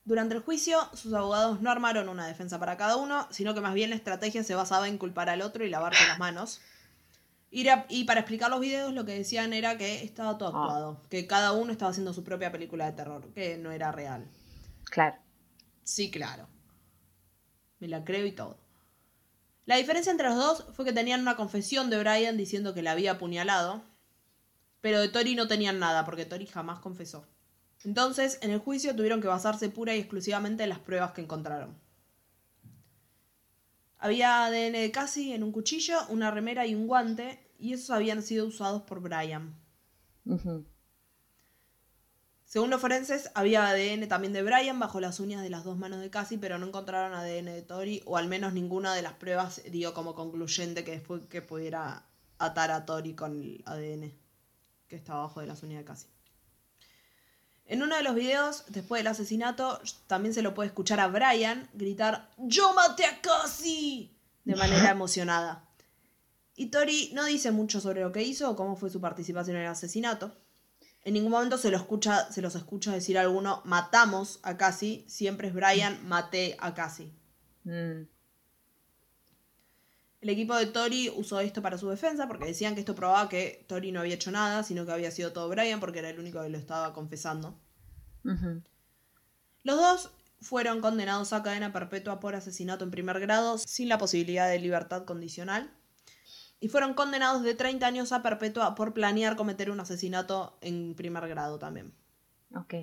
Durante 0.04 0.34
el 0.34 0.42
juicio, 0.42 0.80
sus 0.94 1.14
abogados 1.14 1.62
no 1.62 1.70
armaron 1.70 2.10
una 2.10 2.26
defensa 2.26 2.58
para 2.60 2.76
cada 2.76 2.96
uno, 2.98 3.28
sino 3.30 3.54
que 3.54 3.62
más 3.62 3.76
bien 3.76 3.92
la 3.92 3.96
estrategia 3.98 4.44
se 4.44 4.56
basaba 4.56 4.88
en 4.88 4.98
culpar 4.98 5.30
al 5.30 5.44
otro 5.44 5.64
y 5.64 5.70
lavarse 5.70 6.08
las 6.08 6.18
manos. 6.18 6.60
Y, 7.52 7.64
ra- 7.66 7.86
y 7.88 8.06
para 8.06 8.22
explicar 8.22 8.50
los 8.50 8.60
videos, 8.60 8.92
lo 8.94 9.06
que 9.06 9.14
decían 9.14 9.54
era 9.54 9.78
que 9.78 10.04
estaba 10.04 10.40
todo 10.40 10.50
Ah. 10.58 10.64
actuado, 10.64 11.02
que 11.12 11.28
cada 11.28 11.52
uno 11.52 11.72
estaba 11.72 11.92
haciendo 11.92 12.14
su 12.14 12.24
propia 12.24 12.52
película 12.52 12.88
de 12.88 12.94
terror, 12.94 13.32
que 13.36 13.60
no 13.60 13.72
era 13.72 13.92
real. 13.92 14.26
Claro. 14.86 15.18
Sí, 15.84 16.10
claro. 16.10 16.48
Me 17.80 17.88
la 17.88 18.04
creo 18.04 18.26
y 18.26 18.32
todo. 18.32 18.58
La 19.66 19.78
diferencia 19.78 20.12
entre 20.12 20.28
los 20.28 20.36
dos 20.38 20.66
fue 20.74 20.86
que 20.86 20.94
tenían 20.94 21.22
una 21.22 21.36
confesión 21.36 21.90
de 21.90 22.00
Brian 22.00 22.38
diciendo 22.38 22.74
que 22.74 22.82
la 22.82 22.92
había 22.92 23.14
apuñalado, 23.14 23.84
pero 24.82 25.00
de 25.00 25.08
Tori 25.08 25.36
no 25.36 25.48
tenían 25.48 25.80
nada, 25.80 26.04
porque 26.04 26.26
Tori 26.26 26.46
jamás 26.46 26.80
confesó. 26.80 27.26
Entonces, 27.86 28.40
en 28.42 28.52
el 28.52 28.60
juicio 28.60 28.96
tuvieron 28.96 29.22
que 29.22 29.28
basarse 29.28 29.70
pura 29.70 29.96
y 29.96 30.00
exclusivamente 30.00 30.64
en 30.64 30.70
las 30.70 30.80
pruebas 30.80 31.12
que 31.12 31.22
encontraron. 31.22 31.78
Había 33.98 34.44
ADN 34.46 34.74
de 34.74 34.92
Cassie 34.92 35.34
en 35.34 35.44
un 35.44 35.54
cuchillo, 35.54 35.98
una 36.10 36.30
remera 36.30 36.68
y 36.68 36.76
un 36.76 36.88
guante, 36.88 37.40
y 37.58 37.72
esos 37.72 37.92
habían 37.92 38.22
sido 38.22 38.46
usados 38.46 38.82
por 38.82 39.00
Brian. 39.00 39.56
Ujú. 40.26 40.66
Según 42.54 42.70
los 42.70 42.82
forenses, 42.82 43.32
había 43.34 43.68
ADN 43.68 44.08
también 44.08 44.32
de 44.32 44.44
Brian 44.44 44.78
bajo 44.78 45.00
las 45.00 45.20
uñas 45.20 45.42
de 45.42 45.50
las 45.50 45.64
dos 45.64 45.76
manos 45.76 46.02
de 46.02 46.12
Cassie, 46.12 46.38
pero 46.38 46.60
no 46.60 46.68
encontraron 46.68 47.16
ADN 47.18 47.46
de 47.46 47.64
Tori, 47.64 48.04
o 48.06 48.16
al 48.16 48.28
menos 48.28 48.54
ninguna 48.54 48.94
de 48.94 49.02
las 49.02 49.14
pruebas 49.14 49.64
dio 49.72 49.96
como 49.96 50.14
concluyente 50.14 50.84
que 50.84 50.92
después 50.92 51.26
que 51.26 51.42
pudiera 51.42 52.06
atar 52.38 52.70
a 52.70 52.86
Tori 52.86 53.16
con 53.16 53.42
el 53.42 53.64
ADN 53.66 54.14
que 54.88 54.96
estaba 54.96 55.22
bajo 55.22 55.40
de 55.40 55.48
las 55.48 55.64
uñas 55.64 55.80
de 55.80 55.86
Cassie. 55.86 56.10
En 57.66 57.82
uno 57.82 57.96
de 57.96 58.04
los 58.04 58.14
videos, 58.14 58.66
después 58.68 59.00
del 59.00 59.08
asesinato, 59.08 59.82
también 60.06 60.36
se 60.36 60.44
lo 60.44 60.54
puede 60.54 60.68
escuchar 60.68 61.00
a 61.00 61.08
Brian 61.08 61.68
gritar 61.74 62.30
¡Yo 62.38 62.72
maté 62.76 63.06
a 63.06 63.20
Cassie! 63.20 64.12
de 64.46 64.56
manera 64.56 64.92
emocionada. 64.92 65.68
Y 66.56 66.68
Tori 66.68 67.10
no 67.16 67.26
dice 67.26 67.52
mucho 67.52 67.82
sobre 67.82 68.02
lo 68.02 68.12
que 68.12 68.22
hizo 68.22 68.48
o 68.48 68.56
cómo 68.56 68.76
fue 68.76 68.92
su 68.92 69.02
participación 69.02 69.56
en 69.56 69.64
el 69.64 69.70
asesinato. 69.70 70.36
En 71.06 71.14
ningún 71.14 71.32
momento 71.32 71.58
se, 71.58 71.70
lo 71.70 71.78
escucha, 71.78 72.32
se 72.32 72.42
los 72.42 72.56
escucha 72.56 72.94
decir 72.94 73.18
a 73.18 73.22
alguno, 73.22 73.62
matamos 73.66 74.40
a 74.44 74.56
Cassie. 74.56 75.04
Siempre 75.08 75.50
es 75.50 75.54
Brian, 75.54 76.08
maté 76.08 76.56
a 76.60 76.74
Cassie. 76.74 77.12
Mm. 77.66 78.08
El 80.22 80.30
equipo 80.30 80.56
de 80.56 80.68
Tori 80.68 81.10
usó 81.10 81.42
esto 81.42 81.62
para 81.62 81.78
su 81.78 81.90
defensa 81.90 82.30
porque 82.30 82.46
decían 82.46 82.76
que 82.76 82.80
esto 82.80 82.96
probaba 82.96 83.28
que 83.28 83.66
Tori 83.68 83.92
no 83.92 84.00
había 84.00 84.16
hecho 84.16 84.32
nada, 84.32 84.64
sino 84.64 84.86
que 84.86 84.94
había 84.94 85.12
sido 85.12 85.34
todo 85.34 85.50
Brian 85.50 85.82
porque 85.82 86.00
era 86.00 86.10
el 86.10 86.18
único 86.18 86.42
que 86.42 86.48
lo 86.50 86.58
estaba 86.58 86.94
confesando. 86.94 87.60
Los 89.64 89.78
dos 89.78 90.12
fueron 90.40 90.80
condenados 90.80 91.34
a 91.34 91.44
cadena 91.44 91.74
perpetua 91.74 92.22
por 92.22 92.36
asesinato 92.36 92.86
en 92.86 92.92
primer 92.92 93.20
grado 93.20 93.58
sin 93.58 93.90
la 93.90 93.98
posibilidad 93.98 94.50
de 94.50 94.60
libertad 94.60 95.04
condicional. 95.04 95.70
Y 96.64 96.70
fueron 96.70 96.94
condenados 96.94 97.44
de 97.44 97.56
30 97.56 97.86
años 97.86 98.14
a 98.14 98.22
perpetua 98.24 98.74
por 98.74 98.94
planear 98.94 99.36
cometer 99.36 99.70
un 99.70 99.82
asesinato 99.82 100.58
en 100.62 100.96
primer 100.96 101.28
grado 101.28 101.60
también. 101.60 101.94
Ok. 102.56 102.76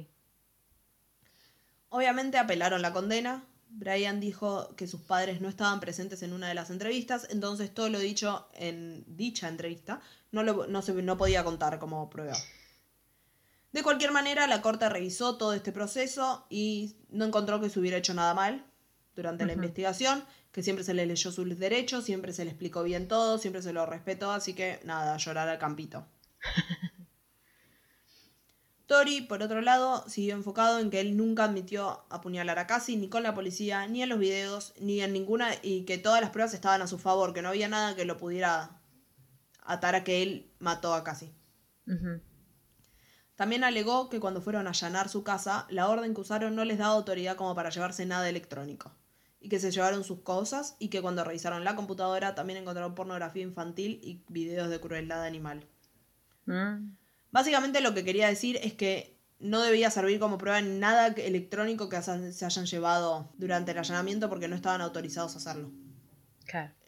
Obviamente 1.88 2.36
apelaron 2.36 2.82
la 2.82 2.92
condena. 2.92 3.42
Brian 3.70 4.20
dijo 4.20 4.74
que 4.76 4.86
sus 4.86 5.00
padres 5.00 5.40
no 5.40 5.48
estaban 5.48 5.80
presentes 5.80 6.22
en 6.22 6.32
una 6.32 6.48
de 6.48 6.54
las 6.54 6.70
entrevistas, 6.70 7.26
entonces 7.30 7.72
todo 7.72 7.88
lo 7.88 7.98
dicho 8.00 8.48
en 8.52 9.04
dicha 9.16 9.48
entrevista 9.48 10.00
no, 10.32 10.42
lo- 10.42 10.66
no 10.66 10.82
se, 10.82 10.92
no 10.92 11.16
podía 11.16 11.44
contar 11.44 11.78
como 11.78 12.10
prueba. 12.10 12.36
De 13.72 13.82
cualquier 13.84 14.10
manera, 14.12 14.46
la 14.48 14.60
corte 14.60 14.88
revisó 14.88 15.36
todo 15.38 15.54
este 15.54 15.70
proceso 15.72 16.44
y 16.50 16.96
no 17.10 17.24
encontró 17.24 17.60
que 17.60 17.70
se 17.70 17.78
hubiera 17.78 17.96
hecho 17.96 18.12
nada 18.12 18.34
mal 18.34 18.66
durante 19.14 19.46
la 19.46 19.52
investigación, 19.52 20.24
que 20.52 20.62
siempre 20.62 20.84
se 20.84 20.94
le 20.94 21.06
leyó 21.06 21.32
sus 21.32 21.58
derechos, 21.58 22.04
siempre 22.04 22.32
se 22.32 22.44
le 22.44 22.50
explicó 22.50 22.82
bien 22.82 23.08
todo, 23.08 23.38
siempre 23.38 23.62
se 23.62 23.72
lo 23.72 23.86
respetó, 23.86 24.32
así 24.32 24.54
que 24.54 24.80
nada, 24.84 25.16
llorar 25.16 25.48
al 25.48 25.58
campito. 25.58 26.06
Tori, 28.86 29.20
por 29.20 29.40
otro 29.40 29.60
lado, 29.60 30.04
siguió 30.08 30.34
enfocado 30.34 30.80
en 30.80 30.90
que 30.90 30.98
él 30.98 31.16
nunca 31.16 31.44
admitió 31.44 32.04
apuñalar 32.10 32.58
a 32.58 32.66
Cassie, 32.66 32.96
ni 32.96 33.08
con 33.08 33.22
la 33.22 33.34
policía, 33.34 33.86
ni 33.86 34.02
en 34.02 34.08
los 34.08 34.18
videos, 34.18 34.74
ni 34.80 35.00
en 35.00 35.12
ninguna, 35.12 35.50
y 35.62 35.84
que 35.84 35.96
todas 35.96 36.20
las 36.20 36.30
pruebas 36.30 36.54
estaban 36.54 36.82
a 36.82 36.88
su 36.88 36.98
favor, 36.98 37.32
que 37.32 37.40
no 37.40 37.50
había 37.50 37.68
nada 37.68 37.94
que 37.94 38.04
lo 38.04 38.16
pudiera 38.16 38.80
atar 39.62 39.94
a 39.94 40.02
que 40.02 40.24
él 40.24 40.50
mató 40.58 40.92
a 40.92 41.04
Cassie. 41.04 41.32
También 43.36 43.62
alegó 43.62 44.10
que 44.10 44.18
cuando 44.18 44.42
fueron 44.42 44.66
a 44.66 44.70
allanar 44.70 45.08
su 45.08 45.22
casa, 45.22 45.66
la 45.70 45.88
orden 45.88 46.12
que 46.12 46.22
usaron 46.22 46.56
no 46.56 46.64
les 46.64 46.78
daba 46.78 46.94
autoridad 46.94 47.36
como 47.36 47.54
para 47.54 47.70
llevarse 47.70 48.04
nada 48.06 48.28
electrónico, 48.28 48.92
y 49.40 49.48
que 49.48 49.58
se 49.58 49.70
llevaron 49.70 50.04
sus 50.04 50.20
cosas, 50.20 50.76
y 50.78 50.88
que 50.88 51.00
cuando 51.02 51.24
revisaron 51.24 51.64
la 51.64 51.74
computadora 51.76 52.34
también 52.34 52.58
encontraron 52.58 52.94
pornografía 52.94 53.42
infantil 53.42 53.98
y 54.02 54.22
videos 54.28 54.68
de 54.68 54.80
crueldad 54.80 55.24
animal. 55.24 55.66
Mm, 56.46 56.96
Básicamente 57.32 57.80
lo 57.80 57.94
que 57.94 58.04
quería 58.04 58.26
decir 58.28 58.58
es 58.62 58.74
que 58.74 59.16
no 59.38 59.62
debía 59.62 59.90
servir 59.90 60.18
como 60.18 60.36
prueba 60.36 60.60
nada 60.60 61.14
que- 61.14 61.26
electrónico 61.28 61.88
que 61.88 62.02
se 62.02 62.44
hayan 62.44 62.66
llevado 62.66 63.30
durante 63.38 63.70
el 63.70 63.78
allanamiento 63.78 64.28
porque 64.28 64.48
no 64.48 64.56
estaban 64.56 64.80
autorizados 64.80 65.34
a 65.34 65.38
hacerlo. 65.38 65.70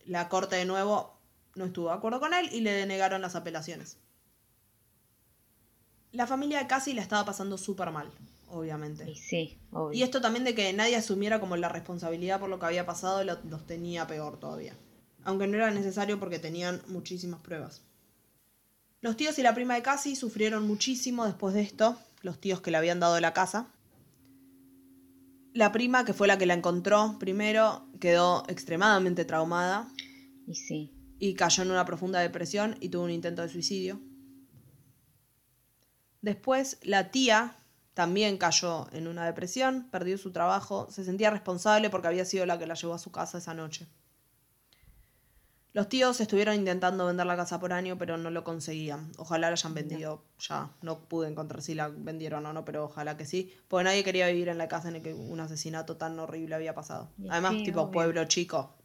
La 0.05 0.29
corte 0.29 0.57
de 0.57 0.65
nuevo 0.65 1.17
no 1.55 1.65
estuvo 1.67 1.89
de 1.89 1.95
acuerdo 1.95 2.19
con 2.21 2.35
él 2.35 2.49
y 2.53 2.61
le 2.61 2.73
denegaron 2.73 3.23
las 3.23 3.37
apelaciones. 3.37 3.99
La 6.11 6.27
familia 6.27 6.59
de 6.59 6.67
Cassie 6.67 6.95
la 6.95 7.03
estaba 7.03 7.25
pasando 7.25 7.57
súper 7.57 7.91
mal, 7.91 8.11
obviamente. 8.53 9.11
Y 9.11 9.17
sí, 9.17 9.59
obvio. 9.73 9.99
Y 9.99 10.03
esto 10.03 10.21
también 10.21 10.45
de 10.45 10.55
que 10.55 10.73
nadie 10.73 10.97
asumiera 10.97 11.41
como 11.41 11.57
la 11.57 11.69
responsabilidad 11.69 12.39
por 12.41 12.49
lo 12.51 12.59
que 12.59 12.67
había 12.67 12.87
pasado 12.87 13.25
lo- 13.25 13.39
los 13.49 13.67
tenía 13.67 14.07
peor 14.07 14.39
todavía. 14.39 14.77
Aunque 15.25 15.47
no 15.47 15.57
era 15.57 15.71
necesario 15.71 16.19
porque 16.21 16.39
tenían 16.39 16.81
muchísimas 16.89 17.41
pruebas. 17.41 17.83
Los 19.01 19.17
tíos 19.17 19.39
y 19.39 19.43
la 19.43 19.55
prima 19.55 19.75
de 19.75 19.83
Cassie 19.83 20.15
sufrieron 20.17 20.67
muchísimo 20.67 21.25
después 21.27 21.55
de 21.55 21.63
esto, 21.63 21.99
los 22.23 22.41
tíos 22.41 22.61
que 22.61 22.71
le 22.71 22.77
habían 22.77 23.01
dado 23.01 23.19
la 23.21 23.33
casa. 23.33 23.69
La 25.55 25.71
prima, 25.73 26.05
que 26.05 26.13
fue 26.15 26.29
la 26.29 26.39
que 26.39 26.47
la 26.47 26.55
encontró 26.55 27.17
primero, 27.19 27.87
quedó 28.01 28.45
extremadamente 28.49 29.25
traumada 29.25 29.89
Y 30.47 30.55
sí. 30.55 30.93
y 31.19 31.35
cayó 31.35 31.63
en 31.63 31.71
una 31.73 31.85
profunda 31.85 32.21
depresión 32.21 32.77
y 32.81 32.89
tuvo 32.89 33.05
un 33.05 33.11
intento 33.11 33.43
de 33.43 33.49
suicidio. 33.49 34.01
Después, 36.21 36.79
la 36.83 37.11
tía 37.11 37.57
también 37.95 38.39
cayó 38.39 38.89
en 38.93 39.07
una 39.07 39.27
depresión, 39.27 39.89
perdió 39.91 40.17
su 40.19 40.33
trabajo, 40.33 40.89
se 40.91 41.05
sentía 41.05 41.31
responsable 41.31 41.91
porque 41.91 42.09
había 42.09 42.25
sido 42.25 42.47
la 42.47 42.59
que 42.59 42.67
la 42.67 42.75
llevó 42.75 42.95
a 42.95 42.99
su 42.99 43.13
casa 43.13 43.39
esa 43.39 43.55
noche. 43.55 43.87
Los 45.75 45.89
tíos 45.89 46.21
estuvieron 46.21 46.55
intentando 46.55 47.07
vender 47.07 47.25
la 47.25 47.37
casa 47.37 47.59
por 47.59 47.73
año, 47.73 47.97
pero 47.97 48.19
no 48.19 48.31
lo 48.31 48.45
conseguían. 48.45 49.11
Ojalá 49.17 49.49
la 49.49 49.55
hayan 49.55 49.73
vendido 49.73 50.23
ya. 50.39 50.71
No 50.83 51.09
pude 51.09 51.29
encontrar 51.29 51.63
si 51.63 51.75
la 51.75 51.89
vendieron 51.89 52.45
o 52.45 52.53
no, 52.53 52.63
pero 52.67 52.85
ojalá 52.85 53.17
que 53.17 53.25
sí. 53.25 53.55
Porque 53.69 53.85
nadie 53.85 54.05
quería 54.05 54.27
vivir 54.27 54.49
en 54.49 54.59
la 54.59 54.69
casa 54.69 54.89
en 54.89 54.95
la 54.95 55.01
que 55.01 55.15
un 55.15 55.41
asesinato 55.41 55.97
tan 55.97 56.19
horrible 56.19 56.55
había 56.55 56.75
pasado. 56.75 57.11
Además, 57.31 57.55
sí, 57.55 57.65
tipo 57.65 57.81
obvio. 57.81 57.93
pueblo 57.93 58.25
chico. 58.27 58.77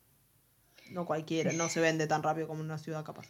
No 0.92 1.06
cualquiera, 1.06 1.52
no 1.52 1.68
se 1.68 1.82
vende 1.82 2.08
tan 2.08 2.24
rápido 2.24 2.48
como 2.48 2.62
en 2.62 2.68
una 2.68 2.78
ciudad 2.78 3.04
capaz. 3.04 3.28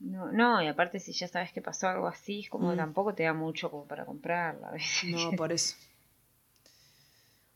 No, 0.00 0.30
no, 0.32 0.62
y 0.62 0.66
aparte 0.66 1.00
si 1.00 1.12
ya 1.12 1.28
sabes 1.28 1.52
que 1.52 1.62
pasó 1.62 1.88
algo 1.88 2.06
así, 2.08 2.40
es 2.40 2.50
como 2.50 2.68
Mm. 2.68 2.70
que 2.72 2.76
tampoco 2.76 3.14
te 3.14 3.22
da 3.22 3.32
mucho 3.32 3.70
como 3.70 3.84
para 3.86 4.04
comprarla. 4.04 4.68
a 4.68 4.72
veces. 4.72 5.10
No, 5.10 5.30
por 5.36 5.52
eso. 5.52 5.76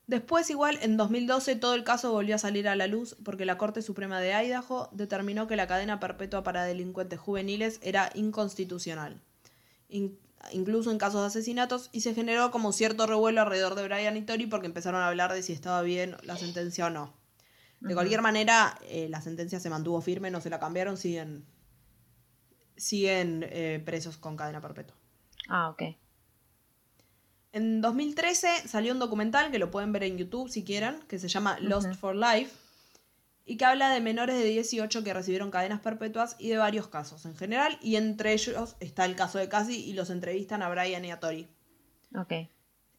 Después, 0.07 0.49
igual, 0.49 0.79
en 0.81 0.97
2012 0.97 1.55
todo 1.57 1.75
el 1.75 1.85
caso 1.85 2.13
volvió 2.13 2.35
a 2.37 2.39
salir 2.39 2.67
a 2.67 2.77
la 2.77 2.87
luz 2.87 3.15
porque 3.25 3.45
la 3.45 3.59
Corte 3.59 3.83
Suprema 3.83 4.21
de 4.21 4.33
Idaho 4.33 4.89
determinó 4.93 5.47
que 5.47 5.57
la 5.57 5.67
cadena 5.67 6.01
perpetua 6.01 6.43
para 6.43 6.65
delincuentes 6.65 7.21
juveniles 7.21 7.79
era 7.83 8.11
inconstitucional, 8.15 9.21
in- 9.91 10.19
incluso 10.53 10.91
en 10.91 10.97
casos 10.97 11.21
de 11.21 11.27
asesinatos, 11.27 11.91
y 11.93 12.01
se 12.01 12.15
generó 12.15 12.51
como 12.51 12.73
cierto 12.73 13.07
revuelo 13.07 13.43
alrededor 13.43 13.75
de 13.75 13.83
Brian 13.85 14.17
y 14.17 14.23
Tori 14.23 14.47
porque 14.47 14.67
empezaron 14.67 15.03
a 15.03 15.09
hablar 15.09 15.35
de 15.35 15.43
si 15.43 15.53
estaba 15.53 15.83
bien 15.83 16.17
la 16.23 16.39
sentencia 16.39 16.87
o 16.87 16.91
no. 16.91 17.13
De 17.81 17.93
cualquier 17.95 18.23
manera, 18.23 18.79
eh, 18.89 19.09
la 19.11 19.21
sentencia 19.21 19.61
se 19.61 19.69
mantuvo 19.71 20.01
firme, 20.01 20.31
no 20.31 20.41
se 20.41 20.49
la 20.51 20.59
cambiaron, 20.59 20.97
siguen, 20.97 21.45
siguen 22.79 23.45
eh, 23.51 23.83
presos 23.85 24.17
con 24.17 24.37
cadena 24.37 24.61
perpetua. 24.61 24.97
Ah, 25.49 25.69
ok. 25.71 25.83
En 27.53 27.81
2013 27.81 28.69
salió 28.69 28.93
un 28.93 28.99
documental 28.99 29.51
que 29.51 29.59
lo 29.59 29.71
pueden 29.71 29.93
ver 29.93 30.05
en 30.05 30.19
YouTube 30.19 30.49
si 30.49 30.65
quieren, 30.65 31.01
que 31.09 31.19
se 31.19 31.29
llama 31.29 31.59
Lost 31.61 31.95
for 31.95 32.15
Life, 32.15 32.55
y 33.45 33.57
que 33.57 33.65
habla 33.65 33.91
de 33.91 34.01
menores 34.01 34.37
de 34.37 34.45
18 34.45 35.03
que 35.03 35.15
recibieron 35.15 35.51
cadenas 35.51 35.81
perpetuas 35.81 36.37
y 36.39 36.51
de 36.51 36.59
varios 36.59 36.89
casos 36.89 37.25
en 37.25 37.35
general, 37.35 37.79
y 37.83 37.97
entre 37.97 38.33
ellos 38.33 38.77
está 38.81 39.07
el 39.07 39.17
caso 39.17 39.39
de 39.39 39.49
Cassie 39.49 39.79
y 39.79 39.95
los 39.95 40.11
entrevistan 40.11 40.63
a 40.63 40.69
Brian 40.69 41.05
y 41.05 41.11
a 41.11 41.19
Tori. 41.19 41.49
Ok. 42.15 42.33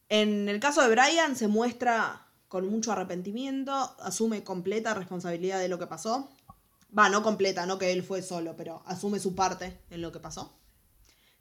En 0.10 0.50
el 0.50 0.60
caso 0.60 0.82
de 0.82 0.90
Brian 0.90 1.36
se 1.36 1.48
muestra 1.48 2.26
con 2.48 2.68
mucho 2.68 2.92
arrepentimiento, 2.92 3.72
asume 4.00 4.44
completa 4.44 4.96
responsabilidad 4.96 5.60
de 5.60 5.70
lo 5.70 5.78
que 5.78 5.86
pasó. 5.86 6.32
Va, 6.98 7.10
no 7.10 7.22
completa, 7.22 7.66
no 7.66 7.78
que 7.78 7.92
él 7.92 8.04
fue 8.04 8.22
solo, 8.22 8.56
pero 8.56 8.82
asume 8.86 9.20
su 9.20 9.36
parte 9.36 9.80
en 9.90 10.02
lo 10.02 10.12
que 10.12 10.20
pasó. 10.20 10.58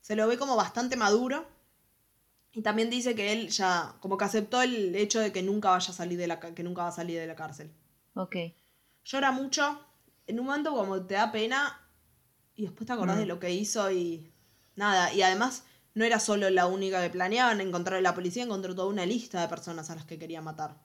Se 0.01 0.15
lo 0.17 0.27
ve 0.29 0.37
como 0.39 0.57
bastante 0.57 0.97
maduro. 0.97 1.47
Y 2.53 2.63
también 2.63 2.91
dice 2.91 3.15
que 3.15 3.33
él 3.33 3.49
ya, 3.51 3.95
como 4.01 4.17
que 4.17 4.25
aceptó 4.25 4.63
el 4.63 4.95
hecho 4.95 5.21
de 5.21 5.33
que 5.33 5.43
nunca 5.43 5.71
vaya 5.71 5.91
a 5.91 5.95
salir 5.95 6.19
de 6.19 6.27
la, 6.27 6.41
que 6.41 6.63
nunca 6.63 6.83
va 6.83 6.89
a 6.89 6.93
salir 6.93 7.19
de 7.21 7.27
la 7.27 7.35
cárcel. 7.37 7.71
Ok. 8.15 8.37
Llora 9.05 9.33
mucho. 9.33 9.81
En 10.27 10.41
un 10.41 10.47
momento 10.47 10.75
como 10.75 11.01
te 11.03 11.15
da 11.15 11.31
pena 11.33 11.81
y 12.55 12.63
después 12.63 12.87
te 12.87 12.93
acordás 12.93 13.17
Mm. 13.17 13.21
de 13.21 13.27
lo 13.27 13.39
que 13.39 13.53
hizo 13.53 13.91
y 13.91 14.33
nada. 14.77 15.13
Y 15.13 15.23
además 15.23 15.65
no 15.95 16.05
era 16.05 16.21
solo 16.21 16.51
la 16.51 16.67
única 16.67 17.03
que 17.03 17.11
planeaban 17.11 17.61
encontrar 17.61 18.03
la 18.03 18.15
policía, 18.15 18.43
encontró 18.45 18.75
toda 18.75 18.89
una 18.89 19.07
lista 19.07 19.41
de 19.41 19.49
personas 19.49 19.89
a 19.91 19.95
las 19.95 20.05
que 20.05 20.19
quería 20.19 20.41
matar. 20.43 20.77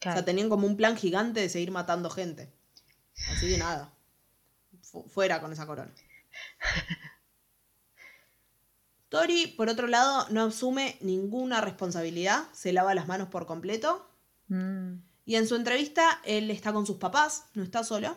O 0.00 0.12
sea, 0.12 0.24
tenían 0.24 0.48
como 0.50 0.66
un 0.66 0.76
plan 0.76 0.96
gigante 0.96 1.40
de 1.40 1.48
seguir 1.48 1.70
matando 1.70 2.10
gente. 2.10 2.52
Así 3.32 3.48
que 3.48 3.58
nada. 3.58 3.92
Fu- 4.82 5.08
fuera 5.08 5.40
con 5.40 5.52
esa 5.52 5.66
corona. 5.66 5.92
Tori, 9.08 9.46
por 9.56 9.68
otro 9.68 9.86
lado, 9.86 10.26
no 10.30 10.44
asume 10.44 10.98
ninguna 11.00 11.60
responsabilidad, 11.60 12.44
se 12.52 12.72
lava 12.72 12.94
las 12.94 13.06
manos 13.06 13.28
por 13.28 13.46
completo. 13.46 14.08
Mm, 14.48 14.94
Y 15.26 15.36
en 15.36 15.46
su 15.48 15.54
entrevista, 15.54 16.20
él 16.24 16.50
está 16.50 16.72
con 16.72 16.84
sus 16.84 16.96
papás, 16.96 17.44
no 17.54 17.62
está 17.62 17.82
solo. 17.84 18.16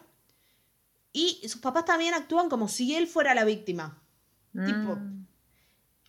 Y 1.14 1.40
sus 1.48 1.62
papás 1.62 1.86
también 1.86 2.14
actúan 2.14 2.50
como 2.50 2.68
si 2.68 2.96
él 2.96 3.08
fuera 3.08 3.34
la 3.36 3.46
víctima. 3.46 4.02
Tipo, 4.54 4.96
mm. 4.98 5.28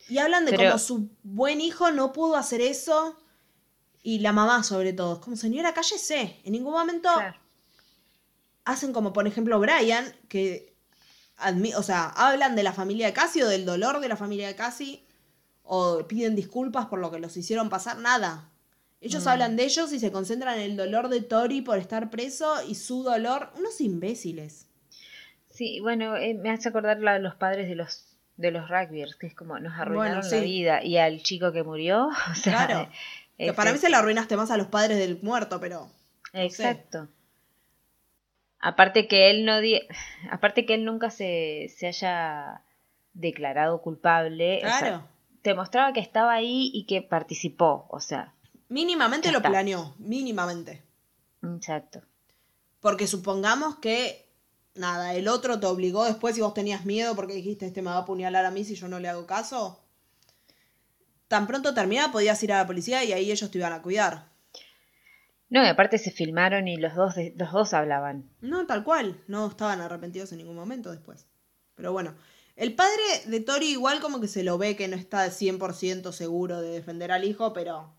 Y 0.09 0.19
hablan 0.19 0.45
de 0.47 0.53
Pero- 0.53 0.71
cómo 0.71 0.79
su 0.79 1.11
buen 1.23 1.61
hijo 1.61 1.91
no 1.93 2.13
pudo 2.13 2.37
hacer 2.37 2.61
eso. 2.63 3.17
Y 4.03 4.21
la 4.21 4.33
mamá, 4.33 4.63
sobre 4.65 4.93
todo. 4.95 5.15
Es 5.15 5.19
como, 5.21 5.37
señora, 5.37 5.75
cállese. 5.75 6.41
En 6.45 6.53
ningún 6.53 6.73
momento 6.73 7.11
Claro. 7.15 7.39
Hacen 8.73 8.93
como, 8.93 9.13
por 9.13 9.27
ejemplo, 9.27 9.59
Brian, 9.59 10.05
que. 10.29 10.75
o 11.77 11.83
sea, 11.83 12.07
hablan 12.17 12.57
de 12.57 12.63
la 12.63 12.73
familia 12.73 13.07
de 13.07 13.13
Cassie 13.13 13.45
o 13.45 13.49
del 13.49 13.65
dolor 13.65 14.01
de 14.01 14.09
la 14.09 14.17
familia 14.17 14.47
de 14.49 14.55
Cassie. 14.57 15.03
O 15.71 16.07
piden 16.09 16.35
disculpas 16.35 16.87
por 16.87 16.99
lo 16.99 17.11
que 17.11 17.19
los 17.19 17.37
hicieron 17.37 17.69
pasar. 17.69 17.99
Nada. 17.99 18.49
Ellos 19.01 19.25
Mm. 19.25 19.29
hablan 19.29 19.57
de 19.57 19.65
ellos 19.65 19.93
y 19.93 20.01
se 20.01 20.11
concentran 20.11 20.55
en 20.59 20.71
el 20.71 20.77
dolor 20.77 21.09
de 21.09 21.21
Tori 21.21 21.61
por 21.61 21.79
estar 21.79 22.09
preso 22.11 22.55
y 22.67 22.75
su 22.75 23.03
dolor. 23.03 23.51
Unos 23.59 23.81
imbéciles. 23.81 24.67
Sí, 25.51 25.81
bueno, 25.81 26.17
eh, 26.17 26.35
me 26.35 26.51
hace 26.51 26.69
acordar 26.71 26.99
los 26.99 27.35
padres 27.35 27.69
de 27.69 27.75
los 27.75 28.05
de 28.37 28.53
los 28.53 28.69
rugbyers, 28.71 29.17
que 29.17 29.27
es 29.27 29.35
como 29.35 29.59
nos 29.59 29.73
arruinaron 29.77 30.21
Bueno, 30.21 30.37
la 30.37 30.41
vida. 30.45 30.85
Y 30.85 30.97
al 30.97 31.23
chico 31.25 31.51
que 31.53 31.65
murió, 31.65 32.07
o 32.31 32.35
sea, 32.35 32.67
Claro. 32.67 32.89
Que 33.37 33.49
es 33.49 33.53
para 33.55 33.71
mí 33.73 33.77
eso. 33.77 33.87
se 33.87 33.91
la 33.91 33.99
arruinaste 33.99 34.37
más 34.37 34.51
a 34.51 34.57
los 34.57 34.69
padres 34.69 34.97
del 34.99 35.21
muerto, 35.23 35.61
pero. 35.61 35.91
Exacto. 36.33 37.09
Aparte 38.61 39.07
que 39.09 39.31
él 39.31 39.45
no 39.45 39.61
di- 39.61 39.81
aparte 40.31 40.67
que 40.67 40.75
él 40.75 40.85
nunca 40.85 41.11
se, 41.11 41.73
se 41.77 41.87
haya 41.87 42.63
declarado 43.15 43.81
culpable, 43.83 44.59
o 44.59 44.69
sea, 44.69 44.79
Claro. 44.79 45.09
te 45.43 45.55
mostraba 45.55 45.93
que 45.93 46.01
estaba 46.01 46.33
ahí 46.33 46.71
y 46.75 46.87
que 46.87 47.03
participó, 47.03 47.87
o 47.91 48.01
sea, 48.01 48.35
Mínimamente 48.69 49.33
lo 49.33 49.41
planeó, 49.41 49.95
mínimamente. 49.99 50.83
exacto. 51.43 52.03
Porque 52.81 53.07
supongamos 53.07 53.77
que, 53.77 54.29
nada, 54.75 55.15
el 55.15 55.27
otro 55.27 55.59
te 55.59 55.67
obligó 55.67 56.05
después 56.05 56.37
y 56.37 56.43
vos 56.43 56.53
tenías 56.55 56.85
miedo 56.85 57.17
porque 57.17 57.33
dijiste, 57.35 57.67
este 57.67 57.81
me 57.83 57.91
va 57.91 57.97
a 57.97 58.01
apuñalar 58.01 58.45
a 58.45 58.51
mí 58.51 58.65
si 58.65 58.75
yo 58.77 58.87
no 58.89 59.01
le 59.01 59.09
hago 59.09 59.27
caso. 59.27 59.81
Tan 61.29 61.47
pronto 61.47 61.75
terminaba 61.75 62.13
podías 62.13 62.43
ir 62.43 62.53
a 62.53 62.59
la 62.59 62.67
policía 62.67 63.03
y 63.05 63.13
ahí 63.13 63.31
ellos 63.31 63.51
te 63.51 63.59
iban 63.59 63.73
a 63.73 63.83
cuidar. 63.83 64.27
No, 65.51 65.65
y 65.65 65.69
aparte 65.69 65.99
se 65.99 66.11
filmaron 66.11 66.69
y 66.69 66.77
los 66.77 66.95
dos 66.95 67.15
de- 67.15 67.35
los 67.37 67.53
dos 67.53 67.73
hablaban. 67.75 68.29
No, 68.41 68.67
tal 68.67 68.85
cual, 68.85 69.23
no 69.29 69.47
estaban 69.47 69.81
arrepentidos 69.81 70.31
en 70.33 70.39
ningún 70.39 70.57
momento 70.57 70.91
después. 70.91 71.27
Pero 71.75 71.93
bueno, 71.93 72.15
el 72.57 72.75
padre 72.75 73.03
de 73.27 73.41
Tori 73.41 73.69
igual 73.71 74.01
como 74.01 74.21
que 74.21 74.29
se 74.29 74.43
lo 74.45 74.59
ve 74.59 74.77
que 74.77 74.89
no 74.89 74.97
está 74.97 75.31
100% 75.31 76.13
seguro 76.13 76.61
de 76.61 76.71
defender 76.71 77.13
al 77.13 77.25
hijo, 77.25 77.53
pero 77.53 77.95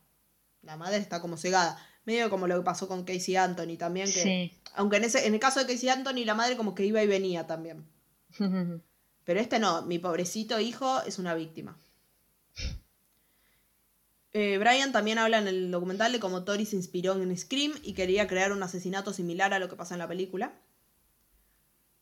la 0.61 0.77
madre 0.77 0.97
está 0.97 1.21
como 1.21 1.37
cegada. 1.37 1.77
Medio 2.05 2.29
como 2.29 2.47
lo 2.47 2.57
que 2.57 2.63
pasó 2.65 2.87
con 2.87 3.03
Casey 3.03 3.35
Anthony 3.35 3.77
también, 3.77 4.07
que 4.07 4.21
Sí. 4.23 4.51
aunque 4.75 4.97
en, 4.97 5.03
ese, 5.05 5.27
en 5.27 5.33
el 5.33 5.39
caso 5.39 5.59
de 5.59 5.71
Casey 5.71 5.89
Anthony 5.89 6.25
la 6.25 6.33
madre 6.35 6.57
como 6.57 6.75
que 6.75 6.85
iba 6.85 7.01
y 7.03 7.07
venía 7.07 7.47
también. 7.47 7.85
Pero 9.23 9.39
este 9.39 9.59
no, 9.59 9.81
mi 9.83 9.99
pobrecito 9.99 10.59
hijo 10.59 11.01
es 11.03 11.19
una 11.19 11.33
víctima. 11.35 11.77
Eh, 14.33 14.57
Brian 14.59 14.91
también 14.91 15.17
habla 15.17 15.39
en 15.39 15.47
el 15.47 15.71
documental 15.71 16.11
de 16.11 16.19
cómo 16.19 16.43
Tori 16.43 16.65
se 16.65 16.75
inspiró 16.75 17.13
en 17.13 17.35
Scream 17.35 17.73
y 17.83 17.93
quería 17.93 18.27
crear 18.27 18.51
un 18.51 18.61
asesinato 18.61 19.13
similar 19.13 19.53
a 19.53 19.59
lo 19.59 19.69
que 19.69 19.75
pasa 19.75 19.95
en 19.95 19.99
la 19.99 20.07
película. 20.07 20.53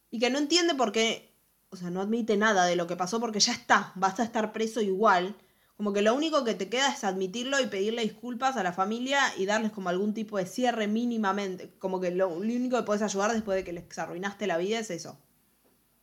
Y 0.10 0.20
que 0.20 0.30
no 0.30 0.38
entiende 0.40 0.76
por 0.76 0.92
qué, 0.92 1.34
o 1.70 1.76
sea, 1.76 1.90
no 1.90 2.02
admite 2.02 2.38
nada 2.38 2.66
de 2.66 2.76
lo 2.76 2.88
que 2.88 2.96
pasó 2.96 3.20
porque 3.20 3.40
ya 3.40 3.54
está, 3.54 3.92
vas 3.96 4.20
a 4.20 4.24
estar 4.24 4.52
preso 4.54 4.82
igual. 4.82 5.36
Como 5.78 5.94
que 5.94 6.02
lo 6.02 6.16
único 6.16 6.44
que 6.44 6.56
te 6.56 6.70
queda 6.70 6.90
es 6.92 7.04
admitirlo 7.04 7.60
y 7.62 7.68
pedirle 7.68 8.02
disculpas 8.02 8.58
a 8.58 8.64
la 8.64 8.74
familia 8.74 9.20
y 9.38 9.46
darles 9.46 9.72
como 9.72 9.90
algún 9.90 10.14
tipo 10.14 10.38
de 10.38 10.46
cierre 10.48 10.88
mínimamente. 10.88 11.72
Como 11.80 12.00
que 12.02 12.12
lo, 12.12 12.30
lo 12.30 12.36
único 12.36 12.78
que 12.78 12.84
puedes 12.84 13.04
ayudar 13.04 13.32
después 13.34 13.56
de 13.58 13.64
que 13.64 13.74
les 13.74 13.98
arruinaste 13.98 14.48
la 14.48 14.58
vida 14.58 14.80
es 14.80 14.90
eso. 14.90 15.20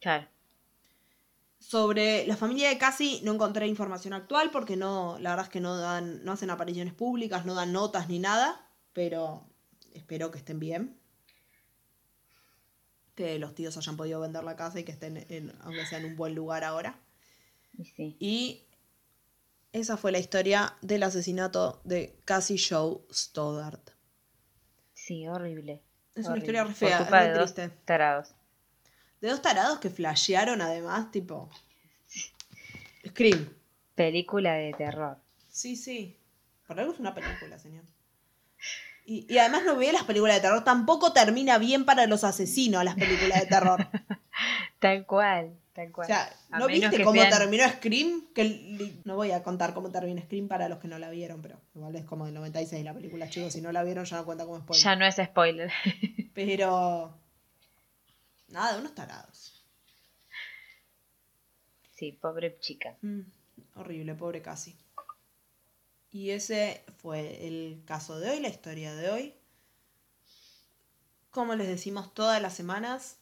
Claro. 0.01 0.29
Sobre 1.67 2.27
la 2.27 2.37
familia 2.37 2.69
de 2.69 2.77
Cassie 2.77 3.21
no 3.23 3.33
encontré 3.33 3.67
información 3.67 4.13
actual 4.13 4.51
porque 4.51 4.77
no, 4.77 5.17
la 5.19 5.31
verdad 5.31 5.47
es 5.47 5.51
que 5.51 5.61
no 5.61 5.79
dan, 5.79 6.23
no 6.23 6.33
hacen 6.33 6.51
apariciones 6.51 6.93
públicas, 6.93 7.47
no 7.47 7.55
dan 7.55 7.73
notas 7.73 8.09
ni 8.09 8.19
nada, 8.19 8.69
pero 8.93 9.49
espero 9.95 10.31
que 10.31 10.39
estén 10.39 10.61
bien. 10.61 11.01
Que 13.15 13.39
los 13.39 13.55
tíos 13.55 13.79
hayan 13.79 13.97
podido 13.97 14.21
vender 14.21 14.45
la 14.45 14.57
casa 14.57 14.79
y 14.79 14.85
que 14.85 14.93
estén, 14.93 15.25
en, 15.31 15.53
aunque 15.63 15.87
sea 15.87 15.99
en 15.99 16.05
un 16.05 16.17
buen 16.17 16.35
lugar 16.35 16.65
ahora. 16.65 17.01
Y 17.79 17.87
sí. 17.87 18.17
Y 18.21 18.67
esa 19.73 19.97
fue 19.97 20.13
la 20.13 20.19
historia 20.19 20.77
del 20.83 21.03
asesinato 21.03 21.81
de 21.85 22.21
Cassie 22.27 22.59
Joe 22.59 22.99
Stoddart. 23.11 23.91
Sí, 24.93 25.27
horrible. 25.27 25.83
Es 26.15 26.27
una 26.27 26.39
historia 26.39 26.65
re 26.65 26.75
fea, 26.75 27.05
re 27.05 27.33
dos 27.33 27.55
triste. 27.55 27.75
tarados. 27.87 28.35
De 29.25 29.31
dos 29.31 29.41
tarados 29.41 29.79
que 29.79 29.89
flashearon 29.89 30.61
además, 30.61 31.11
tipo. 31.11 31.49
Scream. 33.09 33.49
Película 33.95 34.53
de 34.55 34.73
terror. 34.75 35.17
Sí, 35.49 35.77
sí. 35.77 36.17
Por 36.67 36.79
algo 36.79 36.93
es 36.93 37.01
una 37.01 37.15
película, 37.15 37.59
señor. 37.59 37.85
Y, 39.07 39.27
y 39.33 39.39
además 39.39 39.63
no 39.65 39.77
ve 39.77 39.93
las 39.93 40.05
películas 40.05 40.37
de 40.37 40.41
terror. 40.43 40.63
Tampoco 40.65 41.13
termina 41.15 41.57
bien 41.59 41.85
para 41.87 42.07
los 42.07 42.23
asesinos 42.25 42.85
las 42.85 42.97
películas 42.97 43.41
de 43.41 43.47
terror. 43.47 43.87
Tal 44.79 45.07
cual, 45.07 45.55
tal 45.73 45.89
O 45.89 45.93
cual. 45.93 46.07
sea, 46.07 46.31
A 46.51 46.59
¿no 46.59 46.67
viste 46.67 47.03
cómo 47.03 47.19
sean- 47.23 47.31
terminó 47.39 47.67
Scream? 47.67 48.27
Que 48.35 48.93
no 49.05 49.17
voy 49.17 49.31
a 49.31 49.43
contar 49.43 49.73
cómo 49.73 49.91
terminó 49.91 50.21
Scream 50.21 50.47
para 50.49 50.69
los 50.69 50.79
que 50.81 50.89
no 50.89 50.99
la 50.99 51.09
vieron, 51.09 51.41
pero 51.41 51.59
igual 51.75 51.97
es 51.97 52.05
como 52.05 52.27
del 52.27 52.35
96 52.35 52.85
la 52.85 52.93
película, 52.93 53.31
chicos. 53.31 53.55
Si 53.55 53.63
no 53.63 53.73
la 53.73 53.83
vieron 53.85 54.05
ya 54.05 54.19
no 54.19 54.27
cuenta 54.27 54.45
como 54.45 54.59
spoiler. 54.59 54.85
Ya 54.85 54.97
no 54.97 55.07
es 55.07 55.17
spoiler. 55.17 55.73
Pero. 56.35 57.17
Nada, 58.49 58.79
unos 58.79 58.95
tarados. 58.95 59.65
sí, 61.97 62.13
pobre 62.13 62.59
chica. 62.61 62.97
Mm, 63.03 63.21
horrible, 63.77 64.15
pobre 64.15 64.43
Casi. 64.43 64.77
Y 66.11 66.31
ese 66.31 66.85
fue 66.99 67.47
el 67.47 67.83
caso 67.85 68.21
de 68.21 68.31
hoy, 68.31 68.41
la 68.41 68.49
historia 68.49 68.95
de 68.95 69.11
hoy. 69.11 69.35
Como 71.31 71.57
les 71.57 71.67
decimos 71.67 72.15
todas 72.15 72.41
las 72.41 72.55
semanas, 72.55 73.17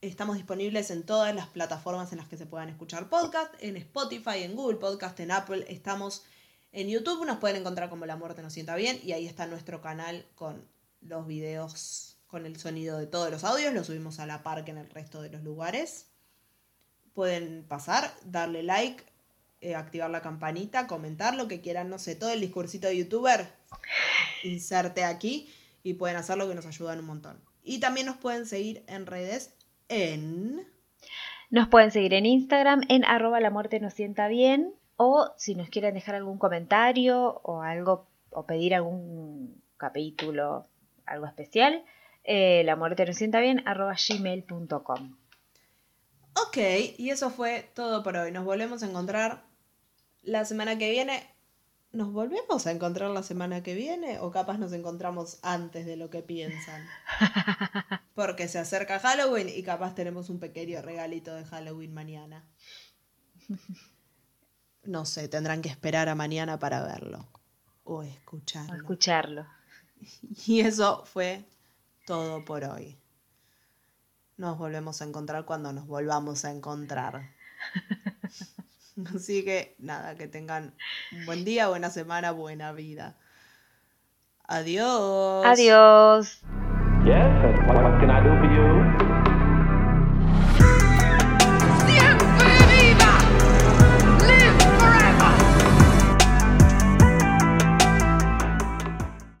estamos 0.00 0.36
disponibles 0.36 0.90
en 0.90 1.04
todas 1.04 1.34
las 1.34 1.48
plataformas 1.48 2.12
en 2.12 2.18
las 2.18 2.28
que 2.28 2.36
se 2.36 2.46
puedan 2.46 2.68
escuchar 2.68 3.08
podcast, 3.08 3.54
en 3.60 3.76
Spotify, 3.76 4.42
en 4.42 4.54
Google 4.54 4.78
Podcast, 4.78 5.18
en 5.20 5.30
Apple, 5.30 5.66
estamos 5.68 6.24
en 6.72 6.88
YouTube, 6.88 7.26
nos 7.26 7.38
pueden 7.38 7.56
encontrar 7.56 7.90
como 7.90 8.06
La 8.06 8.16
Muerte 8.16 8.42
nos 8.42 8.52
sienta 8.52 8.76
bien 8.76 9.00
y 9.02 9.12
ahí 9.12 9.26
está 9.26 9.46
nuestro 9.46 9.80
canal 9.80 10.26
con 10.34 10.66
los 11.00 11.26
videos, 11.26 12.17
con 12.28 12.46
el 12.46 12.58
sonido 12.58 12.98
de 12.98 13.06
todos 13.06 13.30
los 13.30 13.42
audios, 13.42 13.74
lo 13.74 13.82
subimos 13.82 14.20
a 14.20 14.26
la 14.26 14.42
par 14.42 14.64
que 14.64 14.70
en 14.70 14.78
el 14.78 14.88
resto 14.88 15.20
de 15.20 15.30
los 15.30 15.42
lugares. 15.42 16.10
Pueden 17.14 17.64
pasar, 17.64 18.12
darle 18.24 18.62
like, 18.62 19.02
eh, 19.60 19.74
activar 19.74 20.10
la 20.10 20.22
campanita, 20.22 20.86
comentar 20.86 21.34
lo 21.34 21.48
que 21.48 21.60
quieran, 21.60 21.88
no 21.88 21.98
sé, 21.98 22.14
todo 22.14 22.30
el 22.30 22.40
discursito 22.40 22.86
de 22.86 22.98
youtuber, 22.98 23.48
inserte 24.44 25.02
aquí 25.04 25.52
y 25.82 25.94
pueden 25.94 26.16
hacerlo 26.16 26.48
que 26.48 26.54
nos 26.54 26.66
ayudan 26.66 27.00
un 27.00 27.06
montón. 27.06 27.40
Y 27.62 27.80
también 27.80 28.06
nos 28.06 28.18
pueden 28.18 28.46
seguir 28.46 28.84
en 28.86 29.06
redes 29.06 29.54
en... 29.88 30.66
Nos 31.50 31.68
pueden 31.68 31.90
seguir 31.90 32.12
en 32.12 32.26
Instagram 32.26 32.82
en 32.88 33.04
arroba 33.04 33.40
la 33.40 33.50
muerte 33.50 33.80
nos 33.80 33.94
sienta 33.94 34.28
bien. 34.28 34.74
O 34.96 35.32
si 35.36 35.54
nos 35.54 35.70
quieren 35.70 35.94
dejar 35.94 36.14
algún 36.14 36.38
comentario 36.38 37.40
o 37.42 37.62
algo, 37.62 38.06
o 38.30 38.46
pedir 38.46 38.74
algún 38.74 39.62
capítulo, 39.76 40.66
algo 41.06 41.26
especial, 41.26 41.84
eh, 42.30 42.62
la 42.64 42.76
muerte 42.76 43.06
nos 43.06 43.16
sienta 43.16 43.40
bien 43.40 43.66
arroba 43.66 43.96
gmail.com. 43.96 45.16
Ok, 46.46 46.58
y 46.98 47.08
eso 47.10 47.30
fue 47.30 47.70
todo 47.74 48.02
por 48.02 48.16
hoy. 48.16 48.30
Nos 48.30 48.44
volvemos 48.44 48.82
a 48.82 48.86
encontrar 48.86 49.44
la 50.22 50.44
semana 50.44 50.76
que 50.76 50.90
viene. 50.90 51.26
¿Nos 51.90 52.12
volvemos 52.12 52.66
a 52.66 52.70
encontrar 52.70 53.10
la 53.10 53.22
semana 53.22 53.62
que 53.62 53.74
viene? 53.74 54.18
¿O 54.20 54.30
capaz 54.30 54.58
nos 54.58 54.74
encontramos 54.74 55.38
antes 55.42 55.86
de 55.86 55.96
lo 55.96 56.10
que 56.10 56.22
piensan? 56.22 56.86
Porque 58.14 58.46
se 58.46 58.58
acerca 58.58 59.00
Halloween 59.00 59.48
y 59.48 59.62
capaz 59.62 59.94
tenemos 59.94 60.28
un 60.28 60.38
pequeño 60.38 60.82
regalito 60.82 61.34
de 61.34 61.44
Halloween 61.46 61.94
mañana. 61.94 62.44
No 64.84 65.04
sé, 65.04 65.28
tendrán 65.28 65.60
que 65.60 65.68
esperar 65.68 66.08
a 66.08 66.14
mañana 66.14 66.58
para 66.58 66.82
verlo. 66.82 67.28
O 67.84 67.96
O 67.96 68.02
escucharlo. 68.02 68.74
escucharlo. 68.74 69.46
Y 70.46 70.60
eso 70.60 71.04
fue 71.04 71.44
todo 72.08 72.42
por 72.42 72.64
hoy. 72.64 72.96
Nos 74.38 74.56
volvemos 74.56 75.02
a 75.02 75.04
encontrar 75.04 75.44
cuando 75.44 75.74
nos 75.74 75.86
volvamos 75.86 76.46
a 76.46 76.50
encontrar. 76.50 77.34
Así 79.14 79.44
que 79.44 79.76
nada, 79.78 80.14
que 80.14 80.26
tengan 80.26 80.74
un 81.12 81.26
buen 81.26 81.44
día, 81.44 81.68
buena 81.68 81.90
semana, 81.90 82.32
buena 82.32 82.72
vida. 82.72 83.14
Adiós. 84.44 85.44
Adiós. 85.44 86.40
Yes, 87.04 87.68
what, 87.68 87.76
what 87.76 88.00
can 88.00 88.10
I 88.10 88.22
do 88.22 88.30
for 88.40 88.48
you? 88.56 88.87